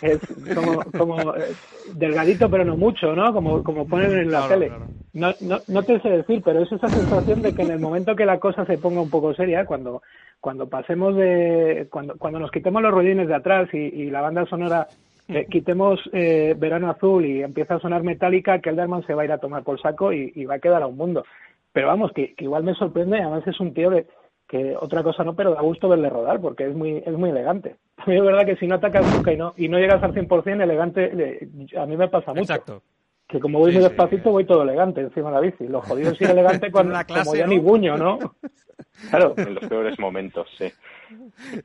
[0.01, 0.19] Es
[0.55, 1.53] como, como eh,
[1.93, 3.33] delgadito, pero no mucho, ¿no?
[3.33, 4.67] Como, como ponen en la claro, tele.
[4.67, 4.87] claro.
[5.13, 8.15] No, no, no te sé decir, pero es esa sensación de que en el momento
[8.15, 10.01] que la cosa se ponga un poco seria, cuando,
[10.39, 11.87] cuando pasemos de.
[11.89, 14.87] Cuando, cuando nos quitemos los rollines de atrás y, y la banda sonora
[15.27, 19.31] eh, quitemos eh, Verano Azul y empieza a sonar metálica, Kelderman se va a ir
[19.31, 21.23] a tomar por saco y, y va a quedar a un mundo.
[21.73, 24.07] Pero vamos, que, que, igual me sorprende, además es un tío que,
[24.47, 27.75] que otra cosa no, pero da gusto verle rodar porque es muy, es muy elegante.
[27.97, 30.13] A mí es verdad que si no atacas nunca y no, y no llegas al
[30.13, 32.41] 100% elegante, le, a mí me pasa mucho.
[32.41, 32.81] Exacto.
[33.35, 34.29] Que como voy sí, muy despacito, sí.
[34.29, 35.67] voy todo elegante encima de la bici.
[35.67, 37.49] Lo jodido es ir elegante cuando, clase, como ya ¿no?
[37.49, 38.17] ni buño, ¿no?
[39.09, 39.33] Claro.
[39.35, 40.71] En los peores momentos, sí.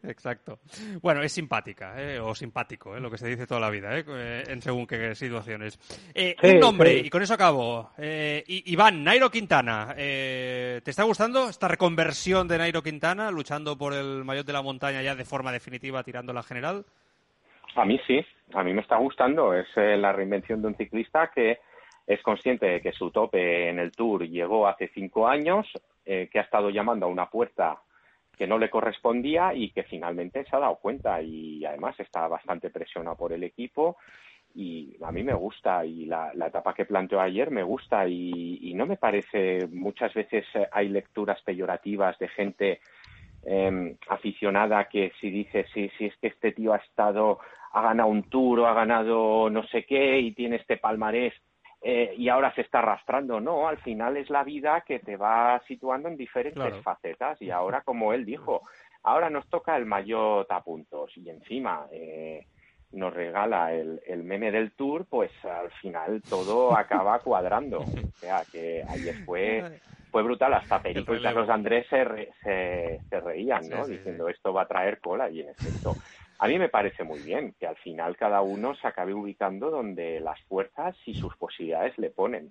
[0.02, 0.58] Exacto.
[1.00, 2.18] Bueno, es simpática, ¿eh?
[2.18, 3.00] o simpático, ¿eh?
[3.00, 4.42] lo que se dice toda la vida, ¿eh?
[4.48, 5.78] en según qué situaciones.
[6.12, 7.06] Eh, Sí, un nombre, sí.
[7.06, 7.90] y con eso acabo.
[7.98, 13.94] Eh, Iván, Nairo Quintana, eh, ¿te está gustando esta reconversión de Nairo Quintana, luchando por
[13.94, 16.84] el maillot de la montaña ya de forma definitiva, tirando la general?
[17.76, 18.24] A mí sí,
[18.54, 19.54] a mí me está gustando.
[19.54, 21.60] Es eh, la reinvención de un ciclista que
[22.06, 25.66] es consciente de que su tope en el Tour llegó hace cinco años,
[26.04, 27.80] eh, que ha estado llamando a una puerta
[28.36, 32.70] que no le correspondía y que finalmente se ha dado cuenta y además está bastante
[32.70, 33.98] presionado por el equipo
[34.54, 38.74] y a mí me gusta y la, etapa que planteó ayer me gusta y, y,
[38.74, 42.80] no me parece muchas veces eh, hay lecturas peyorativas de gente
[43.44, 47.38] eh, aficionada que si dice sí, sí es que este tío ha estado
[47.72, 51.34] ha ganado un tour o ha ganado no sé qué y tiene este palmarés
[51.82, 53.40] eh, y ahora se está arrastrando.
[53.40, 56.82] No, al final es la vida que te va situando en diferentes Claro.
[56.82, 58.62] facetas y ahora, como él dijo,
[59.02, 62.46] ahora nos toca el maillot a puntos y encima eh,
[62.92, 67.80] nos regala el, el meme del tour, pues al final todo acaba cuadrando.
[67.80, 69.64] O sea, que ayer fue
[70.10, 71.22] fue brutal, hasta Perico y.
[71.22, 73.86] Carlos Andrés se, re- se, se reían, ¿no?
[73.86, 75.96] Sí, sí, Diciendo esto va a traer cola y en efecto.
[76.42, 80.20] A mí me parece muy bien que al final cada uno se acabe ubicando donde
[80.20, 82.50] las fuerzas y sus posibilidades le ponen.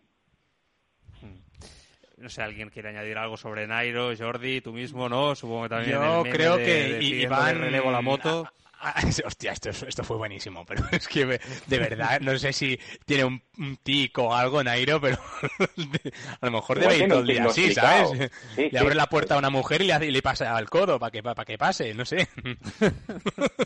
[2.17, 5.33] No sé, ¿alguien quiere añadir algo sobre Nairo, Jordi, tú mismo, no?
[5.35, 8.45] Supongo que también Yo el meme creo de- que de Iván relevo la moto.
[8.81, 8.95] Ah,
[9.25, 12.79] hostia, esto, es- esto fue buenísimo, pero es que me- de verdad no sé si
[13.05, 15.17] tiene un, un tic o algo Nairo, pero
[16.41, 17.73] a lo mejor debe ir todo el día así.
[17.73, 18.09] ¿sabes?
[18.55, 18.77] Sí, le sí.
[18.77, 21.11] abre la puerta a una mujer y le, hace- y le pasa al codo para
[21.11, 22.27] que, para que pase, no sé.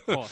[0.08, 0.26] Oh,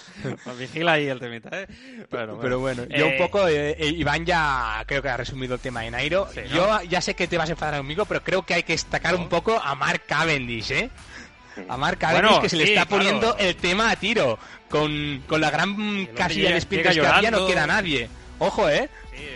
[0.44, 1.66] pues vigila ahí el temita, ¿eh?
[2.10, 5.54] Bueno, Pero bueno, yo Eh, un poco, eh, eh, Iván ya creo que ha resumido
[5.54, 6.28] el tema de Nairo.
[6.32, 6.82] Sí, ¿no?
[6.82, 9.14] Yo ya sé que te vas a enfadar conmigo, pero creo que hay que destacar
[9.14, 10.90] un poco a Mark Cavendish, ¿eh?
[11.68, 13.02] A Cavendish Bueno, que se le sí, está claro.
[13.04, 14.38] poniendo el tema a tiro.
[14.68, 18.08] Con, con la gran casilla de sprints llega que había no queda nadie.
[18.38, 18.88] Ojo, ¿eh?
[19.14, 19.26] Sí,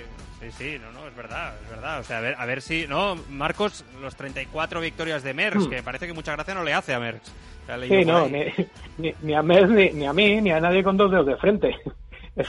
[0.40, 2.00] sí, sí, no, no, es verdad, es verdad.
[2.00, 5.70] O sea, a ver, a ver si, no, Marcos, los 34 victorias de Merckx, Hmm.
[5.70, 7.30] que parece que mucha gracia no le hace a Merckx.
[7.88, 8.44] Sí, no, ni,
[8.96, 11.36] ni, ni a Mes, ni, ni a mí, ni a nadie con dos dedos de
[11.36, 11.76] frente.
[12.36, 12.48] Es,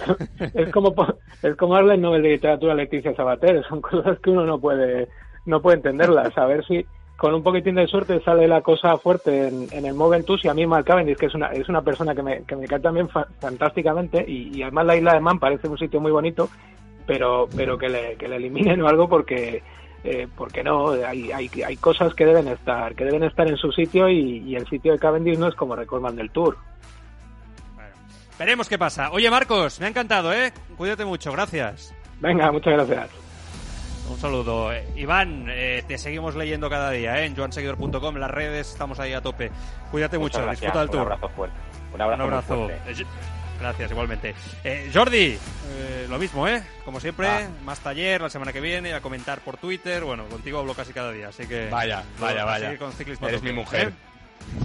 [0.54, 4.20] es como po- es como darle el Nobel de Literatura a Leticia Sabater, son cosas
[4.20, 5.08] que uno no puede
[5.46, 6.38] no puede entenderlas.
[6.38, 6.86] A ver si
[7.18, 10.54] con un poquitín de suerte sale la cosa fuerte en, en el Moventus y a
[10.54, 13.10] mí Mark Cavendish, que es una, es una persona que me, que me cae también
[13.10, 16.48] fantásticamente y, además la isla de Man parece un sitio muy bonito,
[17.08, 19.64] pero, pero que, le, que le eliminen o algo porque
[20.04, 23.72] eh, porque no, hay, hay, hay cosas que deben estar, que deben estar en su
[23.72, 26.56] sitio y, el sitio de Cavendish no es como Recordman del Tour.
[28.38, 29.10] veremos qué pasa.
[29.12, 30.54] Oye Marcos, me ha encantado, ¿eh?
[30.78, 31.96] Cuídate mucho, gracias.
[32.22, 33.27] Venga, muchas gracias.
[34.10, 34.72] Un saludo.
[34.72, 37.26] Eh, Iván, eh, te seguimos leyendo cada día, ¿eh?
[37.26, 39.52] En joanseguidor.com, las redes, estamos ahí a tope.
[39.92, 41.02] Cuídate mucho, disfruta del tour.
[41.02, 41.58] Un abrazo fuerte.
[41.94, 43.06] Un abrazo, fuerte.
[43.60, 44.36] Gracias, igualmente.
[44.64, 45.38] Eh, Jordi,
[45.70, 46.62] eh, lo mismo, ¿eh?
[46.86, 50.04] Como siempre, más taller la semana que viene, a comentar por Twitter.
[50.04, 51.68] Bueno, contigo hablo casi cada día, así que...
[51.70, 52.78] Vaya, vaya, vaya.
[52.78, 52.92] Con
[53.28, 53.94] Eres mi mujer.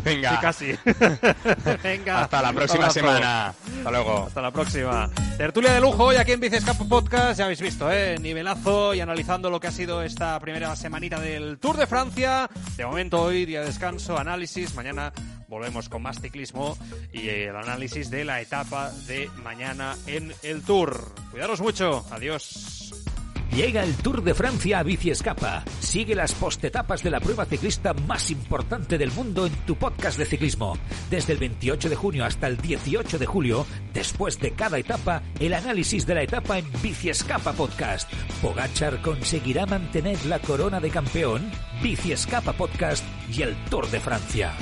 [0.05, 0.31] Venga.
[0.31, 0.79] Sí, casi.
[1.83, 2.23] Venga.
[2.23, 3.49] Hasta la próxima semana.
[3.49, 4.27] Hasta luego.
[4.27, 5.11] Hasta la próxima.
[5.37, 7.39] Tertulia de lujo hoy aquí en Bicescapo Podcast.
[7.39, 8.19] Ya habéis visto, ¿eh?
[8.19, 12.49] Nivelazo y analizando lo que ha sido esta primera semanita del Tour de Francia.
[12.77, 14.75] De momento hoy, día de descanso, análisis.
[14.75, 15.13] Mañana
[15.49, 16.77] volvemos con más ciclismo
[17.13, 21.15] y el análisis de la etapa de mañana en el Tour.
[21.31, 22.05] Cuidaros mucho.
[22.11, 23.12] Adiós.
[23.55, 25.63] Llega el Tour de Francia a Bici Escapa.
[25.79, 30.25] Sigue las postetapas de la prueba ciclista más importante del mundo en tu podcast de
[30.25, 30.79] ciclismo.
[31.11, 35.53] Desde el 28 de junio hasta el 18 de julio, después de cada etapa, el
[35.53, 38.11] análisis de la etapa en Bici Escapa Podcast.
[38.41, 41.51] ¿Pogachar conseguirá mantener la corona de campeón?
[41.83, 44.55] Bici Escapa Podcast y el Tour de Francia.